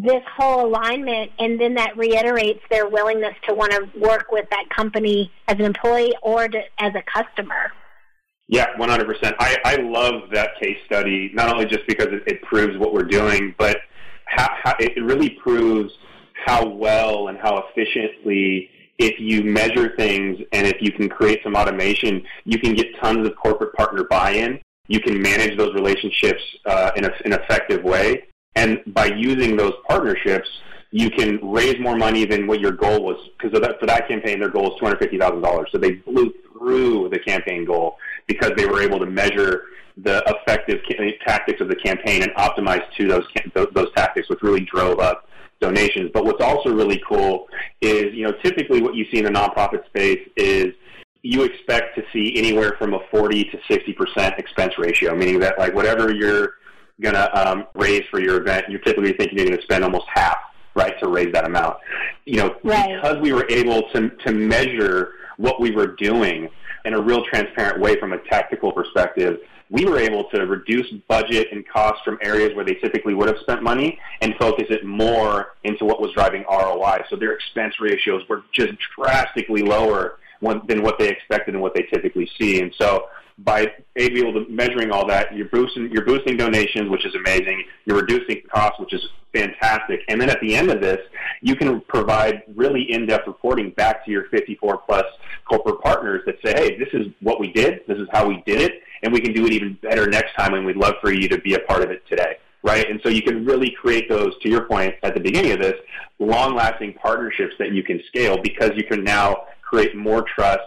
this 0.03 0.23
whole 0.37 0.67
alignment 0.67 1.31
and 1.39 1.61
then 1.61 1.75
that 1.75 1.97
reiterates 1.97 2.61
their 2.69 2.89
willingness 2.89 3.35
to 3.49 3.55
want 3.55 3.71
to 3.71 3.89
work 3.97 4.33
with 4.33 4.45
that 4.51 4.69
company 4.69 5.31
as 5.47 5.57
an 5.57 5.65
employee 5.65 6.13
or 6.21 6.49
to, 6.49 6.61
as 6.81 6.93
a 6.97 7.03
customer. 7.03 7.71
Yeah, 8.49 8.67
100%. 8.77 9.35
I, 9.39 9.57
I 9.65 9.77
love 9.77 10.31
that 10.33 10.61
case 10.61 10.79
study, 10.85 11.31
not 11.33 11.53
only 11.53 11.67
just 11.67 11.87
because 11.87 12.09
it, 12.09 12.25
it 12.27 12.43
proves 12.43 12.77
what 12.77 12.93
we're 12.93 13.05
doing, 13.05 13.55
but 13.57 13.79
how, 14.25 14.49
how, 14.65 14.75
it 14.81 15.01
really 15.01 15.31
proves 15.31 15.93
how 16.45 16.67
well 16.67 17.29
and 17.29 17.39
how 17.39 17.63
efficiently 17.69 18.69
if 18.99 19.15
you 19.21 19.45
measure 19.45 19.95
things 19.97 20.39
and 20.53 20.67
if 20.67 20.77
you 20.81 20.91
can 20.91 21.09
create 21.09 21.41
some 21.45 21.55
automation, 21.55 22.21
you 22.45 22.59
can 22.59 22.75
get 22.75 22.87
tons 23.01 23.27
of 23.27 23.37
corporate 23.37 23.73
partner 23.75 24.05
buy-in. 24.11 24.61
You 24.89 25.01
can 25.01 25.23
manage 25.23 25.57
those 25.57 25.73
relationships 25.75 26.43
uh, 26.67 26.91
in 26.97 27.05
a, 27.05 27.13
an 27.25 27.33
effective 27.33 27.85
way. 27.85 28.25
And 28.57 28.81
by 28.95 29.07
using 29.07 29.57
those 29.57 29.75
partnerships, 29.89 30.49
you 30.91 31.11
can 31.11 31.41
raise 31.43 31.79
more 31.81 31.97
money 31.97 32.25
than 32.25 32.47
what 32.47 32.61
your 32.61 32.73
goal 32.73 33.03
was. 33.03 33.17
Because 33.37 33.59
for 33.81 33.87
that 33.87 34.07
campaign, 34.07 34.39
their 34.39 34.49
goal 34.49 34.77
was 34.81 34.81
$250,000. 34.81 35.65
So 35.73 35.79
they 35.79 35.93
blew 35.93 36.33
through 36.53 37.09
the 37.09 37.19
campaign 37.19 37.65
goal 37.65 37.97
because 38.27 38.53
they 38.57 38.67
were 38.67 38.81
able 38.81 38.99
to 39.01 39.07
measure 39.07 39.65
the 39.97 40.23
effective 40.27 40.81
tactics 41.27 41.61
of 41.61 41.69
the 41.69 41.77
campaign 41.77 42.23
and 42.23 42.33
optimize 42.33 42.83
to 42.97 43.09
those, 43.09 43.27
those 43.75 43.93
tactics, 43.95 44.29
which 44.29 44.43
really 44.43 44.61
drove 44.61 44.99
up 44.99 45.29
donations. 45.61 46.11
But 46.13 46.25
what's 46.25 46.43
also 46.43 46.75
really 46.75 47.03
cool 47.09 47.49
is, 47.81 48.15
you 48.15 48.25
know, 48.25 48.33
typically 48.43 48.83
what 48.83 48.95
you 48.95 49.05
see 49.11 49.19
in 49.19 49.25
the 49.25 49.31
nonprofit 49.31 49.85
space 49.87 50.29
is 50.37 50.75
you 51.23 51.43
expect 51.43 51.97
to 51.97 52.05
see 52.13 52.37
anywhere 52.37 52.77
from 52.79 52.95
a 52.95 53.01
40 53.11 53.45
to 53.45 53.59
60% 53.71 54.39
expense 54.39 54.75
ratio, 54.79 55.15
meaning 55.15 55.39
that 55.41 55.59
like 55.59 55.75
whatever 55.75 56.13
you're 56.13 56.55
going 57.01 57.15
to 57.15 57.51
um, 57.51 57.67
raise 57.75 58.05
for 58.11 58.21
your 58.21 58.41
event, 58.41 58.67
you're 58.69 58.81
typically 58.81 59.13
thinking 59.13 59.39
you're 59.39 59.47
going 59.47 59.59
to 59.59 59.65
spend 59.65 59.85
almost 59.85 60.07
half, 60.13 60.37
right, 60.75 60.99
to 61.01 61.09
raise 61.09 61.33
that 61.33 61.45
amount. 61.45 61.77
You 62.25 62.39
know, 62.39 62.57
right. 62.63 62.95
because 62.95 63.19
we 63.21 63.33
were 63.33 63.47
able 63.49 63.89
to, 63.91 64.11
to 64.11 64.33
measure 64.33 65.13
what 65.37 65.61
we 65.61 65.71
were 65.71 65.89
doing 65.89 66.49
in 66.85 66.95
a 66.95 67.01
real 67.01 67.25
transparent 67.25 67.81
way 67.81 67.99
from 67.99 68.13
a 68.13 68.19
tactical 68.19 68.71
perspective, 68.71 69.41
we 69.71 69.87
were 69.87 69.99
able 69.99 70.25
to 70.31 70.47
reduce 70.47 70.87
budget 71.09 71.49
and 71.51 71.67
costs 71.67 72.03
from 72.05 72.19
areas 72.23 72.55
where 72.55 72.65
they 72.65 72.75
typically 72.75 73.15
would 73.15 73.29
have 73.29 73.39
spent 73.41 73.63
money 73.63 73.99
and 74.21 74.35
focus 74.39 74.67
it 74.69 74.85
more 74.85 75.55
into 75.65 75.85
what 75.85 76.01
was 76.01 76.13
driving 76.13 76.45
ROI. 76.51 77.05
So 77.09 77.17
their 77.17 77.33
expense 77.33 77.75
ratios 77.81 78.23
were 78.29 78.43
just 78.53 78.73
drastically 78.97 79.63
lower 79.63 80.19
than 80.69 80.83
what 80.83 80.99
they 80.99 81.09
expected 81.09 81.55
and 81.55 81.63
what 81.63 81.75
they 81.75 81.83
typically 81.83 82.31
see. 82.39 82.61
And 82.61 82.75
so 82.79 83.07
by 83.39 83.73
able 83.97 84.33
to 84.33 84.47
measuring 84.49 84.93
all 84.93 85.07
that, 85.09 85.35
you're 85.35 85.49
boosting 85.49 85.91
you're 85.91 86.05
boosting 86.05 86.37
donations, 86.37 86.89
which 86.89 87.05
is 87.05 87.15
amazing. 87.15 87.65
You're 87.85 88.01
reducing 88.01 88.43
costs, 88.53 88.79
which 88.79 88.93
is 88.93 89.05
fantastic. 89.33 90.01
And 90.09 90.21
then 90.21 90.31
at 90.31 90.41
the 90.41 90.55
end 90.55 90.71
of 90.71 90.81
this, 90.81 91.01
you 91.43 91.57
can 91.57 91.81
provide 91.83 92.43
really 92.55 92.83
in-depth 92.93 93.27
reporting 93.27 93.71
back 93.71 94.05
to 94.05 94.11
your 94.13 94.27
54 94.31 94.79
plus 94.79 95.05
corporate 95.49 95.81
partners 95.81 96.23
that 96.27 96.37
say, 96.45 96.53
"Hey, 96.53 96.79
this 96.79 96.89
is 96.93 97.09
what 97.21 97.41
we 97.41 97.53
did. 97.53 97.81
This 97.89 97.99
is 97.99 98.09
how 98.13 98.29
we 98.29 98.43
did 98.47 98.63
it, 98.63 98.83
and 99.03 99.13
we 99.13 99.21
can 99.21 99.33
do 99.33 99.47
it 99.47 99.53
even 99.53 99.77
better 99.83 100.07
next 100.07 100.35
time. 100.35 100.55
And 100.55 100.65
we'd 100.65 100.77
love 100.77 100.95
for 101.01 101.13
you 101.13 101.29
to 101.29 101.39
be 101.39 101.55
a 101.55 101.61
part 101.61 101.83
of 101.83 101.91
it 101.91 102.07
today." 102.09 102.37
Right, 102.63 102.89
and 102.89 102.99
so 103.03 103.11
you 103.11 103.21
can 103.21 103.45
really 103.45 103.71
create 103.73 104.09
those, 104.09 104.33
to 104.41 104.49
your 104.49 104.63
point 104.63 104.95
at 105.03 105.13
the 105.13 105.21
beginning 105.21 105.53
of 105.53 105.61
this, 105.61 105.75
long-lasting 106.19 106.95
partnerships 106.95 107.55
that 107.59 107.73
you 107.73 107.83
can 107.83 108.03
scale 108.07 108.39
because 108.41 108.71
you 108.75 108.85
can 108.85 109.05
now 109.05 109.45
create 109.61 109.95
more 109.95 110.23
trust 110.23 110.63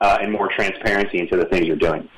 uh, 0.00 0.18
and 0.20 0.32
more 0.32 0.48
transparency 0.54 1.18
into 1.18 1.36
the 1.36 1.46
things 1.46 1.66
you're 1.66 1.76
doing. 1.76 2.08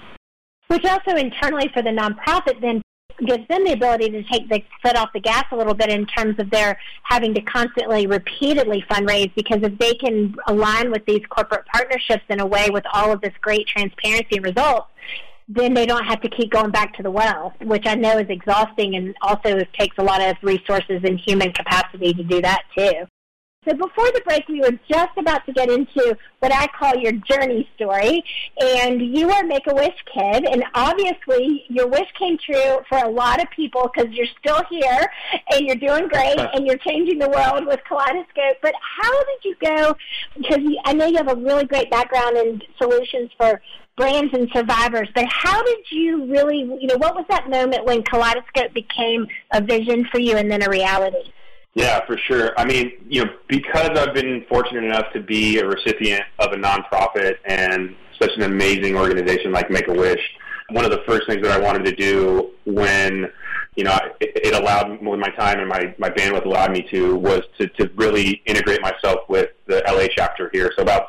Which 0.69 0.85
also 0.85 1.17
internally 1.17 1.71
for 1.75 1.83
the 1.83 1.91
nonprofit 1.91 2.61
then 2.61 2.83
gives 3.27 3.47
them 3.49 3.65
the 3.65 3.73
ability 3.73 4.11
to 4.11 4.23
take 4.25 4.49
the 4.49 4.63
foot 4.83 4.97
off 4.97 5.11
the 5.13 5.21
gas 5.21 5.45
a 5.53 5.57
little 5.57 5.75
bit 5.75 5.91
in 5.91 6.07
terms 6.07 6.39
of 6.39 6.51
their 6.51 6.79
having 7.05 7.35
to 7.35 7.43
constantly, 7.43 8.07
repeatedly 8.07 8.85
fundraise 8.91 9.33
because 9.35 9.59
if 9.63 9.77
they 9.79 9.95
can 9.95 10.35
align 10.49 10.91
with 10.91 11.05
these 11.07 11.21
corporate 11.29 11.67
partnerships 11.67 12.25
in 12.29 12.41
a 12.41 12.47
way 12.47 12.69
with 12.71 12.85
all 12.93 13.13
of 13.13 13.21
this 13.21 13.35
great 13.41 13.67
transparency 13.67 14.37
and 14.37 14.45
results, 14.45 14.89
then 15.49 15.75
they 15.75 15.87
don't 15.87 16.05
have 16.05 16.21
to 16.23 16.29
keep 16.29 16.51
going 16.51 16.71
back 16.71 16.95
to 16.95 17.03
the 17.03 17.11
well, 17.11 17.53
which 17.63 17.87
I 17.87 17.95
know 17.95 18.19
is 18.19 18.29
exhausting 18.29 18.95
and 18.97 19.15
also 19.23 19.61
takes 19.79 19.97
a 19.99 20.03
lot 20.03 20.23
of 20.23 20.37
resources 20.43 21.03
and 21.05 21.19
human 21.19 21.53
capacity 21.53 22.15
to 22.15 22.23
do 22.23 22.41
that 22.41 22.63
too. 22.77 23.07
So 23.65 23.75
before 23.75 24.07
the 24.07 24.23
break, 24.25 24.49
we 24.49 24.61
were 24.61 24.77
just 24.89 25.17
about 25.17 25.47
to 25.47 25.53
get 25.53 25.71
into 25.71 26.17
what 26.41 26.53
I 26.53 26.67
call 26.77 26.97
your 26.97 27.13
journey 27.13 27.69
story. 27.77 28.25
And 28.61 29.01
you 29.01 29.31
are 29.31 29.45
Make-A-Wish 29.45 30.05
kid, 30.13 30.45
and 30.51 30.65
obviously 30.75 31.65
your 31.69 31.87
wish 31.87 32.09
came 32.19 32.39
true 32.39 32.79
for 32.89 32.99
a 32.99 33.09
lot 33.09 33.41
of 33.41 33.49
people 33.55 33.89
because 33.95 34.13
you're 34.13 34.27
still 34.41 34.63
here 34.69 35.09
and 35.53 35.67
you're 35.67 35.77
doing 35.77 36.09
great 36.09 36.39
and 36.55 36.67
you're 36.67 36.79
changing 36.79 37.21
the 37.21 37.29
world 37.29 37.67
with 37.67 37.79
Collidescope. 37.89 38.57
But 38.63 38.75
how 38.99 39.25
did 39.25 39.45
you 39.45 39.57
go? 39.65 39.97
Because 40.37 40.59
I 40.85 40.93
know 40.93 41.07
you 41.07 41.19
have 41.19 41.31
a 41.31 41.37
really 41.37 41.65
great 41.65 41.89
background 41.89 42.37
in 42.37 42.63
solutions 42.79 43.31
for 43.37 43.63
brands 43.97 44.35
and 44.35 44.49
survivors, 44.53 45.09
but 45.15 45.27
how 45.29 45.63
did 45.63 45.79
you 45.91 46.27
really, 46.27 46.61
you 46.81 46.89
know, 46.89 46.97
what 46.97 47.15
was 47.15 47.27
that 47.29 47.49
moment 47.49 47.85
when 47.85 48.03
Collidescope 48.03 48.75
became 48.75 49.29
a 49.53 49.61
vision 49.61 50.05
for 50.11 50.19
you 50.19 50.37
and 50.37 50.51
then 50.51 50.63
a 50.63 50.69
reality? 50.69 51.33
Yeah, 51.75 52.05
for 52.07 52.19
sure. 52.19 52.53
I 52.59 52.67
mean, 52.67 52.93
you 53.09 53.25
know, 53.25 53.31
because 53.49 53.99
I've 53.99 54.15
been 54.15 54.45
fortunate 54.49 54.85
enough 54.85 55.07
to 55.15 55.21
be 55.21 55.59
a 55.59 55.67
recipient 55.67 56.23
of 56.39 56.53
a 56.53 56.57
nonprofit 56.57 57.37
and 57.47 57.97
such 58.21 58.31
an 58.37 58.43
amazing 58.43 58.95
organization 58.95 59.53
like 59.53 59.71
Make 59.71 59.89
a 59.89 59.93
Wish, 59.93 60.21
one 60.71 60.85
of 60.85 60.91
the 60.91 61.03
first 61.07 61.27
things 61.27 61.43
that 61.43 61.51
I 61.51 61.59
wanted 61.59 61.85
to 61.87 61.93
do 61.93 62.51
when, 62.67 63.27
you 63.75 63.85
know, 63.85 63.99
it, 64.21 64.49
it 64.49 64.55
allowed 64.55 65.03
when 65.03 65.19
my 65.19 65.31
time 65.31 65.61
and 65.61 65.69
my, 65.69 65.95
my 65.99 66.11
bandwidth 66.11 66.45
allowed 66.45 66.73
me 66.73 66.87
to 66.91 67.17
was 67.17 67.41
to, 67.59 67.67
to 67.69 67.91
really 67.97 68.43
integrate 68.47 68.83
myself 68.83 69.21
with 69.29 69.51
the 69.67 69.83
LA 69.87 70.09
chapter 70.15 70.51
here. 70.53 70.73
So 70.77 70.83
about 70.83 71.07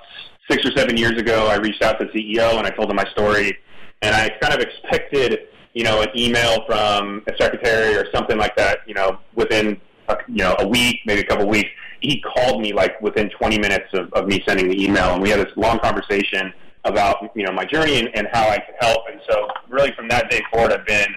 six 0.50 0.66
or 0.66 0.72
seven 0.72 0.96
years 0.96 1.20
ago, 1.20 1.48
I 1.48 1.56
reached 1.56 1.84
out 1.84 2.00
to 2.00 2.06
the 2.06 2.12
CEO 2.12 2.58
and 2.58 2.66
I 2.66 2.70
told 2.70 2.90
him 2.90 2.96
my 2.96 3.10
story, 3.12 3.58
and 4.02 4.16
I 4.16 4.30
kind 4.42 4.54
of 4.54 4.62
expected, 4.62 5.40
you 5.74 5.84
know, 5.84 6.02
an 6.02 6.10
email 6.16 6.66
from 6.66 7.24
a 7.28 7.34
secretary 7.38 7.96
or 7.96 8.06
something 8.14 8.38
like 8.38 8.56
that, 8.56 8.80
you 8.88 8.94
know, 8.94 9.20
within 9.36 9.80
a, 10.08 10.18
you 10.28 10.44
know, 10.44 10.56
a 10.60 10.68
week, 10.68 11.00
maybe 11.06 11.22
a 11.22 11.26
couple 11.26 11.48
weeks. 11.48 11.70
He 12.02 12.22
called 12.22 12.62
me 12.62 12.74
like 12.74 13.00
within 13.02 13.30
20 13.30 13.60
minutes 13.60 13.88
of, 13.94 14.12
of 14.14 14.28
me 14.28 14.44
sending 14.46 14.70
the 14.70 14.84
email, 14.84 15.14
and 15.14 15.22
we 15.22 15.30
had 15.30 15.40
this 15.40 15.54
long 15.56 15.80
conversation 15.80 16.54
about 16.86 17.32
you 17.34 17.46
know 17.46 17.54
my 17.54 17.64
journey 17.64 18.00
and, 18.00 18.10
and 18.14 18.28
how 18.34 18.50
I 18.50 18.58
could 18.58 18.76
help. 18.80 19.04
And 19.10 19.22
so, 19.30 19.48
really, 19.70 19.92
from 19.96 20.10
that 20.10 20.30
day 20.30 20.42
forward, 20.52 20.74
I've 20.74 20.86
been 20.86 21.14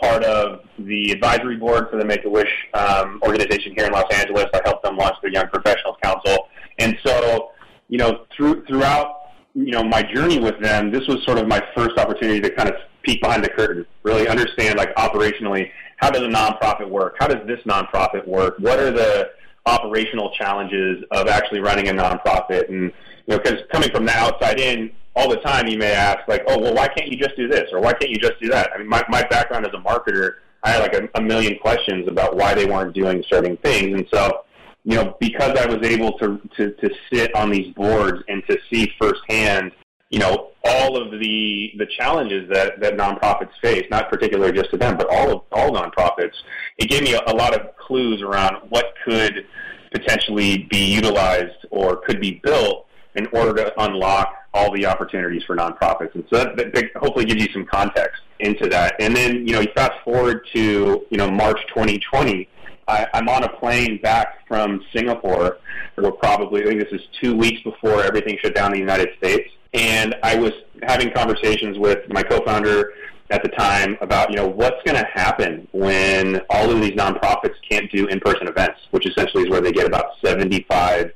part 0.00 0.24
of 0.24 0.60
the 0.78 1.10
advisory 1.10 1.56
board 1.56 1.88
for 1.90 1.98
the 1.98 2.04
Make 2.04 2.24
a 2.24 2.30
Wish 2.30 2.50
um, 2.74 3.20
organization 3.22 3.74
here 3.76 3.86
in 3.86 3.92
Los 3.92 4.10
Angeles. 4.14 4.46
I 4.54 4.60
helped 4.64 4.84
them 4.84 4.96
launch 4.96 5.16
their 5.20 5.32
Young 5.32 5.48
Professionals 5.48 5.96
Council, 6.02 6.48
and 6.78 6.96
so 7.04 7.50
you 7.88 7.98
know, 7.98 8.24
through 8.34 8.64
throughout 8.66 9.16
you 9.54 9.72
know 9.72 9.82
my 9.82 10.02
journey 10.02 10.38
with 10.38 10.60
them, 10.60 10.90
this 10.90 11.06
was 11.08 11.22
sort 11.24 11.38
of 11.38 11.46
my 11.48 11.62
first 11.76 11.98
opportunity 11.98 12.40
to 12.40 12.50
kind 12.50 12.68
of 12.68 12.76
peek 13.02 13.20
behind 13.20 13.44
the 13.44 13.48
curtain, 13.48 13.84
really 14.04 14.28
understand 14.28 14.78
like 14.78 14.94
operationally 14.94 15.70
how 16.00 16.10
does 16.10 16.22
a 16.22 16.28
nonprofit 16.28 16.88
work? 16.88 17.16
How 17.18 17.26
does 17.26 17.46
this 17.46 17.60
nonprofit 17.64 18.26
work? 18.26 18.54
What 18.58 18.78
are 18.78 18.90
the 18.90 19.30
operational 19.66 20.32
challenges 20.32 21.04
of 21.10 21.28
actually 21.28 21.60
running 21.60 21.88
a 21.88 21.92
nonprofit? 21.92 22.68
And 22.68 22.92
you 23.26 23.36
know, 23.36 23.38
because 23.38 23.60
coming 23.70 23.90
from 23.90 24.06
the 24.06 24.12
outside 24.12 24.58
in, 24.58 24.90
all 25.14 25.28
the 25.28 25.36
time 25.38 25.66
you 25.66 25.76
may 25.76 25.92
ask 25.92 26.26
like, 26.26 26.42
oh, 26.46 26.58
well, 26.58 26.74
why 26.74 26.88
can't 26.88 27.10
you 27.10 27.18
just 27.18 27.36
do 27.36 27.48
this 27.48 27.64
or 27.72 27.80
why 27.80 27.92
can't 27.92 28.10
you 28.10 28.18
just 28.18 28.40
do 28.40 28.48
that? 28.48 28.70
I 28.74 28.78
mean, 28.78 28.88
my 28.88 29.04
my 29.08 29.22
background 29.28 29.66
as 29.66 29.72
a 29.74 29.78
marketer, 29.78 30.36
I 30.62 30.70
had 30.70 30.80
like 30.80 30.94
a, 30.94 31.08
a 31.18 31.22
million 31.22 31.58
questions 31.58 32.08
about 32.08 32.36
why 32.36 32.54
they 32.54 32.64
weren't 32.64 32.94
doing 32.94 33.22
certain 33.28 33.56
things, 33.58 33.94
and 33.94 34.06
so 34.12 34.44
you 34.84 34.96
know, 34.96 35.14
because 35.20 35.58
I 35.58 35.66
was 35.66 35.86
able 35.86 36.18
to, 36.18 36.40
to, 36.56 36.72
to 36.72 36.90
sit 37.12 37.34
on 37.34 37.50
these 37.50 37.74
boards 37.74 38.22
and 38.28 38.42
to 38.48 38.56
see 38.72 38.90
firsthand 38.98 39.72
you 40.10 40.18
know, 40.18 40.50
all 40.64 41.00
of 41.00 41.12
the 41.12 41.72
the 41.78 41.86
challenges 41.98 42.48
that, 42.50 42.80
that 42.80 42.96
nonprofits 42.96 43.52
face, 43.62 43.86
not 43.90 44.10
particularly 44.10 44.52
just 44.52 44.70
to 44.70 44.76
them, 44.76 44.96
but 44.96 45.08
all 45.10 45.32
of 45.32 45.42
all 45.52 45.70
nonprofits. 45.70 46.34
It 46.78 46.90
gave 46.90 47.02
me 47.02 47.14
a, 47.14 47.20
a 47.26 47.34
lot 47.34 47.54
of 47.54 47.76
clues 47.76 48.20
around 48.20 48.56
what 48.68 48.94
could 49.04 49.46
potentially 49.92 50.68
be 50.70 50.84
utilized 50.84 51.66
or 51.70 51.96
could 51.96 52.20
be 52.20 52.40
built 52.42 52.86
in 53.14 53.26
order 53.32 53.54
to 53.54 53.82
unlock 53.82 54.34
all 54.52 54.72
the 54.74 54.86
opportunities 54.86 55.42
for 55.44 55.56
nonprofits. 55.56 56.14
And 56.14 56.24
so 56.32 56.44
that, 56.44 56.56
that 56.56 56.84
hopefully 56.96 57.24
gives 57.24 57.42
you 57.42 57.52
some 57.52 57.64
context 57.66 58.20
into 58.40 58.68
that. 58.68 58.94
And 59.00 59.14
then, 59.14 59.46
you 59.46 59.52
know, 59.52 59.60
you 59.60 59.68
fast 59.74 59.92
forward 60.04 60.46
to, 60.54 61.06
you 61.08 61.18
know, 61.18 61.30
March 61.30 61.58
2020, 61.68 62.48
I, 62.88 63.06
I'm 63.14 63.28
on 63.28 63.44
a 63.44 63.48
plane 63.48 64.00
back 64.02 64.46
from 64.48 64.84
Singapore. 64.92 65.58
We're 65.96 66.12
probably, 66.12 66.62
I 66.62 66.66
think 66.66 66.80
this 66.80 66.92
is 66.92 67.06
two 67.20 67.36
weeks 67.36 67.62
before 67.62 68.02
everything 68.02 68.38
shut 68.40 68.54
down 68.54 68.72
in 68.72 68.72
the 68.72 68.78
United 68.78 69.10
States. 69.18 69.50
And 69.74 70.16
I 70.22 70.36
was 70.36 70.52
having 70.82 71.12
conversations 71.12 71.78
with 71.78 72.08
my 72.08 72.22
co-founder 72.22 72.92
at 73.30 73.42
the 73.42 73.48
time 73.50 73.96
about, 74.00 74.30
you 74.30 74.36
know, 74.36 74.48
what's 74.48 74.82
going 74.84 74.96
to 74.96 75.08
happen 75.12 75.68
when 75.72 76.40
all 76.50 76.70
of 76.70 76.80
these 76.80 76.92
nonprofits 76.92 77.54
can't 77.68 77.90
do 77.92 78.06
in-person 78.08 78.48
events, 78.48 78.80
which 78.90 79.06
essentially 79.06 79.44
is 79.44 79.50
where 79.50 79.60
they 79.60 79.72
get 79.72 79.86
about 79.86 80.06
75% 80.24 81.12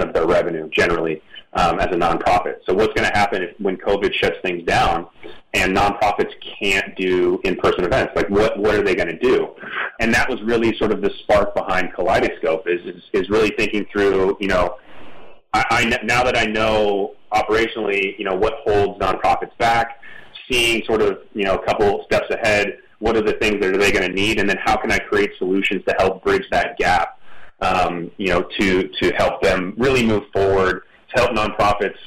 of 0.00 0.12
their 0.14 0.26
revenue 0.26 0.68
generally. 0.70 1.22
um, 1.54 1.78
as 1.80 1.86
a 1.88 1.98
nonprofit. 1.98 2.56
So 2.66 2.74
what's 2.74 2.92
going 2.94 3.10
to 3.10 3.16
happen 3.18 3.42
if, 3.42 3.58
when 3.60 3.76
COVID 3.76 4.12
shuts 4.14 4.36
things 4.42 4.64
down 4.64 5.06
and 5.54 5.76
nonprofits 5.76 6.32
can't 6.60 6.96
do 6.96 7.40
in-person 7.44 7.84
events? 7.84 8.12
Like 8.16 8.28
what 8.30 8.58
what 8.58 8.74
are 8.74 8.82
they 8.82 8.94
going 8.94 9.08
to 9.08 9.18
do? 9.18 9.48
And 10.00 10.14
that 10.14 10.28
was 10.28 10.40
really 10.42 10.76
sort 10.78 10.92
of 10.92 11.02
the 11.02 11.10
spark 11.22 11.54
behind 11.54 11.92
Collidescope 11.92 12.66
is 12.66 12.80
is, 12.86 13.02
is 13.12 13.30
really 13.30 13.52
thinking 13.58 13.86
through 13.92 14.36
you 14.40 14.48
know 14.48 14.76
I, 15.52 15.64
I 15.70 16.04
now 16.04 16.24
that 16.24 16.36
I 16.36 16.44
know 16.44 17.14
operationally 17.32 18.18
you 18.18 18.24
know 18.24 18.34
what 18.34 18.54
holds 18.64 19.00
nonprofits 19.00 19.56
back, 19.58 20.00
seeing 20.50 20.84
sort 20.84 21.02
of 21.02 21.18
you 21.34 21.44
know 21.44 21.56
a 21.56 21.64
couple 21.64 22.04
steps 22.04 22.30
ahead. 22.30 22.78
What 22.98 23.16
are 23.16 23.22
the 23.22 23.32
things 23.34 23.60
that 23.60 23.74
are 23.74 23.78
they 23.78 23.90
going 23.90 24.06
to 24.08 24.14
need, 24.14 24.38
and 24.38 24.48
then 24.48 24.58
how 24.62 24.76
can 24.76 24.92
I 24.92 24.98
create 24.98 25.32
solutions 25.38 25.82
to 25.88 25.94
help 25.98 26.22
bridge 26.22 26.44
that 26.52 26.76
gap? 26.78 27.18
Um, 27.60 28.10
you 28.16 28.28
know, 28.28 28.42
to 28.60 28.88
to 28.88 29.12
help 29.16 29.42
them 29.42 29.74
really 29.76 30.04
move 30.04 30.24
forward 30.32 30.82
to 31.14 31.22
help 31.22 31.32
nonprofits 31.32 31.98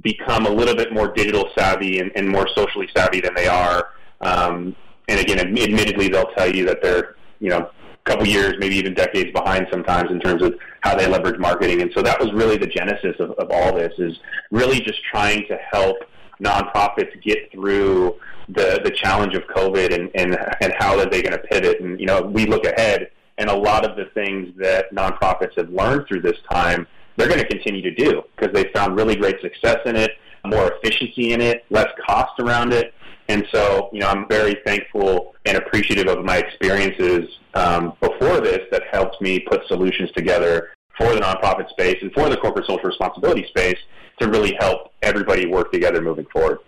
become 0.00 0.46
a 0.46 0.50
little 0.50 0.74
bit 0.74 0.92
more 0.92 1.12
digital 1.12 1.50
savvy 1.56 1.98
and, 1.98 2.10
and 2.16 2.28
more 2.28 2.48
socially 2.54 2.88
savvy 2.96 3.20
than 3.20 3.34
they 3.34 3.46
are. 3.46 3.88
Um, 4.20 4.74
and 5.08 5.20
again, 5.20 5.38
admittedly, 5.38 6.08
they'll 6.08 6.30
tell 6.36 6.54
you 6.54 6.64
that 6.66 6.82
they're 6.82 7.16
you 7.40 7.50
know 7.50 7.70
couple 8.04 8.26
years, 8.26 8.54
maybe 8.58 8.76
even 8.76 8.94
decades 8.94 9.30
behind 9.32 9.66
sometimes 9.70 10.10
in 10.10 10.20
terms 10.20 10.42
of 10.42 10.54
how 10.80 10.96
they 10.96 11.06
leverage 11.06 11.38
marketing. 11.38 11.82
And 11.82 11.90
so 11.94 12.02
that 12.02 12.20
was 12.20 12.32
really 12.32 12.56
the 12.56 12.66
genesis 12.66 13.16
of, 13.20 13.30
of 13.32 13.50
all 13.50 13.74
this 13.74 13.92
is 13.98 14.18
really 14.50 14.80
just 14.80 15.00
trying 15.10 15.46
to 15.46 15.56
help 15.70 15.98
nonprofits 16.42 17.22
get 17.22 17.52
through 17.52 18.16
the 18.48 18.80
the 18.82 18.90
challenge 18.90 19.34
of 19.34 19.42
COVID 19.44 19.94
and 19.94 20.10
and 20.14 20.36
and 20.60 20.72
how 20.78 20.98
are 20.98 21.08
they 21.08 21.22
going 21.22 21.32
to 21.32 21.46
pivot. 21.46 21.80
And 21.80 22.00
you 22.00 22.06
know, 22.06 22.22
we 22.22 22.46
look 22.46 22.64
ahead, 22.64 23.10
and 23.38 23.48
a 23.48 23.56
lot 23.56 23.88
of 23.88 23.96
the 23.96 24.06
things 24.14 24.52
that 24.58 24.92
nonprofits 24.92 25.56
have 25.56 25.70
learned 25.70 26.06
through 26.08 26.22
this 26.22 26.38
time 26.50 26.86
they're 27.16 27.28
going 27.28 27.40
to 27.40 27.46
continue 27.46 27.82
to 27.82 27.94
do 27.94 28.22
because 28.36 28.52
they 28.54 28.70
found 28.72 28.96
really 28.96 29.16
great 29.16 29.40
success 29.40 29.78
in 29.84 29.96
it, 29.96 30.12
more 30.44 30.72
efficiency 30.72 31.32
in 31.32 31.40
it, 31.40 31.64
less 31.70 31.88
cost 32.06 32.32
around 32.40 32.72
it. 32.72 32.94
And 33.28 33.46
so, 33.52 33.88
you 33.92 34.00
know, 34.00 34.08
I'm 34.08 34.28
very 34.28 34.56
thankful 34.66 35.34
and 35.44 35.56
appreciative 35.56 36.08
of 36.08 36.24
my 36.24 36.38
experiences 36.38 37.28
um, 37.54 37.94
before 38.00 38.40
this 38.40 38.60
that 38.70 38.82
helped 38.90 39.20
me 39.20 39.40
put 39.40 39.66
solutions 39.68 40.10
together 40.12 40.70
for 40.98 41.14
the 41.14 41.20
nonprofit 41.20 41.68
space 41.70 41.98
and 42.02 42.12
for 42.12 42.28
the 42.28 42.36
corporate 42.36 42.66
social 42.66 42.88
responsibility 42.88 43.46
space 43.48 43.78
to 44.20 44.28
really 44.28 44.54
help 44.60 44.92
everybody 45.02 45.46
work 45.46 45.72
together 45.72 46.00
moving 46.00 46.26
forward. 46.32 46.58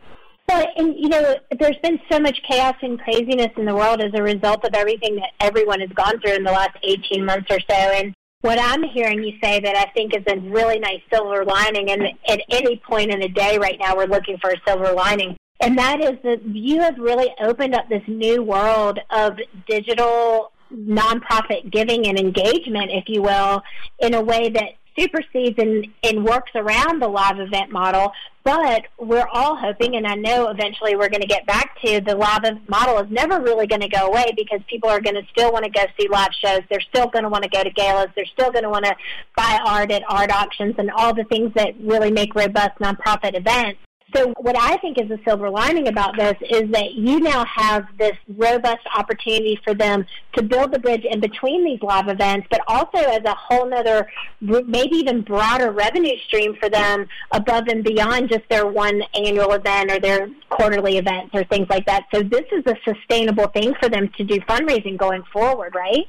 Well, 0.49 0.67
and 0.77 0.95
you 0.97 1.09
know, 1.09 1.37
there's 1.59 1.79
been 1.83 1.99
so 2.11 2.19
much 2.19 2.39
chaos 2.49 2.77
and 2.83 3.01
craziness 3.01 3.51
in 3.57 3.65
the 3.65 3.75
world 3.75 4.01
as 4.01 4.13
a 4.15 4.23
result 4.23 4.65
of 4.65 4.75
everything 4.75 5.17
that 5.17 5.31
everyone 5.41 5.81
has 5.81 5.91
gone 5.91 6.21
through 6.21 6.35
in 6.35 6.45
the 6.45 6.53
last 6.53 6.77
18 6.83 7.25
months 7.25 7.47
or 7.51 7.61
so. 7.61 7.75
And 7.75 8.15
what 8.43 8.59
I'm 8.61 8.83
hearing 8.83 9.25
you 9.25 9.33
say 9.43 9.61
that 9.61 9.75
I 9.75 9.91
think 9.93 10.15
is 10.15 10.23
a 10.27 10.39
really 10.39 10.79
nice 10.79 11.01
silver 11.11 11.45
lining, 11.47 11.91
and 11.91 12.03
at 12.29 12.41
any 12.51 12.77
point 12.77 13.11
in 13.11 13.21
the 13.21 13.29
day 13.29 13.57
right 13.57 13.79
now, 13.81 13.97
we're 13.97 14.07
looking 14.07 14.37
for 14.39 14.51
a 14.51 14.61
silver 14.67 14.93
lining. 14.93 15.35
And 15.65 15.79
that 15.79 16.03
is 16.03 16.19
that 16.25 16.45
you 16.45 16.83
have 16.83 16.99
really 16.99 17.35
opened 17.41 17.75
up 17.75 17.89
this 17.89 18.03
new 18.07 18.43
world 18.43 18.99
of 19.09 19.39
digital 19.67 20.53
nonprofit 20.71 21.71
giving 21.71 22.07
and 22.07 22.19
engagement, 22.19 22.91
if 22.91 23.05
you 23.09 23.23
will, 23.23 23.63
in 23.99 24.13
a 24.13 24.21
way 24.21 24.51
that 24.51 24.75
supersedes 24.99 25.59
and, 25.59 25.87
and 26.03 26.23
works 26.23 26.51
around 26.55 27.01
the 27.01 27.09
live 27.09 27.41
event 27.41 27.71
model. 27.71 28.13
But 28.45 28.83
we're 28.99 29.27
all 29.33 29.57
hoping, 29.57 29.97
and 29.97 30.07
I 30.07 30.17
know 30.17 30.51
eventually 30.51 30.97
we're 30.97 31.09
going 31.09 31.23
to 31.23 31.27
get 31.27 31.47
back 31.47 31.81
to 31.83 32.03
the 32.03 32.15
live 32.15 32.43
model 32.69 32.99
is 32.99 33.11
never 33.11 33.41
really 33.41 33.67
going 33.67 33.81
to 33.81 33.89
go 33.89 34.09
away 34.09 34.35
because 34.37 34.61
people 34.69 34.91
are 34.91 35.01
going 35.01 35.15
to 35.15 35.27
still 35.31 35.51
want 35.51 35.65
to 35.65 35.71
go 35.71 35.87
see 35.99 36.09
live 36.09 36.33
shows. 36.45 36.61
They're 36.69 36.83
still 36.83 37.07
going 37.07 37.23
to 37.23 37.31
want 37.31 37.45
to 37.45 37.49
go 37.49 37.65
to 37.65 37.71
galas. 37.71 38.09
They're 38.15 38.27
still 38.27 38.51
going 38.51 38.65
to 38.65 38.71
want 38.71 38.85
to 38.85 38.95
buy 39.35 39.59
art 39.65 39.91
at 39.91 40.03
art 40.11 40.31
auctions 40.31 40.75
and 40.77 40.91
all 40.91 41.15
the 41.15 41.25
things 41.25 41.53
that 41.55 41.73
really 41.81 42.11
make 42.11 42.35
robust 42.35 42.79
nonprofit 42.81 43.35
events. 43.35 43.81
So 44.15 44.33
what 44.39 44.57
I 44.57 44.77
think 44.77 44.97
is 45.01 45.11
a 45.11 45.19
silver 45.25 45.51
lining 45.51 45.89
about 45.89 46.17
this 46.17 46.37
is 46.49 46.71
that 46.71 46.93
you 46.93 47.19
now 47.19 47.45
have 47.47 47.87
this 47.99 48.17
robust 48.29 48.87
opportunity 48.97 49.59
for 49.65 49.75
them 49.75 50.07
to 50.35 50.43
build 50.43 50.73
the 50.73 50.79
bridge 50.79 51.05
in 51.05 51.19
between 51.19 51.65
these 51.65 51.83
live 51.83 52.07
events, 52.07 52.47
but 52.49 52.61
also 52.69 52.99
as 52.99 53.25
a 53.25 53.35
whole 53.35 53.73
other, 53.75 54.09
maybe 54.41 54.97
even 54.97 55.23
broader 55.23 55.73
revenue 55.73 56.17
stream 56.27 56.55
for 56.61 56.69
them 56.69 57.09
above 57.33 57.67
and 57.67 57.83
beyond 57.83 58.29
just 58.29 58.49
their 58.49 58.67
one 58.67 59.03
annual 59.15 59.53
event 59.53 59.91
or 59.91 59.99
their 59.99 60.29
quarterly 60.49 60.97
events 60.99 61.35
or 61.35 61.43
things 61.45 61.67
like 61.69 61.85
that. 61.87 62.05
So 62.15 62.23
this 62.23 62.45
is 62.53 62.63
a 62.67 62.77
sustainable 62.85 63.49
thing 63.49 63.75
for 63.83 63.89
them 63.89 64.09
to 64.17 64.23
do 64.23 64.39
fundraising 64.43 64.97
going 64.97 65.25
forward, 65.33 65.75
right? 65.75 66.07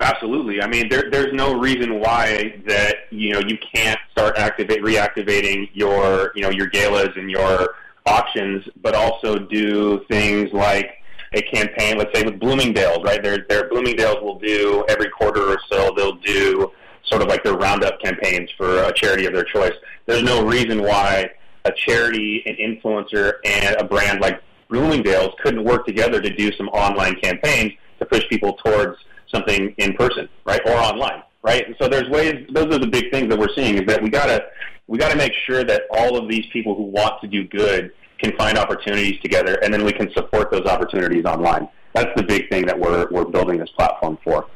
Absolutely. 0.00 0.62
I 0.62 0.66
mean, 0.66 0.88
there, 0.88 1.10
there's 1.10 1.34
no 1.34 1.58
reason 1.58 2.00
why 2.00 2.60
that 2.66 2.96
you 3.10 3.32
know 3.34 3.40
you 3.40 3.58
can't 3.74 4.00
start 4.12 4.38
activate 4.38 4.82
reactivating 4.82 5.68
your 5.74 6.32
you 6.34 6.42
know 6.42 6.48
your 6.48 6.68
galas 6.68 7.10
and 7.16 7.30
your 7.30 7.74
auctions, 8.06 8.66
but 8.80 8.94
also 8.94 9.38
do 9.38 10.02
things 10.08 10.50
like 10.54 10.90
a 11.34 11.42
campaign. 11.42 11.98
Let's 11.98 12.18
say 12.18 12.24
with 12.24 12.40
Bloomingdale's, 12.40 13.04
right? 13.04 13.22
Their 13.22 13.44
their 13.48 13.68
Bloomingdale's 13.68 14.22
will 14.22 14.38
do 14.38 14.86
every 14.88 15.10
quarter 15.10 15.42
or 15.42 15.58
so. 15.70 15.92
They'll 15.94 16.16
do 16.16 16.72
sort 17.04 17.20
of 17.20 17.28
like 17.28 17.44
their 17.44 17.56
roundup 17.56 18.00
campaigns 18.00 18.50
for 18.56 18.84
a 18.84 18.92
charity 18.94 19.26
of 19.26 19.34
their 19.34 19.44
choice. 19.44 19.74
There's 20.06 20.22
no 20.22 20.46
reason 20.46 20.82
why 20.82 21.30
a 21.66 21.72
charity, 21.72 22.42
an 22.46 22.56
influencer, 22.56 23.34
and 23.44 23.76
a 23.76 23.84
brand 23.84 24.22
like 24.22 24.42
Bloomingdale's 24.70 25.34
couldn't 25.42 25.64
work 25.64 25.84
together 25.84 26.22
to 26.22 26.30
do 26.34 26.50
some 26.52 26.68
online 26.68 27.16
campaigns 27.16 27.72
to 27.98 28.06
push 28.06 28.26
people 28.30 28.54
towards 28.64 28.96
something 29.32 29.74
in 29.78 29.94
person, 29.94 30.28
right, 30.44 30.60
or 30.66 30.72
online, 30.72 31.22
right? 31.42 31.66
And 31.66 31.76
so 31.80 31.88
there's 31.88 32.08
ways. 32.08 32.46
Those 32.52 32.66
are 32.74 32.78
the 32.78 32.86
big 32.86 33.10
things 33.10 33.28
that 33.30 33.38
we're 33.38 33.54
seeing 33.54 33.76
is 33.76 33.86
that 33.86 34.02
we 34.02 34.10
gotta 34.10 34.46
we 34.86 34.98
gotta 34.98 35.16
make 35.16 35.32
sure 35.46 35.64
that 35.64 35.82
all 35.90 36.16
of 36.16 36.28
these 36.28 36.46
people 36.52 36.74
who 36.74 36.84
want 36.84 37.20
to 37.22 37.28
do 37.28 37.46
good 37.46 37.92
can 38.18 38.36
find 38.36 38.58
opportunities 38.58 39.20
together, 39.22 39.54
and 39.62 39.72
then 39.72 39.84
we 39.84 39.92
can 39.92 40.12
support 40.12 40.50
those 40.50 40.66
opportunities 40.66 41.24
online. 41.24 41.68
That's 41.94 42.10
the 42.16 42.22
big 42.22 42.48
thing 42.50 42.66
that 42.66 42.78
we're 42.78 43.08
we're 43.10 43.24
building 43.24 43.58
this 43.58 43.70
platform 43.70 44.18
for. 44.22 44.46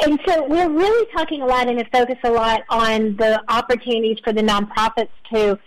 And 0.00 0.18
so 0.28 0.46
we're 0.46 0.70
really 0.70 1.06
talking 1.12 1.42
a 1.42 1.46
lot 1.46 1.68
and 1.68 1.84
focus 1.92 2.18
a 2.22 2.30
lot 2.30 2.62
on 2.68 3.16
the 3.16 3.42
opportunities 3.48 4.18
for 4.22 4.32
the 4.32 4.42
nonprofits 4.42 5.08
to 5.32 5.58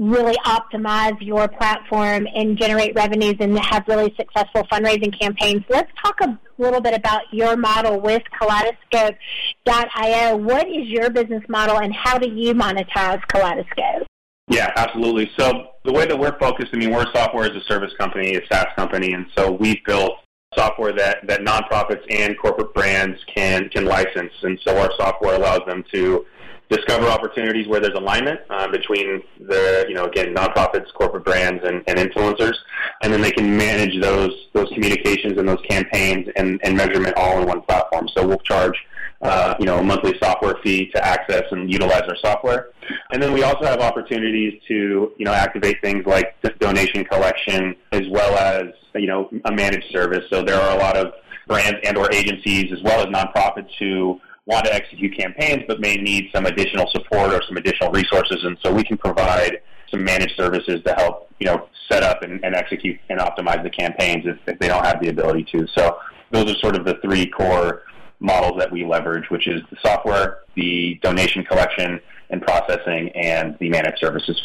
really 0.00 0.34
optimize 0.46 1.14
your 1.20 1.46
platform 1.46 2.26
and 2.34 2.56
generate 2.56 2.94
revenues 2.94 3.36
and 3.38 3.56
have 3.58 3.84
really 3.86 4.12
successful 4.16 4.64
fundraising 4.72 5.16
campaigns. 5.20 5.62
Let's 5.68 5.92
talk 6.02 6.22
a 6.22 6.40
little 6.56 6.80
bit 6.80 6.94
about 6.94 7.20
your 7.32 7.54
model 7.54 8.00
with 8.00 8.22
Collidescope.io. 8.40 10.36
What 10.36 10.66
is 10.68 10.88
your 10.88 11.10
business 11.10 11.42
model 11.50 11.80
and 11.80 11.94
how 11.94 12.16
do 12.16 12.30
you 12.30 12.54
monetize 12.54 13.20
Collidescope? 13.30 14.06
Yeah, 14.48 14.72
absolutely. 14.74 15.30
So 15.38 15.66
the 15.84 15.92
way 15.92 16.06
that 16.06 16.18
we're 16.18 16.38
focused, 16.38 16.70
I 16.72 16.78
mean, 16.78 16.92
we're 16.92 17.02
a 17.02 17.14
software 17.14 17.44
as 17.44 17.54
a 17.54 17.62
service 17.64 17.92
company, 17.98 18.36
a 18.36 18.40
SaaS 18.50 18.68
company, 18.76 19.12
and 19.12 19.26
so 19.36 19.52
we've 19.52 19.84
built 19.84 20.12
software 20.56 20.92
that, 20.94 21.18
that 21.28 21.42
nonprofits 21.42 22.02
and 22.08 22.36
corporate 22.38 22.72
brands 22.72 23.18
can, 23.32 23.68
can 23.68 23.84
license. 23.84 24.32
And 24.42 24.58
so 24.66 24.78
our 24.78 24.90
software 24.98 25.36
allows 25.36 25.60
them 25.66 25.84
to 25.92 26.24
discover 26.70 27.06
opportunities 27.06 27.66
where 27.66 27.80
there's 27.80 27.96
alignment 27.96 28.40
uh, 28.48 28.68
between 28.68 29.22
the, 29.40 29.84
you 29.88 29.94
know, 29.94 30.04
again, 30.04 30.34
nonprofits, 30.34 30.86
corporate 30.94 31.24
brands, 31.24 31.62
and, 31.64 31.82
and 31.88 31.98
influencers, 31.98 32.54
and 33.02 33.12
then 33.12 33.20
they 33.20 33.32
can 33.32 33.56
manage 33.56 34.00
those 34.00 34.32
those 34.52 34.68
communications 34.74 35.36
and 35.36 35.48
those 35.48 35.60
campaigns 35.68 36.28
and, 36.36 36.60
and 36.62 36.76
measurement 36.76 37.14
all 37.16 37.40
in 37.40 37.46
one 37.46 37.60
platform. 37.62 38.08
So 38.14 38.26
we'll 38.26 38.38
charge, 38.38 38.76
uh, 39.20 39.54
you 39.58 39.66
know, 39.66 39.78
a 39.78 39.82
monthly 39.82 40.16
software 40.22 40.54
fee 40.62 40.90
to 40.94 41.04
access 41.04 41.42
and 41.50 41.70
utilize 41.70 42.02
our 42.02 42.16
software, 42.22 42.68
and 43.12 43.20
then 43.20 43.32
we 43.32 43.42
also 43.42 43.64
have 43.64 43.80
opportunities 43.80 44.60
to, 44.68 45.12
you 45.18 45.24
know, 45.24 45.32
activate 45.32 45.80
things 45.82 46.06
like 46.06 46.36
donation 46.60 47.04
collection 47.04 47.74
as 47.92 48.02
well 48.10 48.36
as, 48.38 48.66
you 48.94 49.08
know, 49.08 49.28
a 49.44 49.52
managed 49.52 49.90
service. 49.90 50.24
So 50.30 50.42
there 50.42 50.60
are 50.60 50.76
a 50.76 50.78
lot 50.78 50.96
of 50.96 51.14
brands 51.48 51.80
and 51.82 51.96
or 51.96 52.12
agencies 52.12 52.72
as 52.72 52.80
well 52.84 53.00
as 53.00 53.06
nonprofits 53.06 53.70
who 53.80 54.20
want 54.50 54.66
to 54.66 54.74
execute 54.74 55.16
campaigns 55.16 55.62
but 55.68 55.80
may 55.80 55.96
need 55.96 56.28
some 56.34 56.44
additional 56.44 56.86
support 56.90 57.32
or 57.32 57.40
some 57.46 57.56
additional 57.56 57.90
resources. 57.92 58.42
And 58.44 58.58
so 58.62 58.72
we 58.72 58.82
can 58.82 58.98
provide 58.98 59.60
some 59.90 60.04
managed 60.04 60.36
services 60.36 60.82
to 60.84 60.94
help, 60.94 61.30
you 61.38 61.46
know, 61.46 61.68
set 61.90 62.02
up 62.02 62.22
and, 62.22 62.44
and 62.44 62.54
execute 62.54 62.98
and 63.08 63.20
optimize 63.20 63.62
the 63.62 63.70
campaigns 63.70 64.26
if, 64.26 64.36
if 64.46 64.58
they 64.58 64.68
don't 64.68 64.84
have 64.84 65.00
the 65.00 65.08
ability 65.08 65.46
to. 65.52 65.66
So 65.74 65.98
those 66.30 66.50
are 66.50 66.58
sort 66.58 66.76
of 66.76 66.84
the 66.84 66.98
three 67.02 67.26
core 67.26 67.82
models 68.18 68.58
that 68.58 68.70
we 68.70 68.84
leverage, 68.84 69.30
which 69.30 69.46
is 69.46 69.62
the 69.70 69.76
software, 69.82 70.40
the 70.56 70.98
donation 71.02 71.44
collection 71.44 72.00
and 72.28 72.42
processing, 72.42 73.10
and 73.14 73.56
the 73.58 73.68
managed 73.70 73.98
services. 73.98 74.40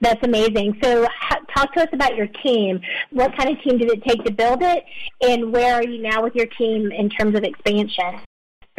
That's 0.00 0.22
amazing. 0.22 0.78
So, 0.82 1.06
talk 1.54 1.74
to 1.74 1.82
us 1.82 1.88
about 1.92 2.16
your 2.16 2.28
team. 2.42 2.80
What 3.10 3.36
kind 3.36 3.50
of 3.50 3.62
team 3.62 3.78
did 3.78 3.90
it 3.90 4.02
take 4.04 4.24
to 4.24 4.32
build 4.32 4.62
it, 4.62 4.84
and 5.20 5.52
where 5.52 5.74
are 5.74 5.82
you 5.82 6.00
now 6.00 6.22
with 6.22 6.34
your 6.34 6.46
team 6.46 6.90
in 6.92 7.10
terms 7.10 7.36
of 7.36 7.42
expansion? 7.42 8.20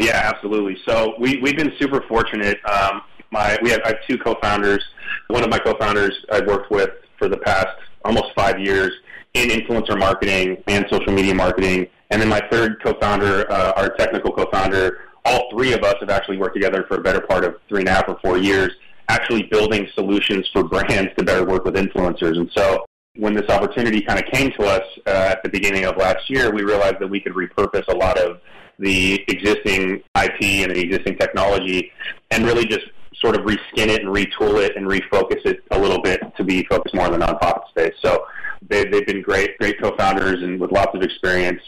Yeah, 0.02 0.32
absolutely. 0.34 0.78
So 0.88 1.14
we 1.20 1.40
we've 1.44 1.56
been 1.56 1.74
super 1.80 2.02
fortunate. 2.08 2.58
Um, 2.66 3.04
my 3.32 3.56
we 3.62 3.70
have 3.70 3.82
I 3.86 3.90
have 3.90 3.98
two 4.10 4.18
co-founders. 4.18 4.84
One 5.28 5.44
of 5.44 5.52
my 5.52 5.60
co-founders 5.60 6.26
I've 6.32 6.48
worked 6.48 6.72
with 6.72 6.90
for 7.20 7.28
the 7.28 7.38
past 7.38 7.68
almost 8.04 8.34
five 8.36 8.60
years 8.60 8.92
in 9.36 9.50
influencer 9.50 9.98
marketing 9.98 10.58
and 10.68 10.88
social 10.90 11.14
media 11.14 11.36
marketing, 11.36 11.86
and 12.10 12.20
then 12.20 12.30
my 12.30 12.42
third 12.52 12.82
co-founder, 12.84 13.50
uh, 13.52 13.74
our 13.74 13.90
technical 13.96 14.32
co-founder. 14.32 15.02
All 15.24 15.52
three 15.52 15.74
of 15.74 15.84
us 15.84 15.94
have 16.00 16.10
actually 16.10 16.38
worked 16.38 16.56
together 16.56 16.84
for 16.88 16.98
a 16.98 17.02
better 17.02 17.22
part 17.22 17.46
of 17.46 17.58
three 17.70 17.82
and 17.82 17.88
a 17.88 17.92
half 17.92 18.06
or 18.08 18.18
four 18.24 18.40
years 18.40 18.72
actually 19.08 19.44
building 19.52 19.88
solutions 19.94 20.50
for 20.52 20.64
brands 20.68 21.12
to 21.16 21.24
better 21.24 21.46
work 21.46 21.64
with 21.64 21.76
influencers. 21.76 22.38
And 22.38 22.50
so 22.56 22.86
when 23.18 23.36
this 23.36 23.48
opportunity 23.50 24.02
kind 24.02 24.18
of 24.18 24.26
came 24.32 24.52
to 24.54 24.64
us 24.64 24.84
uh, 25.06 25.12
at 25.30 25.44
the 25.44 25.50
beginning 25.50 25.86
of 25.86 25.98
last 25.98 26.28
year, 26.28 26.52
we 26.52 26.64
realized 26.64 26.96
that 27.00 27.08
we 27.08 27.20
could 27.20 27.34
repurpose 27.34 27.88
a 27.90 27.96
lot 27.96 28.18
of 28.18 28.40
the 28.82 29.24
existing 29.28 30.04
IP 30.15 30.41
and 30.63 30.76
the 30.76 30.82
existing 30.82 31.17
technology 31.17 31.91
and 32.32 32.46
really 32.46 32.65
just 32.65 32.86
sort 33.22 33.36
of 33.36 33.46
reskin 33.46 33.88
it 33.88 34.02
and 34.02 34.10
retool 34.10 34.60
it 34.62 34.76
and 34.76 34.88
refocus 34.88 35.46
it 35.46 35.63
a 35.72 35.80
little 35.80 36.02
bit 36.02 36.20
to 36.36 36.44
be 36.44 36.63
focused 36.63 36.96
more 36.96 37.06
on 37.06 37.12
the 37.12 37.26
nonprofit 37.26 37.70
space. 37.70 37.94
So 38.02 38.26
they, 38.67 38.86
they've 38.86 39.06
been 39.06 39.22
great, 39.22 39.58
great 39.60 39.80
co-founders 39.80 40.41
and 40.41 40.60
with 40.60 40.72
lots 40.72 40.96
of 40.96 41.04
experience, 41.04 41.62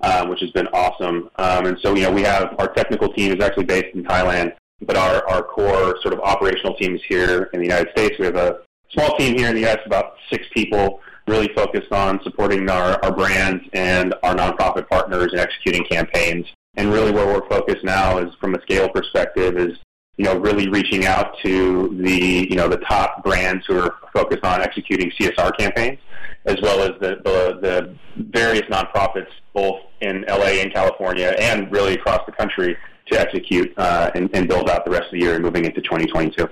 um, 0.00 0.28
which 0.28 0.40
has 0.40 0.50
been 0.52 0.68
awesome. 0.68 1.28
Um, 1.36 1.66
and 1.66 1.78
so, 1.82 1.94
you 1.94 2.02
know, 2.02 2.12
we 2.12 2.22
have 2.22 2.54
our 2.58 2.72
technical 2.72 3.12
team 3.12 3.32
is 3.36 3.44
actually 3.44 3.64
based 3.64 3.94
in 3.94 4.04
Thailand, 4.04 4.52
but 4.82 4.96
our, 4.96 5.28
our 5.28 5.42
core 5.42 5.96
sort 6.02 6.14
of 6.14 6.20
operational 6.20 6.74
teams 6.76 7.00
here 7.08 7.50
in 7.52 7.60
the 7.60 7.66
United 7.66 7.90
States. 7.90 8.14
We 8.18 8.26
have 8.26 8.36
a 8.36 8.60
small 8.90 9.16
team 9.16 9.36
here 9.36 9.48
in 9.48 9.54
the 9.54 9.62
U.S., 9.62 9.78
about 9.86 10.14
six 10.30 10.46
people, 10.54 11.00
really 11.26 11.48
focused 11.54 11.92
on 11.92 12.20
supporting 12.22 12.68
our, 12.70 13.02
our 13.04 13.12
brands 13.12 13.64
and 13.72 14.14
our 14.22 14.34
nonprofit 14.34 14.88
partners 14.88 15.32
and 15.32 15.40
executing 15.40 15.84
campaigns. 15.84 16.46
And 16.76 16.92
really 16.92 17.12
where 17.12 17.26
we're 17.26 17.46
focused 17.48 17.84
now 17.84 18.18
is 18.18 18.32
from 18.40 18.54
a 18.54 18.62
scale 18.62 18.88
perspective 18.88 19.58
is, 19.58 19.76
you 20.16 20.24
know, 20.24 20.38
really 20.38 20.68
reaching 20.68 21.06
out 21.06 21.36
to 21.42 21.96
the, 22.02 22.46
you 22.48 22.56
know, 22.56 22.68
the 22.68 22.78
top 22.78 23.24
brands 23.24 23.64
who 23.66 23.78
are 23.78 23.96
focused 24.12 24.44
on 24.44 24.60
executing 24.60 25.10
CSR 25.10 25.56
campaigns, 25.58 25.98
as 26.44 26.56
well 26.62 26.82
as 26.82 26.92
the, 27.00 27.16
the, 27.24 27.58
the 27.60 27.96
various 28.30 28.62
nonprofits 28.70 29.30
both 29.52 29.80
in 30.00 30.24
LA 30.28 30.60
and 30.62 30.72
California 30.72 31.34
and 31.38 31.70
really 31.72 31.94
across 31.94 32.20
the 32.26 32.32
country 32.32 32.76
to 33.10 33.18
execute 33.18 33.72
uh, 33.76 34.10
and, 34.14 34.30
and 34.34 34.48
build 34.48 34.70
out 34.70 34.84
the 34.84 34.90
rest 34.90 35.06
of 35.06 35.12
the 35.12 35.20
year 35.20 35.34
and 35.34 35.42
moving 35.42 35.64
into 35.64 35.80
2022. 35.80 36.48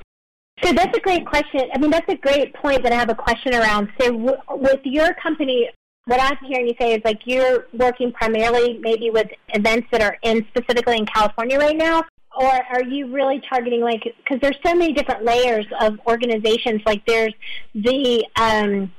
So 0.63 0.73
that's 0.73 0.97
a 0.97 1.01
great 1.01 1.25
question. 1.25 1.69
I 1.73 1.79
mean, 1.79 1.91
that's 1.91 2.09
a 2.09 2.17
great 2.17 2.53
point 2.55 2.83
that 2.83 2.93
I 2.93 2.97
have 2.97 3.11
a 3.11 3.15
question 3.15 3.55
around. 3.55 3.89
So 4.01 4.11
w- 4.11 4.37
with 4.51 4.81
your 4.85 5.15
company, 5.15 5.71
what 6.09 6.21
I'm 6.21 6.37
hearing 6.47 6.67
you 6.67 6.75
say 6.81 6.95
is 6.95 7.03
like 7.05 7.21
you're 7.27 7.67
working 7.75 8.13
primarily 8.13 8.79
maybe 8.81 9.11
with 9.11 9.29
events 9.51 9.89
that 9.93 10.01
are 10.03 10.17
in 10.23 10.45
specifically 10.49 10.97
in 10.97 11.07
California 11.07 11.59
right 11.59 11.77
now, 11.77 12.03
or 12.41 12.51
are 12.51 12.83
you 12.83 13.13
really 13.13 13.43
targeting 13.49 13.83
like 13.83 14.03
because 14.05 14.39
there's 14.41 14.57
so 14.65 14.75
many 14.75 14.93
different 14.95 15.25
layers 15.25 15.67
of 15.81 15.99
organizations. 16.07 16.81
Like 16.87 17.05
there's 17.07 17.35
the 17.75 18.25
um, 18.37 18.91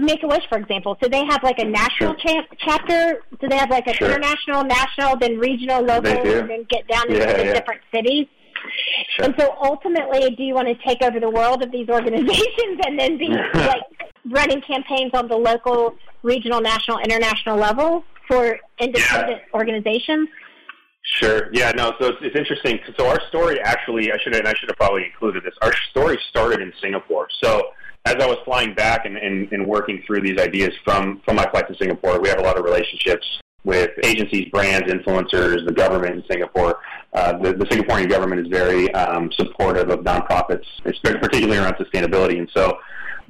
Make 0.00 0.22
a 0.22 0.26
Wish, 0.28 0.44
for 0.48 0.56
example. 0.58 0.96
So 1.02 1.08
they 1.08 1.24
have 1.26 1.42
like 1.42 1.58
a 1.58 1.64
national 1.64 2.14
Sure. 2.18 2.42
cha- 2.42 2.54
chapter. 2.58 3.22
Do 3.40 3.48
they 3.48 3.56
have 3.56 3.70
like 3.70 3.86
an 3.88 3.94
Sure. 3.94 4.08
international, 4.08 4.64
national, 4.64 5.16
then 5.18 5.38
regional, 5.38 5.82
local, 5.82 6.10
and 6.12 6.48
then 6.48 6.64
get 6.70 6.86
down 6.88 7.04
Yeah, 7.10 7.32
the 7.32 7.44
yeah. 7.44 7.52
different 7.54 7.80
cities? 7.94 8.26
Sure. 9.16 9.24
And 9.26 9.34
so 9.38 9.54
ultimately, 9.60 10.30
do 10.30 10.44
you 10.44 10.54
want 10.54 10.68
to 10.68 10.74
take 10.86 11.02
over 11.02 11.18
the 11.20 11.28
world 11.28 11.62
of 11.62 11.70
these 11.72 11.88
organizations 11.98 12.78
and 12.86 12.98
then 12.98 13.18
be 13.18 13.28
like 13.54 13.82
running 14.30 14.62
campaigns 14.62 15.10
on 15.14 15.28
the 15.28 15.36
local, 15.36 15.94
regional, 16.22 16.60
national, 16.60 16.98
international 16.98 17.56
level 17.56 18.04
for 18.28 18.58
independent 18.78 19.42
organizations? 19.54 20.28
Sure. 21.04 21.48
Yeah. 21.52 21.72
No. 21.72 21.94
So 22.00 22.08
it's, 22.08 22.18
it's 22.22 22.36
interesting. 22.36 22.78
So 22.96 23.08
our 23.08 23.20
story 23.28 23.60
actually, 23.60 24.12
I 24.12 24.18
should 24.18 24.34
and 24.34 24.46
I 24.46 24.54
should 24.54 24.68
have 24.68 24.78
probably 24.78 25.04
included 25.04 25.42
this. 25.42 25.54
Our 25.60 25.72
story 25.90 26.18
started 26.30 26.60
in 26.60 26.72
Singapore. 26.80 27.26
So 27.42 27.70
as 28.04 28.16
I 28.16 28.26
was 28.26 28.38
flying 28.44 28.74
back 28.74 29.04
and, 29.04 29.16
and, 29.16 29.50
and 29.52 29.66
working 29.66 30.02
through 30.06 30.20
these 30.20 30.38
ideas 30.38 30.70
from 30.84 31.20
from 31.24 31.36
my 31.36 31.48
flight 31.50 31.68
to 31.68 31.74
Singapore, 31.76 32.20
we 32.20 32.28
have 32.28 32.38
a 32.38 32.42
lot 32.42 32.56
of 32.56 32.64
relationships 32.64 33.26
with 33.64 33.90
agencies, 34.02 34.48
brands, 34.50 34.90
influencers, 34.92 35.64
the 35.66 35.72
government 35.72 36.16
in 36.16 36.24
Singapore. 36.30 36.80
Uh, 37.12 37.38
the, 37.38 37.52
the 37.52 37.64
Singaporean 37.66 38.08
government 38.08 38.40
is 38.40 38.48
very 38.48 38.92
um, 38.94 39.30
supportive 39.32 39.88
of 39.90 40.00
nonprofits, 40.00 40.64
particularly 40.84 41.58
around 41.58 41.74
sustainability. 41.74 42.38
And 42.38 42.50
so 42.54 42.78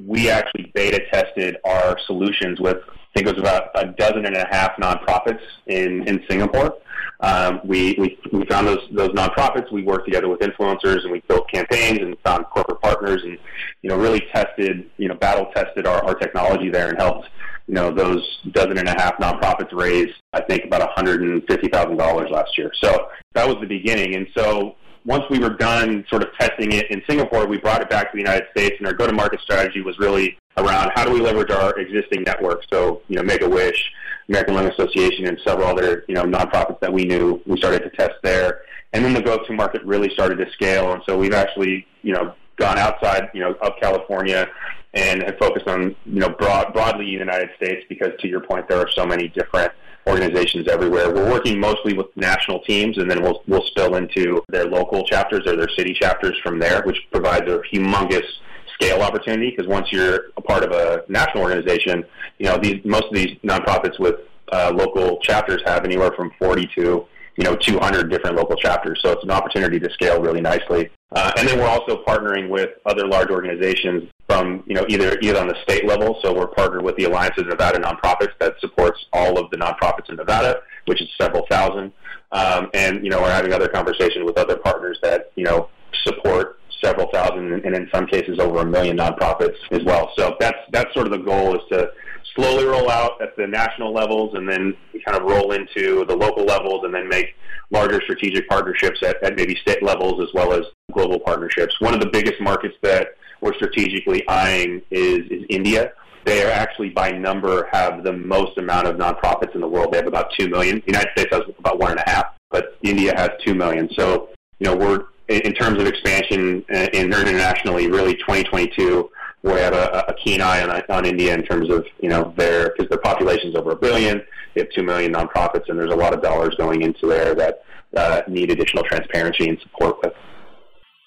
we 0.06 0.30
actually 0.30 0.70
beta 0.74 1.00
tested 1.12 1.56
our 1.64 1.98
solutions 2.06 2.60
with, 2.60 2.78
I 2.88 2.94
think 3.14 3.28
it 3.28 3.36
was 3.36 3.38
about 3.38 3.70
a 3.74 3.86
dozen 3.92 4.26
and 4.26 4.36
a 4.36 4.46
half 4.50 4.76
nonprofits 4.76 5.40
in, 5.66 6.06
in 6.08 6.24
Singapore. 6.28 6.76
Um, 7.20 7.60
we, 7.64 7.94
we, 7.98 8.18
we 8.32 8.44
found 8.46 8.66
those, 8.66 8.80
those 8.90 9.10
nonprofits. 9.10 9.70
We 9.70 9.82
worked 9.82 10.06
together 10.06 10.28
with 10.28 10.40
influencers 10.40 11.02
and 11.02 11.12
we 11.12 11.20
built 11.28 11.48
campaigns 11.50 12.00
and 12.00 12.16
found 12.24 12.46
corporate 12.46 12.80
partners 12.80 13.22
and, 13.22 13.38
you 13.82 13.90
know, 13.90 13.96
really 13.96 14.22
tested, 14.34 14.90
you 14.96 15.08
know, 15.08 15.14
battle 15.14 15.46
tested 15.54 15.86
our, 15.86 16.04
our 16.04 16.14
technology 16.14 16.68
there 16.68 16.88
and 16.88 16.98
helped, 16.98 17.28
you 17.68 17.74
know, 17.74 17.92
those 17.92 18.40
dozen 18.50 18.78
and 18.78 18.88
a 18.88 18.92
half 18.92 19.16
nonprofits 19.18 19.72
raise, 19.72 20.12
I 20.32 20.42
think, 20.42 20.64
about 20.64 20.88
$150,000 20.96 22.30
last 22.30 22.58
year. 22.58 22.72
So 22.80 23.08
that 23.34 23.46
was 23.46 23.56
the 23.60 23.68
beginning. 23.68 24.16
And 24.16 24.26
so 24.36 24.74
once 25.04 25.24
we 25.30 25.38
were 25.38 25.50
done 25.50 26.04
sort 26.08 26.22
of 26.22 26.28
testing 26.38 26.72
it 26.72 26.90
in 26.90 27.02
Singapore, 27.08 27.46
we 27.46 27.58
brought 27.58 27.82
it 27.82 27.90
back 27.90 28.12
to 28.12 28.16
the 28.16 28.22
United 28.22 28.46
States, 28.50 28.76
and 28.78 28.86
our 28.86 28.92
go-to-market 28.92 29.40
strategy 29.40 29.80
was 29.80 29.98
really 29.98 30.38
around 30.56 30.92
how 30.94 31.04
do 31.04 31.12
we 31.12 31.20
leverage 31.20 31.50
our 31.50 31.76
existing 31.78 32.22
network. 32.22 32.62
So, 32.70 33.02
you 33.08 33.16
know, 33.16 33.22
Make 33.22 33.42
a 33.42 33.48
Wish, 33.48 33.90
American 34.28 34.54
Lung 34.54 34.66
Association, 34.66 35.26
and 35.26 35.38
several 35.44 35.66
other 35.66 36.04
you 36.08 36.14
know 36.14 36.24
nonprofits 36.24 36.80
that 36.80 36.92
we 36.92 37.04
knew. 37.04 37.40
We 37.46 37.58
started 37.58 37.82
to 37.82 37.90
test 37.90 38.14
there, 38.22 38.62
and 38.92 39.04
then 39.04 39.14
the 39.14 39.22
go-to-market 39.22 39.84
really 39.84 40.10
started 40.10 40.36
to 40.36 40.50
scale. 40.52 40.92
And 40.92 41.02
so 41.06 41.18
we've 41.18 41.34
actually 41.34 41.86
you 42.02 42.12
know 42.12 42.34
gone 42.56 42.78
outside 42.78 43.28
you 43.34 43.40
know 43.40 43.54
of 43.60 43.72
California 43.80 44.48
and 44.94 45.22
have 45.22 45.38
focused 45.38 45.66
on 45.66 45.96
you 46.04 46.20
know 46.20 46.28
broad, 46.28 46.72
broadly 46.72 47.06
in 47.06 47.12
the 47.12 47.18
United 47.18 47.50
States 47.56 47.84
because 47.88 48.10
to 48.20 48.28
your 48.28 48.40
point, 48.40 48.68
there 48.68 48.78
are 48.78 48.90
so 48.90 49.04
many 49.04 49.28
different 49.28 49.72
organizations 50.06 50.68
everywhere. 50.68 51.12
We're 51.12 51.30
working 51.30 51.58
mostly 51.60 51.94
with 51.94 52.06
national 52.16 52.60
teams, 52.60 52.98
and 52.98 53.10
then 53.10 53.22
we'll 53.22 53.42
we'll 53.46 53.64
spill 53.66 53.96
into 53.96 54.42
their 54.48 54.66
local 54.66 55.04
chapters 55.04 55.46
or 55.46 55.56
their 55.56 55.68
city 55.76 55.94
chapters 55.94 56.38
from 56.42 56.58
there, 56.58 56.82
which 56.82 56.98
provides 57.10 57.48
a 57.50 57.60
humongous 57.72 58.26
scale 58.74 59.00
opportunity. 59.02 59.50
Because 59.50 59.68
once 59.68 59.92
you're 59.92 60.30
a 60.36 60.40
part 60.40 60.64
of 60.64 60.72
a 60.72 61.04
national 61.08 61.44
organization, 61.44 62.04
you 62.38 62.46
know 62.46 62.58
these 62.58 62.84
most 62.84 63.04
of 63.04 63.14
these 63.14 63.36
nonprofits 63.44 63.98
with 63.98 64.16
uh, 64.50 64.72
local 64.74 65.18
chapters 65.20 65.62
have 65.64 65.84
anywhere 65.84 66.12
from 66.12 66.32
40 66.38 66.68
to 66.76 67.06
you 67.36 67.44
know 67.44 67.56
200 67.56 68.10
different 68.10 68.36
local 68.36 68.56
chapters. 68.56 69.00
So 69.02 69.12
it's 69.12 69.24
an 69.24 69.30
opportunity 69.30 69.78
to 69.78 69.90
scale 69.92 70.20
really 70.20 70.40
nicely. 70.40 70.90
Uh, 71.12 71.30
and 71.36 71.46
then 71.46 71.58
we're 71.58 71.66
also 71.66 72.02
partnering 72.04 72.48
with 72.48 72.70
other 72.86 73.06
large 73.06 73.28
organizations 73.30 74.08
from 74.32 74.62
you 74.66 74.74
know 74.74 74.84
either 74.88 75.18
either 75.20 75.38
on 75.38 75.48
the 75.48 75.56
state 75.62 75.86
level. 75.86 76.18
So 76.22 76.32
we're 76.32 76.46
partnered 76.46 76.82
with 76.82 76.96
the 76.96 77.04
Alliance 77.04 77.36
of 77.38 77.46
Nevada 77.46 77.78
Nonprofits 77.78 78.32
that 78.40 78.54
supports 78.60 78.98
all 79.12 79.38
of 79.38 79.50
the 79.50 79.56
nonprofits 79.56 80.08
in 80.08 80.16
Nevada, 80.16 80.60
which 80.86 81.02
is 81.02 81.08
several 81.20 81.46
thousand. 81.50 81.92
Um, 82.32 82.70
and 82.72 83.04
you 83.04 83.10
know 83.10 83.20
we're 83.20 83.30
having 83.30 83.52
other 83.52 83.68
conversations 83.68 84.24
with 84.24 84.38
other 84.38 84.56
partners 84.56 84.98
that 85.02 85.32
you 85.36 85.44
know 85.44 85.68
support 86.04 86.58
several 86.82 87.08
thousand 87.12 87.52
and 87.64 87.76
in 87.76 87.88
some 87.94 88.06
cases 88.06 88.38
over 88.38 88.60
a 88.60 88.66
million 88.66 88.96
nonprofits 88.96 89.56
as 89.70 89.84
well. 89.84 90.10
So 90.16 90.36
that's 90.40 90.58
that's 90.72 90.92
sort 90.94 91.06
of 91.06 91.12
the 91.12 91.18
goal 91.18 91.54
is 91.54 91.62
to 91.70 91.90
slowly 92.34 92.64
roll 92.64 92.90
out 92.90 93.20
at 93.20 93.36
the 93.36 93.46
national 93.46 93.92
levels 93.92 94.34
and 94.34 94.48
then 94.48 94.74
kind 95.06 95.20
of 95.20 95.24
roll 95.24 95.52
into 95.52 96.04
the 96.06 96.16
local 96.16 96.44
levels 96.44 96.84
and 96.84 96.94
then 96.94 97.06
make 97.08 97.34
larger 97.70 98.00
strategic 98.02 98.48
partnerships 98.48 99.02
at, 99.02 99.22
at 99.22 99.36
maybe 99.36 99.54
state 99.56 99.82
levels 99.82 100.22
as 100.22 100.32
well 100.32 100.52
as 100.52 100.64
global 100.92 101.20
partnerships. 101.20 101.78
One 101.80 101.92
of 101.92 102.00
the 102.00 102.08
biggest 102.08 102.40
markets 102.40 102.74
that 102.82 103.08
we're 103.42 103.54
strategically 103.54 104.26
eyeing 104.28 104.80
is, 104.90 105.26
is 105.30 105.44
India. 105.50 105.92
They 106.24 106.44
are 106.44 106.50
actually 106.50 106.90
by 106.90 107.10
number 107.10 107.68
have 107.72 108.04
the 108.04 108.12
most 108.12 108.56
amount 108.56 108.86
of 108.86 108.96
nonprofits 108.96 109.54
in 109.54 109.60
the 109.60 109.68
world. 109.68 109.92
They 109.92 109.98
have 109.98 110.06
about 110.06 110.32
two 110.38 110.48
million. 110.48 110.76
The 110.76 110.92
United 110.92 111.10
States 111.16 111.28
has 111.32 111.42
about 111.58 111.78
one 111.78 111.90
and 111.90 112.00
a 112.00 112.08
half, 112.08 112.26
but 112.50 112.78
India 112.82 113.12
has 113.16 113.30
two 113.44 113.54
million. 113.54 113.90
So 113.98 114.30
you 114.60 114.66
know 114.66 114.76
we're 114.76 115.06
in 115.28 115.52
terms 115.54 115.80
of 115.80 115.86
expansion 115.86 116.64
uh, 116.72 116.88
in 116.92 117.06
internationally, 117.06 117.88
really 117.88 118.14
2022, 118.14 119.10
we 119.42 119.52
have 119.52 119.74
a, 119.74 120.04
a 120.08 120.14
keen 120.14 120.40
eye 120.40 120.62
on, 120.62 120.82
on 120.88 121.04
India 121.04 121.34
in 121.34 121.42
terms 121.42 121.68
of 121.70 121.84
you 122.00 122.08
know 122.08 122.32
their 122.36 122.70
because 122.70 122.88
their 122.88 122.98
population's 122.98 123.56
over 123.56 123.72
a 123.72 123.76
billion. 123.76 124.22
They 124.54 124.62
have 124.62 124.70
two 124.70 124.82
million 124.82 125.12
nonprofits, 125.12 125.68
and 125.68 125.78
there's 125.78 125.92
a 125.92 125.96
lot 125.96 126.14
of 126.14 126.22
dollars 126.22 126.54
going 126.56 126.82
into 126.82 127.06
there 127.06 127.34
that 127.34 127.64
uh, 127.96 128.22
need 128.28 128.50
additional 128.50 128.84
transparency 128.84 129.48
and 129.48 129.58
support 129.60 129.96
with. 130.02 130.12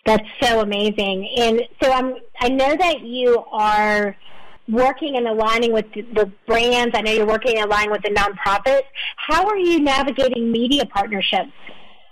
That's 0.06 0.28
so 0.42 0.62
amazing. 0.62 1.28
And 1.38 1.62
so 1.82 1.92
I'm 1.92 2.16
I 2.40 2.50
know 2.50 2.76
that 2.76 3.02
you 3.02 3.44
are 3.52 4.16
working 4.68 5.16
and 5.16 5.28
aligning 5.28 5.72
with 5.72 5.86
the, 5.94 6.32
brands. 6.48 6.96
I 6.96 7.02
know 7.02 7.12
you're 7.12 7.28
working 7.28 7.58
and 7.58 7.66
aligning 7.66 7.92
with 7.92 8.02
the 8.02 8.10
nonprofits. 8.10 8.84
How 9.16 9.48
are 9.48 9.58
you 9.58 9.80
navigating 9.80 10.52
media 10.52 10.86
partnerships? 10.86 11.52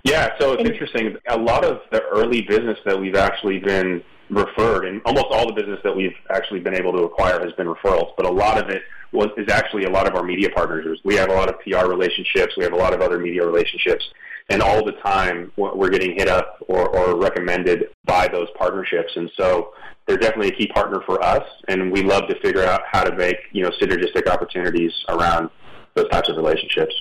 Yeah, 0.04 0.30
so 0.40 0.54
it's 0.54 0.70
interesting. 0.70 1.16
A 1.30 1.38
lot 1.38 1.64
of 1.64 1.82
the 1.92 2.04
early 2.04 2.42
business 2.42 2.78
that 2.86 3.00
we've 3.00 3.16
actually 3.16 3.60
been 3.60 4.04
referred, 4.30 4.86
and 4.86 5.02
almost 5.06 5.28
all 5.32 5.48
the 5.48 5.54
business 5.54 5.80
that 5.84 5.96
we've 5.96 6.16
actually 6.30 6.60
been 6.60 6.76
able 6.76 6.92
to 6.94 7.04
acquire 7.04 7.40
has 7.40 7.54
been 7.54 7.68
referrals. 7.68 8.12
But 8.18 8.26
a 8.26 8.32
lot 8.32 8.62
of 8.62 8.70
it 8.70 8.82
was 9.14 9.30
is 9.38 9.50
actually 9.50 9.86
a 9.86 9.90
lot 9.90 10.08
of 10.08 10.16
our 10.16 10.24
media 10.24 10.50
partners. 10.50 11.00
We 11.06 11.16
have 11.16 11.30
a 11.30 11.34
lot 11.34 11.50
of 11.50 11.60
PR 11.62 11.88
relationships. 11.88 12.54
We 12.58 12.64
have 12.64 12.74
a 12.74 12.78
lot 12.78 12.94
of 12.94 13.02
other 13.02 13.18
media 13.18 13.46
relationships, 13.46 14.04
and 14.50 14.62
all 14.62 14.84
the 14.86 14.94
time 15.04 15.52
we're 15.56 15.90
getting 15.90 16.16
hit 16.16 16.28
up 16.28 16.58
or, 16.68 16.90
or 16.90 17.18
recommended 17.18 17.86
by 18.06 18.28
those 18.28 18.48
partnerships. 18.58 19.12
And 19.16 19.32
so 19.38 19.74
they're 20.08 20.18
definitely 20.18 20.50
a 20.50 20.56
key 20.56 20.68
partner 20.68 21.02
for 21.06 21.24
us, 21.24 21.44
and 21.68 21.92
we 21.92 22.04
love 22.04 22.28
to 22.28 22.40
figure 22.42 22.66
out 22.66 22.82
how 22.92 23.04
to 23.04 23.16
make 23.16 23.38
you 23.52 23.64
know 23.64 23.72
synergistic 23.82 24.28
opportunities 24.28 24.92
around 25.10 25.50
those 25.96 26.10
types 26.10 26.30
of 26.30 26.36
relationships. 26.36 26.94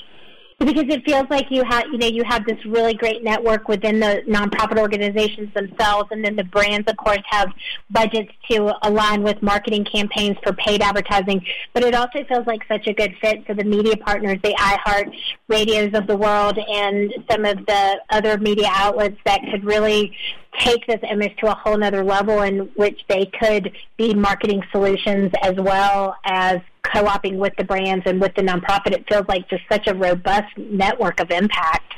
Because 0.65 0.85
it 0.89 1.05
feels 1.05 1.27
like 1.31 1.51
you 1.51 1.65
have 1.65 1.85
you 1.91 1.99
know 1.99 2.07
you 2.07 2.25
have 2.25 2.45
this 2.47 2.65
really 2.65 2.95
great 2.95 3.23
network 3.23 3.69
within 3.69 4.01
the 4.01 4.23
nonprofit 4.29 4.79
organizations 4.79 5.53
themselves 5.55 6.09
and 6.11 6.25
then 6.25 6.37
the 6.37 6.45
brands 6.45 6.89
of 6.91 6.97
course 6.97 7.23
have 7.29 7.49
budgets 7.91 8.33
to 8.51 8.73
align 8.87 9.23
with 9.23 9.41
marketing 9.43 9.85
campaigns 9.85 10.37
for 10.43 10.53
paid 10.55 10.83
advertising. 10.83 11.45
But 11.73 11.85
it 11.85 11.95
also 11.95 12.25
feels 12.25 12.47
like 12.47 12.63
such 12.69 12.87
a 12.87 12.93
good 12.93 13.15
fit 13.21 13.47
for 13.47 13.55
the 13.55 13.65
media 13.65 13.97
partners 13.97 14.39
the 14.43 14.55
iheart 14.55 15.15
radios 15.49 15.95
of 15.95 16.07
the 16.07 16.17
world 16.17 16.59
and 16.59 17.13
some 17.31 17.45
of 17.45 17.65
the 17.67 18.01
other 18.11 18.39
media 18.39 18.69
outlets 18.71 19.19
that 19.25 19.41
could 19.51 19.65
really 19.65 20.17
take 20.59 20.87
this 20.87 21.01
image 21.09 21.35
to 21.39 21.51
a 21.51 21.55
whole 21.55 21.77
nother 21.77 22.05
level 22.05 22.43
in 22.43 22.61
which 22.77 23.01
they 23.09 23.27
could 23.41 23.73
be 23.97 24.15
marketing 24.15 24.63
solutions 24.71 25.31
as 25.43 25.55
well 25.57 26.17
as 26.25 26.61
co-oping 26.83 27.39
with 27.39 27.55
the 27.57 27.65
brands 27.65 28.05
and 28.07 28.21
with 28.21 28.35
the 28.35 28.43
nonprofit. 28.43 28.93
It 28.93 29.05
feels 29.09 29.25
like 29.29 29.49
just 29.49 29.63
such 29.71 29.87
a 29.87 29.95
robust 29.95 30.57
network 30.57 31.21
of 31.21 31.31
impact. 31.31 31.95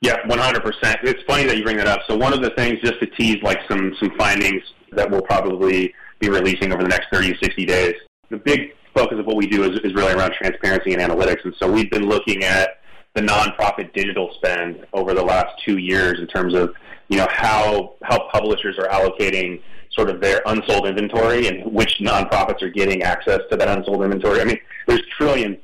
Yeah, 0.00 0.18
100%. 0.26 0.62
It's 1.02 1.22
funny 1.24 1.44
that 1.44 1.56
you 1.56 1.64
bring 1.64 1.76
that 1.78 1.88
up. 1.88 2.00
So 2.06 2.16
one 2.16 2.32
of 2.32 2.42
the 2.42 2.50
things, 2.50 2.78
just 2.80 3.00
to 3.00 3.06
tease 3.06 3.42
like 3.42 3.58
some, 3.68 3.94
some 3.98 4.12
findings 4.16 4.62
that 4.92 5.10
we'll 5.10 5.22
probably 5.22 5.92
be 6.20 6.28
releasing 6.28 6.72
over 6.72 6.82
the 6.82 6.88
next 6.88 7.08
30 7.12 7.32
to 7.32 7.38
60 7.42 7.64
days, 7.64 7.94
the 8.30 8.36
big 8.36 8.72
focus 8.94 9.18
of 9.18 9.26
what 9.26 9.36
we 9.36 9.46
do 9.46 9.64
is, 9.64 9.80
is 9.80 9.94
really 9.94 10.12
around 10.12 10.32
transparency 10.34 10.92
and 10.94 11.02
analytics. 11.02 11.44
And 11.44 11.54
so 11.58 11.70
we've 11.70 11.90
been 11.90 12.08
looking 12.08 12.44
at 12.44 12.78
the 13.14 13.22
nonprofit 13.22 13.92
digital 13.94 14.30
spend 14.34 14.86
over 14.92 15.14
the 15.14 15.22
last 15.22 15.48
two 15.64 15.78
years 15.78 16.20
in 16.20 16.26
terms 16.26 16.54
of 16.54 16.72
you 17.08 17.16
know 17.16 17.26
how 17.30 17.94
how 18.02 18.28
publishers 18.28 18.78
are 18.78 18.86
allocating 18.88 19.60
sort 19.98 20.10
of 20.10 20.20
their 20.20 20.40
unsold 20.46 20.86
inventory 20.86 21.48
and 21.48 21.72
which 21.72 21.98
nonprofits 22.00 22.62
are 22.62 22.70
getting 22.70 23.02
access 23.02 23.40
to 23.50 23.56
that 23.56 23.68
unsold 23.68 24.04
inventory. 24.04 24.40
I 24.40 24.44
mean, 24.44 24.60
there's 24.86 25.02
trillions, 25.18 25.58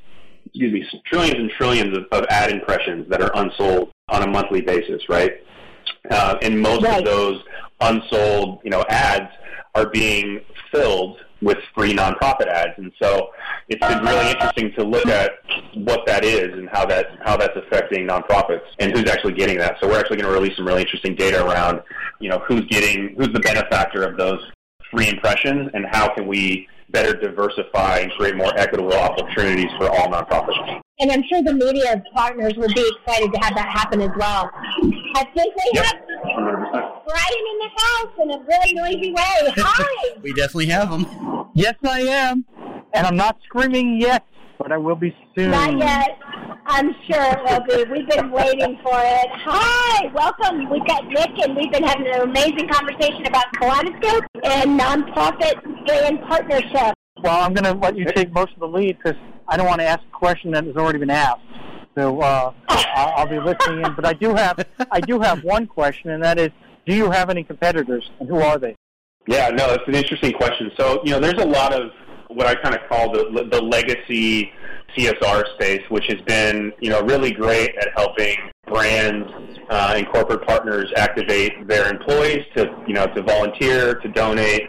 excuse 0.46 0.72
me, 0.72 1.00
trillions 1.06 1.38
and 1.38 1.50
trillions 1.50 1.96
of, 1.96 2.04
of 2.10 2.26
ad 2.28 2.50
impressions 2.50 3.08
that 3.10 3.22
are 3.22 3.30
unsold 3.36 3.92
on 4.08 4.22
a 4.22 4.26
monthly 4.26 4.60
basis, 4.60 5.08
right? 5.08 5.34
Uh, 6.10 6.36
and 6.42 6.60
most 6.60 6.82
right. 6.82 6.98
of 6.98 7.04
those 7.04 7.42
unsold, 7.80 8.60
you 8.64 8.70
know, 8.70 8.84
ads 8.88 9.30
are 9.74 9.88
being 9.90 10.40
filled 10.72 11.18
with 11.44 11.58
free 11.74 11.94
nonprofit 11.94 12.48
ads. 12.48 12.72
And 12.78 12.90
so 13.00 13.30
it's 13.68 13.86
been 13.86 14.02
really 14.02 14.30
interesting 14.30 14.72
to 14.78 14.82
look 14.82 15.06
at 15.06 15.32
what 15.74 16.06
that 16.06 16.24
is 16.24 16.52
and 16.54 16.68
how 16.70 16.86
that 16.86 17.06
how 17.22 17.36
that's 17.36 17.56
affecting 17.56 18.06
nonprofits 18.08 18.64
and 18.78 18.92
who's 18.92 19.08
actually 19.08 19.34
getting 19.34 19.58
that. 19.58 19.76
So 19.80 19.88
we're 19.88 20.00
actually 20.00 20.16
going 20.16 20.32
to 20.32 20.40
release 20.40 20.56
some 20.56 20.66
really 20.66 20.82
interesting 20.82 21.14
data 21.14 21.44
around, 21.44 21.82
you 22.20 22.30
know, 22.30 22.38
who's 22.48 22.64
getting 22.66 23.14
who's 23.16 23.32
the 23.32 23.40
benefactor 23.40 24.02
of 24.02 24.16
those 24.16 24.40
free 24.90 25.08
impressions 25.08 25.70
and 25.74 25.84
how 25.90 26.12
can 26.14 26.26
we 26.26 26.66
better 26.94 27.12
diversify 27.12 27.98
and 27.98 28.12
create 28.12 28.36
more 28.36 28.56
equitable 28.56 28.94
opportunities 28.94 29.70
for 29.76 29.90
all 29.90 30.08
nonprofits. 30.08 30.80
And 31.00 31.10
I'm 31.10 31.24
sure 31.28 31.42
the 31.42 31.52
media 31.52 32.02
partners 32.14 32.54
would 32.56 32.72
be 32.72 32.88
excited 32.96 33.32
to 33.32 33.38
have 33.40 33.54
that 33.56 33.68
happen 33.68 34.00
as 34.00 34.10
well. 34.16 34.48
I 35.16 35.24
think 35.34 35.54
we 35.56 35.70
yep. 35.74 35.84
have 35.86 35.96
100%. 36.24 36.70
Brien 37.04 37.44
in 37.50 37.58
the 37.58 37.70
house 37.76 38.12
in 38.22 38.30
a 38.30 38.38
really 38.38 38.74
noisy 38.74 39.12
way. 39.12 39.52
Hi. 39.56 40.16
we 40.22 40.32
definitely 40.34 40.66
have 40.66 40.88
him. 40.88 41.04
Yes, 41.54 41.74
I 41.84 42.00
am. 42.02 42.44
And 42.94 43.06
I'm 43.08 43.16
not 43.16 43.38
screaming 43.44 44.00
yet, 44.00 44.24
but 44.56 44.70
I 44.70 44.78
will 44.78 44.94
be 44.94 45.14
soon. 45.34 45.50
Not 45.50 45.76
yet. 45.76 46.16
I'm 46.66 46.94
sure 47.10 47.22
it 47.22 47.42
will 47.42 47.84
be. 47.84 47.90
We've 47.90 48.08
been 48.08 48.30
waiting 48.30 48.78
for 48.84 48.94
it. 48.94 49.28
Hi, 49.32 50.12
welcome. 50.14 50.70
We've 50.70 50.86
got 50.86 51.06
Nick, 51.08 51.44
and 51.44 51.56
we've 51.56 51.72
been 51.72 51.82
having 51.82 52.06
an 52.06 52.22
amazing 52.22 52.68
conversation 52.68 53.26
about 53.26 53.46
Collidescope 53.56 54.26
and 54.44 54.78
nonprofit 54.78 55.86
brand 55.86 56.20
partnership. 56.28 56.94
Well, 57.22 57.42
I'm 57.42 57.54
going 57.54 57.64
to 57.64 57.72
let 57.72 57.96
you 57.96 58.04
take 58.04 58.32
most 58.32 58.52
of 58.52 58.60
the 58.60 58.68
lead 58.68 58.98
because 58.98 59.18
I 59.48 59.56
don't 59.56 59.66
want 59.66 59.80
to 59.80 59.86
ask 59.86 60.00
a 60.00 60.16
question 60.16 60.50
that 60.52 60.64
has 60.64 60.76
already 60.76 60.98
been 60.98 61.10
asked. 61.10 61.40
So 61.96 62.20
uh, 62.20 62.52
I'll, 62.68 63.12
I'll 63.16 63.26
be 63.26 63.38
listening 63.38 63.84
in. 63.84 63.94
But 63.94 64.04
I 64.04 64.12
do 64.12 64.34
have 64.34 64.64
I 64.90 65.00
do 65.00 65.20
have 65.20 65.44
one 65.44 65.66
question, 65.66 66.10
and 66.10 66.22
that 66.22 66.38
is, 66.38 66.50
do 66.86 66.94
you 66.94 67.10
have 67.10 67.30
any 67.30 67.44
competitors, 67.44 68.10
and 68.20 68.28
who 68.28 68.38
are 68.38 68.58
they? 68.58 68.74
Yeah, 69.26 69.48
no, 69.50 69.72
it's 69.72 69.84
an 69.86 69.94
interesting 69.94 70.32
question. 70.32 70.70
So 70.76 71.00
you 71.04 71.12
know, 71.12 71.20
there's 71.20 71.40
a 71.40 71.46
lot 71.46 71.72
of 71.72 71.90
what 72.28 72.46
I 72.46 72.54
kind 72.56 72.74
of 72.74 72.80
call 72.88 73.12
the 73.12 73.48
the 73.50 73.62
legacy 73.62 74.50
CSR 74.96 75.54
space, 75.54 75.82
which 75.88 76.06
has 76.08 76.20
been 76.22 76.72
you 76.80 76.90
know 76.90 77.00
really 77.02 77.30
great 77.30 77.74
at 77.76 77.88
helping 77.96 78.36
brands 78.66 79.28
uh, 79.70 79.94
and 79.96 80.08
corporate 80.08 80.46
partners 80.46 80.90
activate 80.96 81.66
their 81.66 81.90
employees 81.90 82.44
to 82.56 82.70
you 82.86 82.94
know 82.94 83.06
to 83.14 83.22
volunteer, 83.22 83.94
to 83.96 84.08
donate, 84.08 84.62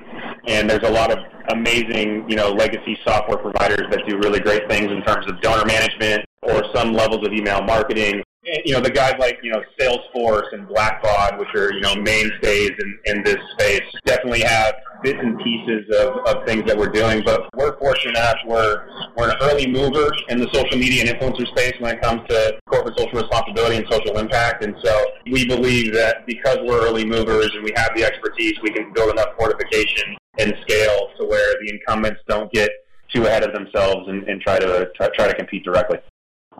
and 0.48 0.70
there's 0.70 0.88
a 0.88 0.92
lot 0.92 1.12
of 1.12 1.20
amazing 1.50 2.28
you 2.30 2.36
know 2.36 2.52
legacy 2.52 2.98
software 3.06 3.38
providers 3.38 3.86
that 3.92 4.02
do 4.08 4.18
really 4.18 4.40
great 4.40 4.68
things 4.70 4.92
in 4.92 5.02
terms 5.04 5.26
of 5.28 5.40
donor 5.42 5.66
management 5.66 6.26
or 6.44 6.64
some 6.74 6.94
levels 6.94 7.26
of 7.26 7.34
email 7.34 7.62
marketing 7.62 8.22
Eh, 8.48 8.62
you 8.66 8.74
know, 8.74 8.80
the 8.80 8.92
guys 8.92 9.16
like, 9.18 9.40
you 9.42 9.52
know, 9.52 9.64
Salesforce 9.80 10.54
and 10.54 10.68
Blackbaud, 10.68 11.40
which 11.40 11.50
are, 11.56 11.74
you 11.74 11.82
know, 11.82 11.96
mainstays 11.96 12.72
in, 12.78 13.00
in 13.06 13.24
this 13.24 13.38
space, 13.54 13.82
definitely 14.06 14.42
have 14.42 14.76
bits 15.02 15.18
and 15.20 15.38
pieces 15.40 15.86
of, 15.98 16.18
of 16.28 16.46
things 16.46 16.64
that 16.68 16.78
we're 16.78 16.90
doing. 16.90 17.24
But 17.26 17.50
we're 17.56 17.78
fortunate 17.80 18.18
enough, 18.18 18.38
we're, 18.46 18.88
we're 19.18 19.32
an 19.32 19.38
early 19.42 19.68
mover 19.68 20.12
in 20.30 20.40
the 20.40 20.48
social 20.54 20.78
media 20.78 21.06
and 21.06 21.20
influencer 21.20 21.48
space 21.48 21.74
when 21.80 21.96
it 21.96 22.02
comes 22.02 22.22
to 22.30 22.60
corporate 22.70 22.98
social 23.00 23.20
responsibility 23.20 23.78
and 23.78 23.88
social 23.90 24.18
impact. 24.20 24.64
And 24.64 24.76
so 24.84 25.06
we 25.32 25.48
believe 25.48 25.94
that 25.94 26.28
because 26.28 26.60
we're 26.62 26.86
early 26.86 27.06
movers 27.06 27.50
and 27.56 27.64
we 27.64 27.74
have 27.76 27.96
the 27.96 28.04
expertise, 28.04 28.54
we 28.62 28.70
can 28.70 28.94
build 28.94 29.12
enough 29.12 29.30
fortification 29.40 30.16
and 30.38 30.54
scale 30.62 31.10
to 31.18 31.26
where 31.26 31.56
the 31.62 31.74
incumbents 31.74 32.22
don't 32.28 32.52
get 32.52 32.70
too 33.12 33.26
ahead 33.26 33.44
of 33.44 33.54
themselves 33.54 34.08
and, 34.08 34.24
and 34.28 34.42
try 34.42 34.60
to 34.60 34.90
try, 34.96 35.10
try 35.16 35.28
to 35.28 35.34
compete 35.34 35.64
directly. 35.64 35.98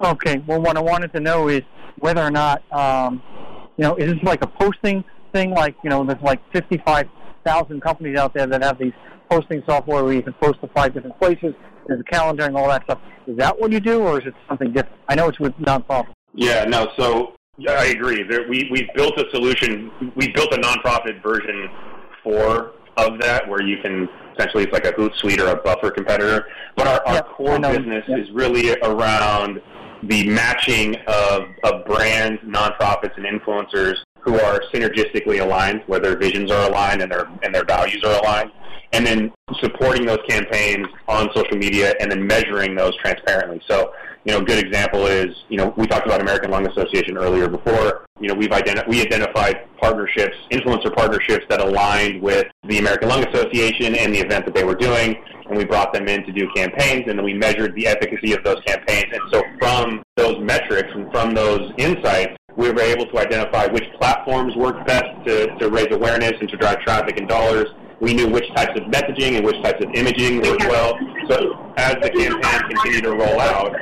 Okay. 0.04 0.44
Well, 0.48 0.62
what 0.62 0.78
I 0.78 0.82
wanted 0.82 1.14
to 1.14 1.20
know 1.20 1.48
is 1.48 1.62
whether 2.00 2.22
or 2.22 2.32
not, 2.32 2.64
um, 2.72 3.22
you 3.78 3.84
know, 3.84 3.96
is 3.96 4.14
this 4.14 4.24
like 4.24 4.44
a 4.44 4.48
posting 4.48 5.04
thing? 5.34 5.52
Like, 5.52 5.76
you 5.84 5.90
know, 5.90 6.06
there's 6.06 6.22
like 6.22 6.42
55,000 6.54 7.82
companies 7.82 8.18
out 8.18 8.34
there 8.34 8.48
that 8.48 8.62
have 8.62 8.78
these 8.78 8.94
posting 9.30 9.64
software 9.68 10.04
where 10.04 10.14
you 10.14 10.22
can 10.22 10.34
post 10.34 10.62
to 10.62 10.68
five 10.70 10.94
different 10.94 11.18
places. 11.20 11.54
There's 11.88 12.00
a 12.00 12.04
calendar 12.04 12.46
and 12.46 12.58
all 12.58 12.68
that 12.68 12.84
stuff. 12.84 13.00
Is 13.28 13.38
that 13.38 13.60
what 13.60 13.72
you 13.72 13.80
do, 13.80 14.02
or 14.02 14.20
is 14.20 14.28
it 14.28 14.34
something 14.48 14.72
different? 14.72 14.96
I 15.08 15.16
know 15.16 15.30
it's 15.30 15.40
with 15.40 15.54
nonprofit. 15.54 16.14
Yeah, 16.34 16.66
no. 16.66 16.90
So 16.98 17.36
yeah, 17.58 17.74
I 17.74 17.86
agree. 17.86 18.24
There, 18.24 18.48
we 18.48 18.68
we 18.72 18.90
built 18.96 19.18
a 19.18 19.26
solution. 19.32 19.92
We 20.16 20.30
built 20.30 20.54
a 20.54 20.58
nonprofit 20.58 21.22
version 21.24 21.70
for 22.24 22.74
of 22.98 23.20
that, 23.20 23.48
where 23.48 23.62
you 23.62 23.78
can 23.82 24.08
essentially 24.36 24.64
it's 24.64 24.74
like 24.74 24.86
a 24.86 24.94
Hootsuite 24.94 25.40
or 25.40 25.48
a 25.48 25.62
Buffer 25.62 25.92
competitor. 25.92 26.48
But 26.76 26.88
our, 26.88 27.08
our 27.08 27.14
yep, 27.16 27.28
core 27.30 27.60
business 27.60 28.04
yep. 28.08 28.20
is 28.20 28.32
really 28.32 28.76
around 28.82 29.62
the 30.04 30.28
matching 30.30 30.96
of, 31.08 31.48
of 31.64 31.86
brands, 31.86 32.42
nonprofits, 32.44 33.16
and 33.18 33.26
influencers 33.26 33.96
who 34.20 34.36
are 34.40 34.62
synergistically 34.74 35.42
aligned, 35.42 35.84
where 35.88 36.00
their 36.00 36.18
visions 36.18 36.52
are 36.52 36.70
aligned 36.70 37.02
and 37.02 37.12
their 37.12 37.28
and 37.44 37.54
their 37.54 37.64
values 37.64 38.04
are 38.04 38.20
aligned, 38.20 38.52
and 38.94 39.06
then 39.06 39.32
supporting 39.60 40.06
those 40.06 40.20
campaigns 40.28 40.88
on 41.08 41.30
social 41.34 41.58
media 41.58 41.94
and 42.00 42.12
then 42.12 42.26
measuring 42.26 42.76
those 42.76 42.96
transparently. 42.98 43.62
So, 43.68 43.94
you 44.26 44.34
know, 44.34 44.40
a 44.40 44.44
good 44.44 44.64
example 44.64 45.06
is, 45.06 45.28
you 45.50 45.58
know, 45.58 45.74
we 45.78 45.86
talked 45.86 46.08
about 46.08 46.22
American 46.22 46.50
Lung 46.50 46.68
Association 46.68 47.18
earlier 47.18 47.48
before. 47.48 48.06
You 48.20 48.30
know, 48.30 48.34
we've 48.34 48.50
identi- 48.50 48.88
we 48.88 49.02
identified 49.02 49.68
partnerships, 49.80 50.36
influencer 50.52 50.96
partnerships 50.96 51.46
that 51.50 51.62
aligned 51.62 52.22
with 52.22 52.48
the 52.68 52.80
American 52.80 53.10
Lung 53.10 53.26
Association 53.28 53.96
and 53.96 54.14
the 54.14 54.20
event 54.20 54.46
that 54.46 54.56
they 54.56 54.64
were 54.64 54.76
doing 54.76 55.16
and 55.48 55.58
we 55.58 55.66
brought 55.66 55.94
them 55.94 56.08
in 56.08 56.26
to 56.26 56.32
do 56.32 56.50
campaigns, 56.56 57.06
and 57.08 57.18
then 57.18 57.26
we 57.26 57.34
measured 57.34 57.76
the 57.76 57.88
efficacy 57.88 58.34
of 58.34 58.44
those 58.44 58.62
campaigns. 58.66 59.12
And 59.12 59.22
so 59.32 59.44
from 59.60 60.04
those 60.18 60.40
metrics 60.40 60.90
and 60.94 61.12
from 61.12 61.34
those 61.34 61.72
insights, 61.78 62.36
we 62.58 62.72
were 62.72 62.82
able 62.82 63.06
to 63.06 63.20
identify 63.20 63.68
which 63.68 63.84
platforms 64.00 64.56
worked 64.56 64.88
best 64.88 65.06
to, 65.26 65.48
to 65.58 65.70
raise 65.70 65.92
awareness 65.92 66.34
and 66.40 66.50
to 66.50 66.58
drive 66.58 66.80
traffic 66.80 67.20
and 67.20 67.28
dollars. 67.28 67.68
We 68.00 68.14
knew 68.14 68.28
which 68.28 68.48
types 68.56 68.80
of 68.80 68.88
messaging 68.88 69.38
and 69.38 69.46
which 69.46 69.62
types 69.62 69.84
of 69.84 69.92
imaging 69.94 70.42
worked 70.42 70.64
well. 70.64 70.98
So 71.30 71.74
as 71.78 71.96
the 71.96 72.10
campaign 72.10 72.70
continued 72.70 73.04
to 73.04 73.12
roll 73.12 73.40
out, 73.40 73.76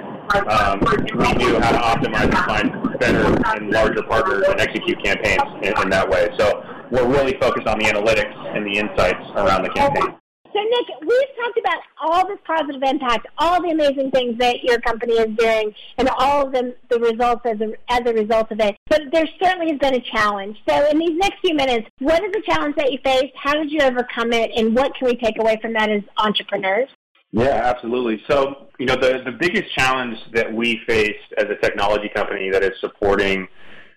um, 0.47 0.79
we 0.79 1.33
knew 1.33 1.59
how 1.59 1.71
to 1.71 1.77
optimize 1.77 2.23
and 2.23 2.37
find 2.45 2.99
better 2.99 3.35
and 3.55 3.69
larger 3.71 4.03
partners 4.03 4.43
and 4.47 4.59
execute 4.59 5.03
campaigns 5.03 5.43
in, 5.61 5.73
in 5.81 5.89
that 5.89 6.09
way. 6.09 6.29
So 6.37 6.63
we're 6.91 7.07
really 7.07 7.37
focused 7.39 7.67
on 7.67 7.79
the 7.79 7.85
analytics 7.85 8.33
and 8.55 8.65
the 8.65 8.77
insights 8.77 9.23
around 9.35 9.63
the 9.63 9.69
campaign. 9.69 10.15
So, 10.53 10.59
Nick, 10.59 10.87
we've 11.01 11.35
talked 11.43 11.57
about 11.57 11.79
all 11.99 12.27
this 12.27 12.37
positive 12.45 12.83
impact, 12.83 13.25
all 13.39 13.59
the 13.59 13.69
amazing 13.71 14.11
things 14.11 14.37
that 14.37 14.63
your 14.63 14.79
company 14.81 15.13
is 15.13 15.35
doing, 15.35 15.73
and 15.97 16.07
all 16.19 16.45
of 16.45 16.53
the, 16.53 16.75
the 16.89 16.99
results 16.99 17.41
as 17.45 17.59
a, 17.59 17.73
as 17.89 18.01
a 18.05 18.13
result 18.13 18.51
of 18.51 18.59
it. 18.59 18.75
But 18.87 19.01
there 19.11 19.25
certainly 19.41 19.71
has 19.71 19.79
been 19.79 19.95
a 19.95 20.01
challenge. 20.01 20.57
So, 20.69 20.89
in 20.91 20.99
these 20.99 21.17
next 21.17 21.39
few 21.41 21.55
minutes, 21.55 21.89
what 21.99 22.23
is 22.23 22.31
the 22.33 22.43
challenge 22.45 22.75
that 22.75 22.91
you 22.91 22.99
faced? 23.03 23.33
How 23.35 23.53
did 23.53 23.71
you 23.71 23.81
overcome 23.81 24.31
it? 24.31 24.51
And 24.55 24.75
what 24.75 24.93
can 24.95 25.07
we 25.07 25.15
take 25.15 25.39
away 25.39 25.57
from 25.59 25.73
that 25.73 25.89
as 25.89 26.03
entrepreneurs? 26.17 26.89
Yeah, 27.31 27.47
absolutely. 27.47 28.21
So, 28.29 28.67
you 28.77 28.85
know, 28.85 28.95
the, 28.95 29.23
the 29.25 29.31
biggest 29.31 29.73
challenge 29.73 30.19
that 30.33 30.53
we 30.53 30.81
faced 30.87 31.33
as 31.39 31.45
a 31.45 31.55
technology 31.55 32.09
company 32.13 32.51
that 32.51 32.61
is 32.61 32.73
supporting 32.79 33.47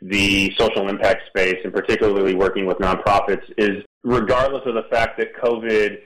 the 0.01 0.55
social 0.57 0.89
impact 0.89 1.26
space 1.26 1.59
and 1.64 1.72
particularly 1.72 2.35
working 2.35 2.64
with 2.64 2.78
nonprofits 2.78 3.43
is 3.59 3.85
regardless 4.05 4.62
of 4.64 4.74
the 4.74 4.85
fact 4.91 5.18
that 5.18 5.37
COVID 5.37 5.99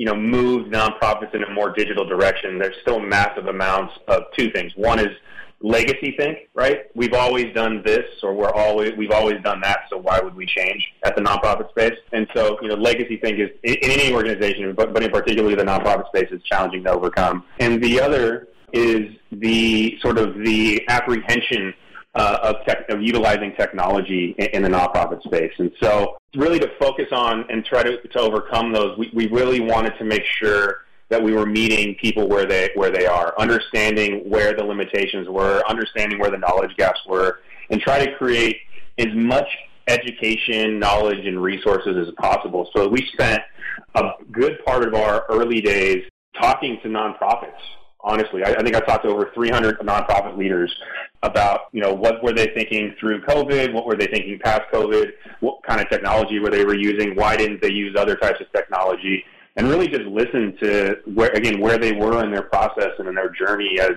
you 0.00 0.06
know, 0.06 0.14
moved 0.14 0.72
nonprofits 0.72 1.34
in 1.34 1.44
a 1.44 1.50
more 1.50 1.74
digital 1.74 2.06
direction, 2.06 2.58
there's 2.58 2.74
still 2.80 2.98
massive 2.98 3.48
amounts 3.48 3.92
of 4.08 4.22
two 4.34 4.50
things. 4.50 4.72
One 4.74 4.98
is 4.98 5.14
legacy 5.60 6.14
think, 6.16 6.38
right? 6.54 6.84
We've 6.94 7.12
always 7.12 7.52
done 7.52 7.82
this, 7.84 8.06
or 8.22 8.32
we're 8.32 8.50
always 8.50 8.92
we've 8.96 9.10
always 9.10 9.42
done 9.42 9.60
that. 9.60 9.80
So 9.90 9.98
why 9.98 10.18
would 10.18 10.34
we 10.34 10.46
change 10.46 10.82
at 11.04 11.16
the 11.16 11.20
nonprofit 11.20 11.68
space? 11.68 11.98
And 12.14 12.26
so, 12.34 12.56
you 12.62 12.68
know, 12.68 12.76
legacy 12.76 13.18
think 13.18 13.40
is 13.40 13.50
in 13.62 13.76
any 13.82 14.14
organization, 14.14 14.74
but 14.74 14.94
but 14.94 15.02
in 15.02 15.10
particularly 15.10 15.54
the 15.54 15.64
nonprofit 15.64 16.06
space, 16.06 16.28
is 16.30 16.40
challenging 16.44 16.82
to 16.84 16.92
overcome. 16.92 17.44
And 17.58 17.84
the 17.84 18.00
other 18.00 18.48
is 18.72 19.14
the 19.32 19.98
sort 20.00 20.16
of 20.16 20.38
the 20.38 20.82
apprehension 20.88 21.74
uh, 22.14 22.38
of, 22.42 22.56
tech, 22.66 22.88
of 22.88 23.02
utilizing 23.02 23.54
technology 23.56 24.34
in, 24.38 24.46
in, 24.46 24.62
the 24.62 24.68
nonprofit 24.68 25.22
space. 25.22 25.52
And 25.58 25.70
so, 25.80 26.16
really, 26.34 26.58
to 26.58 26.68
focus 26.78 27.06
on 27.12 27.44
and 27.50 27.64
try 27.64 27.82
to, 27.82 28.00
to 28.02 28.18
overcome 28.18 28.72
those, 28.72 28.98
we, 28.98 29.10
we 29.14 29.28
really 29.28 29.60
wanted 29.60 29.96
to 29.98 30.04
make 30.04 30.24
sure 30.24 30.78
that 31.08 31.22
we 31.22 31.32
were 31.32 31.46
meeting 31.46 31.94
people 31.96 32.28
where 32.28 32.46
they 32.46 32.70
where 32.74 32.90
they 32.90 33.06
are, 33.06 33.34
understanding 33.38 34.28
where 34.28 34.54
the 34.54 34.64
limitations 34.64 35.28
were, 35.28 35.62
understanding 35.68 36.18
where 36.18 36.30
the 36.30 36.38
knowledge 36.38 36.74
gaps 36.76 37.00
were, 37.06 37.40
and 37.70 37.80
try 37.80 38.04
to 38.04 38.16
create 38.16 38.56
as 38.98 39.08
much 39.14 39.48
education, 39.86 40.78
knowledge, 40.78 41.26
and 41.26 41.42
resources 41.42 41.96
as 41.96 42.14
possible. 42.14 42.70
So 42.74 42.88
we 42.88 43.08
spent 43.12 43.42
a 43.94 44.10
good 44.30 44.64
part 44.64 44.86
of 44.86 44.94
our 44.94 45.26
early 45.28 45.60
days 45.60 46.04
talking 46.40 46.78
to 46.82 46.88
nonprofits. 46.88 47.58
Honestly, 48.02 48.42
I, 48.44 48.52
I 48.54 48.62
think 48.62 48.74
I 48.74 48.80
talked 48.80 49.04
to 49.04 49.10
over 49.10 49.30
300 49.34 49.78
nonprofit 49.80 50.36
leaders 50.36 50.74
about, 51.22 51.62
you 51.72 51.80
know, 51.80 51.92
what 51.92 52.22
were 52.22 52.32
they 52.32 52.46
thinking 52.54 52.94
through 52.98 53.22
COVID? 53.22 53.72
What 53.72 53.86
were 53.86 53.96
they 53.96 54.06
thinking 54.06 54.38
past 54.42 54.62
COVID? 54.72 55.10
What 55.40 55.62
kind 55.62 55.80
of 55.80 55.88
technology 55.90 56.38
were 56.38 56.50
they 56.50 56.64
were 56.64 56.76
using? 56.76 57.14
Why 57.14 57.36
didn't 57.36 57.60
they 57.60 57.72
use 57.72 57.94
other 57.96 58.16
types 58.16 58.40
of 58.40 58.50
technology? 58.52 59.24
and 59.56 59.68
really 59.68 59.88
just 59.88 60.04
listen 60.04 60.56
to 60.62 60.96
where 61.12 61.30
again 61.30 61.60
where 61.60 61.76
they 61.76 61.92
were 61.92 62.22
in 62.24 62.30
their 62.30 62.42
process 62.42 62.92
and 62.98 63.08
in 63.08 63.14
their 63.14 63.30
journey 63.30 63.78
as 63.80 63.92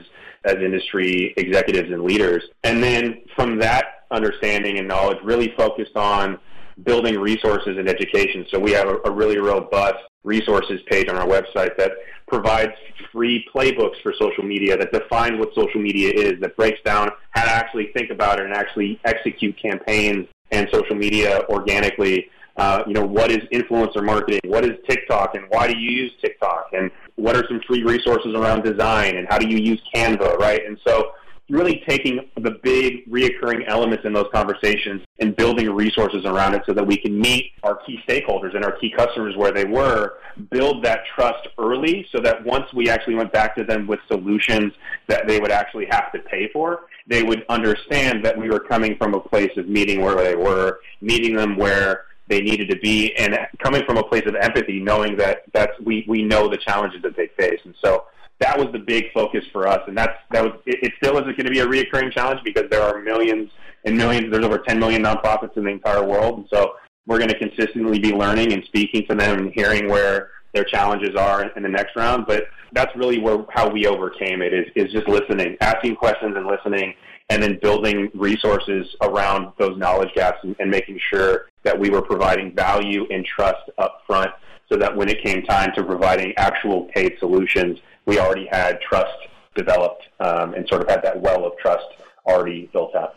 as 0.46 0.56
industry 0.56 1.34
executives 1.38 1.92
and 1.92 2.04
leaders. 2.04 2.44
And 2.64 2.84
then 2.84 3.22
from 3.36 3.60
that 3.60 4.06
understanding 4.12 4.78
and 4.78 4.88
knowledge, 4.88 5.18
really 5.24 5.54
focused 5.56 5.96
on 5.96 6.38
building 6.84 7.20
resources 7.20 7.78
and 7.78 7.88
education. 7.88 8.46
So 8.50 8.60
we 8.60 8.72
have 8.72 8.88
a, 8.88 8.98
a 9.06 9.12
really 9.12 9.38
robust 9.38 9.98
resources 10.24 10.80
page 10.90 11.10
on 11.10 11.18
our 11.18 11.28
website 11.28 11.78
that 11.78 11.92
provides 12.28 12.72
free 13.12 13.46
playbooks 13.54 14.02
for 14.02 14.14
social 14.20 14.44
media 14.44 14.78
that 14.78 14.92
defines 14.92 15.38
what 15.38 15.54
social 15.54 15.82
media 15.82 16.12
is, 16.16 16.40
that 16.42 16.56
breaks 16.56 16.80
down 16.84 17.10
how 17.32 17.44
to 17.44 17.52
actually 17.52 17.92
think 17.96 18.10
about 18.10 18.40
it 18.40 18.46
and 18.46 18.54
actually 18.54 19.00
execute 19.06 19.56
campaigns 19.62 20.28
and 20.52 20.68
social 20.72 20.96
media 20.96 21.44
organically 21.50 22.30
uh, 22.56 22.84
you 22.86 22.94
know, 22.94 23.06
what 23.06 23.32
is 23.32 23.40
influencer 23.52 24.04
marketing? 24.04 24.40
What 24.46 24.64
is 24.64 24.78
TikTok 24.88 25.36
and 25.36 25.46
why 25.50 25.72
do 25.72 25.78
you 25.78 25.90
use 25.90 26.12
TikTok? 26.22 26.70
And 26.74 26.92
what 27.16 27.36
are 27.36 27.44
some 27.48 27.62
free 27.68 27.84
resources 27.84 28.36
around 28.36 28.64
design 28.64 29.18
and 29.18 29.28
how 29.28 29.40
do 29.40 29.48
you 29.48 29.58
use 29.58 29.82
Canva, 29.94 30.38
right? 30.38 30.64
And 30.66 30.78
so 30.86 31.12
really 31.54 31.84
taking 31.88 32.20
the 32.42 32.58
big 32.64 33.08
reoccurring 33.08 33.64
elements 33.68 34.04
in 34.06 34.12
those 34.12 34.26
conversations 34.34 35.04
and 35.20 35.36
building 35.36 35.70
resources 35.70 36.26
around 36.26 36.56
it 36.56 36.64
so 36.66 36.74
that 36.74 36.86
we 36.86 36.98
can 36.98 37.18
meet 37.18 37.52
our 37.62 37.76
key 37.86 38.00
stakeholders 38.10 38.56
and 38.56 38.66
our 38.66 38.72
key 38.80 38.92
customers 38.92 39.38
where 39.38 39.52
they 39.52 39.64
were, 39.64 40.16
build 40.50 40.84
that 40.84 41.02
trust 41.16 41.48
early 41.60 42.08
so 42.12 42.20
that 42.20 42.44
once 42.44 42.66
we 42.74 42.90
actually 42.90 43.14
went 43.14 43.32
back 43.32 43.56
to 43.56 43.64
them 43.64 43.86
with 43.86 44.00
solutions 44.08 44.74
that 45.08 45.28
they 45.28 45.40
would 45.40 45.52
actually 45.52 45.86
have 45.86 46.12
to 46.12 46.18
pay 46.20 46.50
for, 46.52 46.88
they 47.06 47.22
would 47.22 47.46
understand 47.50 48.26
that 48.26 48.36
we 48.36 48.50
were 48.50 48.60
coming 48.60 48.98
from 48.98 49.14
a 49.14 49.20
place 49.20 49.52
of 49.56 49.70
meeting 49.70 50.02
where 50.02 50.16
they 50.16 50.36
were, 50.36 50.80
meeting 51.02 51.36
them 51.36 51.56
where 51.56 52.06
they 52.30 52.42
needed 52.42 52.68
to 52.70 52.78
be, 52.80 53.14
and 53.18 53.38
coming 53.62 53.84
from 53.86 53.98
a 53.98 54.04
place 54.04 54.24
of 54.26 54.34
empathy, 54.36 54.80
knowing 54.80 55.16
that 55.18 55.44
that's 55.54 55.78
we 55.82 56.06
we 56.08 56.24
know 56.24 56.48
the 56.48 56.58
challenges 56.58 57.02
that 57.02 57.16
they 57.18 57.28
face, 57.38 57.60
and 57.66 57.76
so 57.84 58.06
that 58.44 58.60
was 58.60 58.68
the 58.74 58.80
big 58.80 59.06
focus 59.14 59.46
for 59.54 59.68
us, 59.68 59.80
and 59.88 59.98
that's 59.98 60.20
that 60.32 60.44
was 60.44 60.54
it, 60.66 60.80
it 60.84 60.94
still 60.98 61.18
is 61.18 61.24
going 61.24 61.46
to 61.46 61.50
be 61.50 61.60
a 61.60 61.66
reoccurring 61.66 62.12
challenge 62.12 62.42
because 62.44 62.66
there 62.70 62.82
are 62.82 63.02
millions 63.02 63.50
and 63.86 63.96
millions. 63.98 64.32
There's 64.32 64.46
over 64.46 64.58
10 64.58 64.80
million 64.80 65.02
nonprofits 65.02 65.56
in 65.56 65.64
the 65.64 65.70
entire 65.70 66.04
world, 66.04 66.40
and 66.40 66.48
so 66.54 66.74
we're 67.08 67.20
going 67.20 67.30
to 67.30 67.40
consistently 67.40 68.00
be 68.00 68.12
learning 68.12 68.52
and 68.52 68.64
speaking 68.66 69.06
to 69.10 69.16
them 69.16 69.40
and 69.40 69.54
hearing 69.54 69.88
where 69.88 70.32
their 70.54 70.66
challenges 70.66 71.16
are 71.16 71.50
in 71.56 71.64
the 71.64 71.70
next 71.70 71.96
round. 71.96 72.26
But 72.28 72.44
that's 72.74 72.94
really 72.98 73.20
where 73.20 73.46
how 73.50 73.70
we 73.70 73.88
overcame 73.88 74.42
it 74.42 74.54
is 74.54 74.66
is 74.76 74.92
just 74.92 75.08
listening, 75.08 75.56
asking 75.62 75.96
questions 75.96 76.36
and 76.36 76.46
listening, 76.46 76.96
and 77.30 77.42
then 77.42 77.60
building 77.62 78.12
resources 78.14 78.94
around 79.02 79.54
those 79.58 79.78
knowledge 79.78 80.10
gaps 80.16 80.40
and, 80.44 80.54
and 80.60 80.70
making 80.70 81.00
sure 81.10 81.46
that 81.64 81.80
we 81.80 81.90
were 81.90 82.02
providing 82.02 82.54
value 82.54 83.06
and 83.10 83.26
trust 83.26 83.70
up 83.78 84.02
front 84.06 84.32
so 84.70 84.78
that 84.78 84.94
when 84.94 85.08
it 85.08 85.24
came 85.24 85.44
time 85.44 85.72
to 85.76 85.84
providing 85.84 86.34
actual 86.36 86.90
paid 86.94 87.14
solutions, 87.20 87.80
we 88.06 88.20
already 88.20 88.48
had 88.52 88.80
trust 88.82 89.18
developed 89.56 90.08
um, 90.20 90.54
and 90.54 90.68
sort 90.68 90.82
of 90.82 90.90
had 90.90 91.04
that 91.04 91.22
well 91.22 91.46
of 91.46 91.54
trust 91.58 91.86
already 92.26 92.70
built 92.74 92.96
up. 92.96 93.16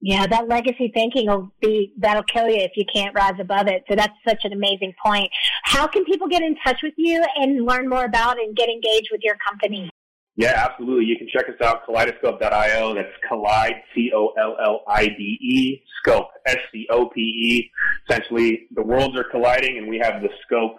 Yeah, 0.00 0.26
that 0.28 0.48
legacy 0.48 0.92
thinking 0.94 1.26
will 1.26 1.50
be 1.60 1.92
that'll 1.98 2.22
kill 2.22 2.48
you 2.48 2.58
if 2.58 2.72
you 2.76 2.84
can't 2.92 3.14
rise 3.16 3.34
above 3.40 3.66
it. 3.66 3.82
So 3.88 3.96
that's 3.96 4.14
such 4.26 4.44
an 4.44 4.52
amazing 4.52 4.94
point. 5.04 5.30
How 5.64 5.88
can 5.88 6.04
people 6.04 6.28
get 6.28 6.42
in 6.42 6.56
touch 6.64 6.80
with 6.84 6.94
you 6.96 7.24
and 7.36 7.66
learn 7.66 7.88
more 7.88 8.04
about 8.04 8.38
and 8.38 8.54
get 8.54 8.68
engaged 8.68 9.08
with 9.10 9.22
your 9.24 9.36
company? 9.48 9.90
Yeah, 10.36 10.68
absolutely. 10.70 11.06
You 11.06 11.16
can 11.18 11.26
check 11.28 11.48
us 11.48 11.60
out, 11.60 11.84
collidescope.io. 11.84 12.94
That's 12.94 13.08
Collide, 13.28 13.82
C-O-L-L-I-D-E, 13.92 15.82
Scope, 15.98 16.28
S-C-O-P-E. 16.46 17.70
Essentially, 18.08 18.68
the 18.72 18.82
worlds 18.82 19.18
are 19.18 19.24
colliding 19.24 19.78
and 19.78 19.88
we 19.88 19.98
have 19.98 20.22
the 20.22 20.28
scope 20.46 20.78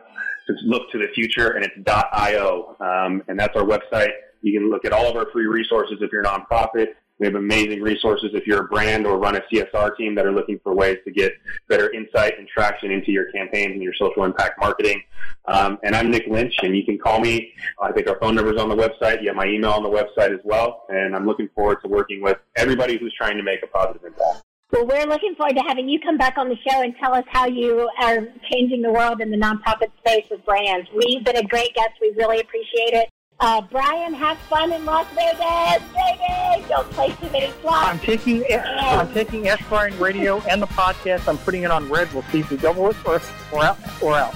to 0.49 0.65
look 0.65 0.89
to 0.91 0.97
the 0.97 1.07
future 1.13 1.51
and 1.51 1.65
it's 1.65 1.75
.io. 2.13 2.75
Um, 2.79 3.23
and 3.27 3.39
that's 3.39 3.55
our 3.55 3.63
website. 3.63 4.11
You 4.41 4.57
can 4.57 4.69
look 4.69 4.85
at 4.85 4.93
all 4.93 5.09
of 5.09 5.15
our 5.15 5.29
free 5.31 5.45
resources 5.45 5.97
if 6.01 6.11
you're 6.11 6.23
a 6.23 6.25
nonprofit. 6.25 6.87
We 7.19 7.25
have 7.25 7.35
amazing 7.35 7.81
resources 7.81 8.31
if 8.33 8.47
you're 8.47 8.61
a 8.61 8.67
brand 8.69 9.05
or 9.05 9.17
run 9.17 9.35
a 9.35 9.41
CSR 9.51 9.97
team 9.97 10.15
that 10.15 10.25
are 10.25 10.31
looking 10.31 10.57
for 10.63 10.73
ways 10.73 10.99
to 11.03 11.11
get 11.11 11.33
better 11.67 11.91
insight 11.91 12.39
and 12.39 12.47
traction 12.47 12.91
into 12.91 13.11
your 13.11 13.29
campaigns 13.33 13.73
and 13.73 13.83
your 13.83 13.93
social 13.93 14.23
impact 14.23 14.57
marketing. 14.57 15.03
Um, 15.45 15.79
and 15.83 15.93
I'm 15.93 16.09
Nick 16.09 16.27
Lynch, 16.27 16.55
and 16.63 16.75
you 16.77 16.85
can 16.85 16.97
call 16.97 17.19
me. 17.19 17.51
I 17.81 17.91
think 17.91 18.07
our 18.07 18.17
phone 18.19 18.35
number 18.35 18.53
is 18.53 18.61
on 18.61 18.69
the 18.69 18.75
website. 18.75 19.21
You 19.21 19.27
have 19.27 19.35
my 19.35 19.47
email 19.47 19.71
on 19.71 19.83
the 19.83 19.89
website 19.89 20.33
as 20.33 20.39
well. 20.45 20.85
And 20.87 21.13
I'm 21.13 21.25
looking 21.25 21.49
forward 21.53 21.79
to 21.83 21.89
working 21.89 22.21
with 22.21 22.37
everybody 22.55 22.97
who's 22.97 23.13
trying 23.13 23.35
to 23.35 23.43
make 23.43 23.63
a 23.63 23.67
positive 23.67 24.05
impact. 24.05 24.45
Well, 24.71 24.85
we're 24.85 25.07
looking 25.07 25.33
forward 25.35 25.55
to 25.55 25.63
having 25.63 25.89
you 25.89 25.99
come 25.99 26.17
back 26.17 26.37
on 26.37 26.47
the 26.47 26.57
show 26.67 26.81
and 26.81 26.95
tell 26.97 27.13
us 27.13 27.25
how 27.27 27.47
you 27.47 27.89
are 28.01 28.27
changing 28.51 28.83
the 28.83 28.91
world 28.91 29.19
in 29.19 29.31
the 29.31 29.37
nonprofit 29.37 29.89
space 29.97 30.25
with 30.29 30.45
brands. 30.45 30.87
We've 30.95 31.23
been 31.23 31.37
a 31.37 31.43
great 31.43 31.73
guest. 31.73 31.93
We 31.99 32.13
really 32.15 32.39
appreciate 32.39 32.93
it. 32.93 33.09
Uh, 33.39 33.61
Brien, 33.61 34.13
have 34.13 34.37
fun 34.37 34.71
in 34.73 34.83
Las 34.83 35.07
Vegas, 35.15 35.81
baby! 35.93 36.65
Don't 36.67 36.89
play 36.91 37.07
too 37.21 37.29
many 37.31 37.51
slots. 37.61 37.87
I'm 37.87 37.99
taking 37.99 38.43
I'm 38.51 39.11
taking 39.13 39.47
Brien 39.69 39.97
Radio 39.97 40.41
and 40.41 40.61
the 40.61 40.67
podcast. 40.67 41.27
I'm 41.27 41.37
putting 41.37 41.63
it 41.63 41.71
on 41.71 41.89
red. 41.89 42.11
We'll 42.13 42.23
see 42.23 42.41
if 42.41 42.51
we 42.51 42.57
double 42.57 42.89
it 42.89 42.97
or 43.05 43.21
or 43.53 43.63
out 43.63 43.77
or 44.01 44.15
out. 44.15 44.35